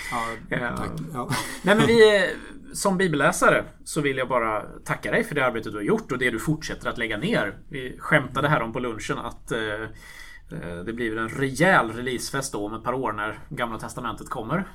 Okay. 0.46 0.60
Ja, 0.60 0.86
ja. 1.14 1.30
Nej, 1.62 1.76
men 1.76 1.88
vi, 1.88 2.30
som 2.74 2.98
bibelläsare 2.98 3.66
så 3.84 4.02
vill 4.02 4.18
jag 4.18 4.28
bara 4.28 4.62
tacka 4.62 5.12
dig 5.12 5.24
för 5.24 5.36
det 5.36 5.46
arbetet 5.46 5.72
du 5.72 5.78
har 5.78 5.84
gjort 5.84 6.12
och 6.12 6.18
det 6.18 6.32
du 6.32 6.40
fortsätter 6.40 6.90
att 6.90 6.98
lägga 6.98 7.18
ner. 7.18 7.58
Vi 7.70 7.96
skämtade 8.00 8.48
här 8.48 8.62
om 8.62 8.74
på 8.74 8.80
lunchen 8.80 9.18
att 9.18 9.52
eh, 9.52 9.60
eh 9.60 10.84
det 10.86 10.94
blir 10.94 11.18
en 11.18 11.30
rejäl 11.30 11.92
releasefest 11.92 12.54
då 12.54 12.66
om 12.66 12.74
ett 12.74 12.84
par 12.84 12.94
år 12.94 13.12
när 13.12 13.40
Gamla 13.50 13.80
Testamentet 13.80 14.30
kommer. 14.30 14.68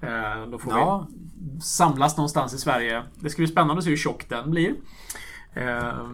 Eh, 0.00 0.46
då 0.50 0.58
får 0.58 0.72
ja. 0.72 1.06
vi 1.10 1.60
samlas 1.60 2.16
någonstans 2.16 2.54
i 2.54 2.58
Sverige. 2.58 3.02
Det 3.14 3.30
ska 3.30 3.40
bli 3.40 3.46
spännande 3.46 3.78
att 3.78 3.84
se 3.84 3.90
hur 3.90 3.96
tjock 3.96 4.28
den 4.28 4.50
blir. 4.50 4.74
Eh, 5.54 6.10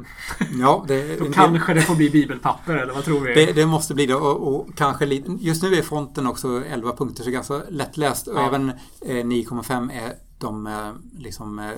ja, 0.61 0.85
det, 0.89 1.17
då 1.19 1.33
kanske 1.33 1.75
det 1.75 1.81
får 1.83 1.95
bli 1.95 2.11
bibelpapper 2.11 2.77
eller 2.77 2.95
vad 2.95 3.05
tror 3.05 3.21
vi? 3.21 3.35
Det, 3.35 3.53
det 3.53 3.67
måste 3.67 3.95
bli 3.95 4.07
det 4.07 4.15
och, 4.15 4.55
och, 4.55 4.77
kanske 4.77 5.05
just 5.41 5.63
nu 5.63 5.75
är 5.75 5.83
fonten 5.83 6.27
också 6.27 6.65
11 6.65 6.97
punkter 6.97 7.25
så 7.25 7.31
ganska 7.31 7.63
lättläst 7.69 8.27
och 8.27 8.39
ja. 8.39 8.47
även 8.47 8.69
eh, 9.01 9.25
9,5 9.25 9.93
är 9.93 10.13
de 10.39 10.67
eh, 10.67 10.93
liksom, 11.19 11.59
eh, 11.59 11.71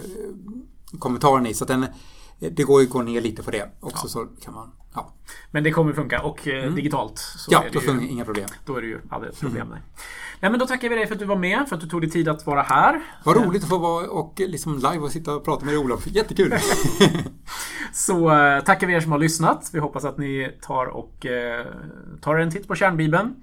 kommentarerna 0.98 1.48
i 1.48 1.54
så 1.54 1.64
den 1.64 1.86
det 2.38 2.62
går 2.62 2.80
ju 2.80 2.86
att 2.86 2.92
gå 2.92 3.02
ner 3.02 3.20
lite 3.20 3.42
på 3.42 3.50
det 3.50 3.70
också 3.80 4.06
ja. 4.06 4.08
så 4.08 4.26
kan 4.44 4.54
man 4.54 4.72
ja. 4.94 5.12
Men 5.50 5.64
det 5.64 5.70
kommer 5.70 5.92
funka 5.92 6.22
och 6.22 6.46
mm. 6.46 6.74
digitalt 6.74 7.18
så 7.18 7.52
ja, 7.52 7.64
då 7.72 7.80
funkar 7.80 8.06
inga 8.06 8.24
problem. 8.24 8.48
Då 8.66 8.76
är 8.76 8.80
det 8.80 8.86
ju 8.86 9.00
aldrig 9.10 9.38
problem. 9.38 9.66
Mm. 9.66 9.78
Nej, 10.40 10.50
men 10.50 10.60
då 10.60 10.66
tackar 10.66 10.88
vi 10.88 10.94
dig 10.94 11.06
för 11.06 11.14
att 11.14 11.20
du 11.20 11.24
var 11.24 11.36
med, 11.36 11.68
för 11.68 11.76
att 11.76 11.80
du 11.80 11.88
tog 11.88 12.00
dig 12.00 12.10
tid 12.10 12.28
att 12.28 12.46
vara 12.46 12.62
här. 12.62 13.00
Vad 13.24 13.36
roligt 13.36 13.62
att 13.62 13.68
få 13.68 13.78
vara 13.78 14.06
och 14.06 14.34
liksom 14.36 14.74
live 14.74 14.98
och 14.98 15.10
sitta 15.10 15.34
och 15.34 15.44
prata 15.44 15.64
med 15.64 15.74
dig 15.74 15.78
Olof. 15.78 16.06
Jättekul! 16.06 16.54
så 17.92 18.30
äh, 18.30 18.64
tackar 18.64 18.86
vi 18.86 18.94
er 18.94 19.00
som 19.00 19.12
har 19.12 19.18
lyssnat. 19.18 19.70
Vi 19.72 19.78
hoppas 19.78 20.04
att 20.04 20.18
ni 20.18 20.52
tar 20.60 20.86
och 20.86 21.26
äh, 21.26 21.66
tar 22.20 22.36
en 22.36 22.50
titt 22.50 22.68
på 22.68 22.74
Kärnbibeln. 22.74 23.34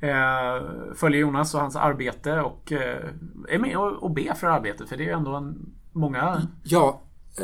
Eh, 0.00 0.94
följer 0.94 1.20
Jonas 1.20 1.54
och 1.54 1.60
hans 1.60 1.76
arbete 1.76 2.40
och 2.40 2.72
eh, 2.72 3.04
är 3.48 3.58
med 3.58 3.76
och, 3.76 4.02
och 4.02 4.10
ber 4.10 4.34
för 4.34 4.46
arbetet 4.46 4.88
för 4.88 4.96
det 4.96 5.02
är 5.02 5.06
ju 5.06 5.12
ändå 5.12 5.34
en, 5.34 5.72
många... 5.92 6.42
Ja, 6.62 7.00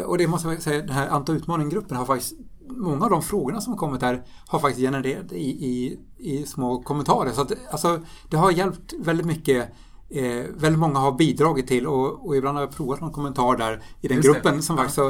och 0.06 0.18
det 0.18 0.26
måste 0.26 0.48
jag 0.48 0.62
säga, 0.62 0.82
den 0.82 0.90
här 0.90 1.08
Anta 1.08 1.32
Utmaning-gruppen 1.32 1.96
har 1.96 2.04
faktiskt 2.04 2.34
Många 2.68 3.04
av 3.04 3.10
de 3.10 3.22
frågorna 3.22 3.60
som 3.60 3.76
kommit 3.76 4.00
där 4.00 4.22
har 4.46 4.58
faktiskt 4.58 4.80
genererat 4.80 5.32
i, 5.32 5.66
i, 5.66 5.98
i 6.18 6.46
små 6.46 6.82
kommentarer. 6.82 7.30
Så 7.30 7.40
att, 7.40 7.52
alltså, 7.70 8.00
det 8.30 8.36
har 8.36 8.50
hjälpt 8.50 8.92
väldigt 8.98 9.26
mycket 9.26 9.72
eh, 10.08 10.44
väldigt 10.56 10.78
många 10.78 10.98
har 10.98 11.12
bidragit 11.12 11.66
till 11.66 11.86
och, 11.86 12.26
och, 12.26 12.36
ibland 12.36 12.56
har 12.56 12.62
jag 12.64 12.76
provat 12.76 13.00
någon 13.00 13.12
kommentar 13.12 13.56
där 13.56 13.82
i 14.00 14.08
den 14.08 14.16
Just 14.16 14.28
gruppen 14.28 14.56
det. 14.56 14.62
som 14.62 14.76
faktiskt 14.76 14.96
så, 14.96 15.08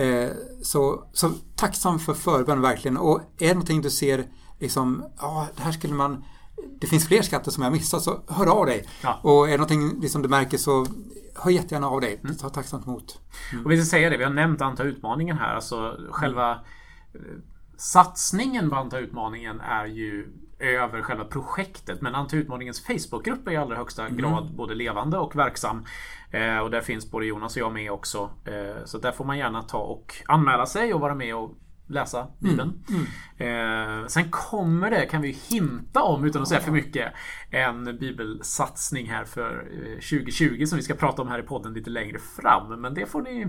eh, 0.00 0.30
så, 0.62 1.04
så 1.12 1.30
tacksam 1.56 1.98
för 1.98 2.14
förbön 2.14 2.60
verkligen 2.60 2.96
och 2.96 3.20
är 3.38 3.48
det 3.48 3.54
någonting 3.54 3.82
du 3.82 3.90
ser 3.90 4.24
liksom, 4.58 5.04
ja 5.18 5.46
det 5.56 5.62
här 5.62 5.72
skulle 5.72 5.94
man 5.94 6.24
det 6.80 6.86
finns 6.86 7.08
fler 7.08 7.22
skatter 7.22 7.50
som 7.50 7.62
jag 7.62 7.72
missat 7.72 8.02
så 8.02 8.20
hör 8.28 8.46
av 8.46 8.66
dig. 8.66 8.88
Ja. 9.02 9.20
Och 9.22 9.46
är 9.46 9.50
det 9.50 9.56
någonting 9.56 10.00
liksom 10.00 10.22
du 10.22 10.28
märker 10.28 10.58
så 10.58 10.86
hör 11.34 11.50
jättegärna 11.50 11.88
av 11.88 12.00
dig. 12.00 12.20
Mm. 12.24 12.36
Ta 12.36 12.48
tacksamt 12.48 12.86
emot. 12.86 13.20
Mm. 13.52 13.64
Och 13.64 13.70
vi 13.70 13.76
ska 13.76 13.90
säga 13.90 14.10
det, 14.10 14.16
vi 14.16 14.24
har 14.24 14.30
nämnt 14.30 14.60
anta 14.60 14.82
utmaningen 14.82 15.38
här. 15.38 15.54
Alltså 15.54 15.96
själva 16.10 16.50
eh, 16.50 16.56
satsningen 17.76 18.70
på 18.70 18.76
anta 18.76 18.98
utmaningen 18.98 19.60
är 19.60 19.86
ju 19.86 20.28
över 20.62 21.02
själva 21.02 21.24
projektet. 21.24 22.00
Men 22.00 22.14
Anta 22.14 22.36
utmaningens 22.36 22.86
Facebookgrupp 22.86 23.48
är 23.48 23.52
i 23.52 23.56
allra 23.56 23.76
högsta 23.76 24.06
mm. 24.06 24.16
grad 24.16 24.54
både 24.56 24.74
levande 24.74 25.18
och 25.18 25.36
verksam. 25.36 25.84
Eh, 26.30 26.58
och 26.58 26.70
där 26.70 26.80
finns 26.80 27.10
både 27.10 27.26
Jonas 27.26 27.56
och 27.56 27.62
jag 27.62 27.72
med 27.72 27.92
också. 27.92 28.30
Eh, 28.44 28.84
så 28.84 28.98
där 28.98 29.12
får 29.12 29.24
man 29.24 29.38
gärna 29.38 29.62
ta 29.62 29.78
och 29.78 30.14
anmäla 30.26 30.66
sig 30.66 30.94
och 30.94 31.00
vara 31.00 31.14
med 31.14 31.36
och 31.36 31.54
läsa 31.92 32.26
Bibeln. 32.38 32.84
Mm. 32.88 33.06
Mm. 33.38 34.00
Eh, 34.02 34.06
sen 34.06 34.30
kommer 34.30 34.90
det, 34.90 35.06
kan 35.06 35.22
vi 35.22 35.38
hinta 35.48 36.02
om 36.02 36.24
utan 36.24 36.42
att 36.42 36.48
säga 36.48 36.60
för 36.60 36.72
mycket, 36.72 37.12
en 37.50 37.98
bibelsatsning 37.98 39.10
här 39.10 39.24
för 39.24 39.64
2020 39.94 40.56
eh, 40.60 40.66
som 40.66 40.76
vi 40.76 40.82
ska 40.82 40.94
prata 40.94 41.22
om 41.22 41.28
här 41.28 41.38
i 41.38 41.42
podden 41.42 41.74
lite 41.74 41.90
längre 41.90 42.18
fram. 42.18 42.80
Men 42.80 42.94
det 42.94 43.06
får 43.06 43.22
ni... 43.22 43.46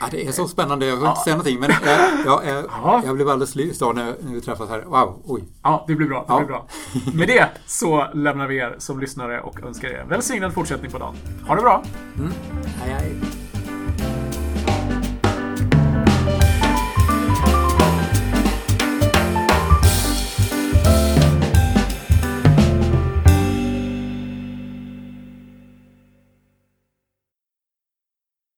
Ja, 0.00 0.06
det 0.10 0.26
är 0.26 0.32
så 0.32 0.48
spännande. 0.48 0.86
Jag 0.86 0.96
vill 0.96 1.04
ja. 1.04 1.10
inte 1.10 1.20
säga 1.20 1.36
någonting 1.36 1.60
men 1.60 1.70
jag, 1.70 2.00
jag, 2.26 2.46
jag, 2.46 2.64
ja. 2.82 3.02
jag 3.04 3.16
blev 3.16 3.28
alldeles 3.28 3.54
lyst 3.54 3.80
när, 3.80 3.94
när 3.94 4.32
vi 4.32 4.40
träffas 4.40 4.68
här. 4.68 4.82
Wow, 4.82 5.22
oj. 5.24 5.44
Ja, 5.62 5.84
det 5.88 5.94
blir 5.94 6.08
bra. 6.08 6.20
Det 6.20 6.32
ja. 6.32 6.38
blir 6.38 6.46
bra. 6.46 6.68
Med 7.14 7.28
det 7.28 7.48
så 7.66 8.06
lämnar 8.14 8.46
vi 8.46 8.56
er 8.56 8.74
som 8.78 9.00
lyssnare 9.00 9.40
och 9.40 9.62
önskar 9.62 9.88
er 9.88 10.04
välsignad 10.08 10.54
fortsättning 10.54 10.90
på 10.90 10.98
dagen. 10.98 11.16
Ha 11.46 11.54
det 11.54 11.62
bra! 11.62 11.84
Mm. 12.18 12.32
Hej, 12.64 12.92
hej. 12.92 13.47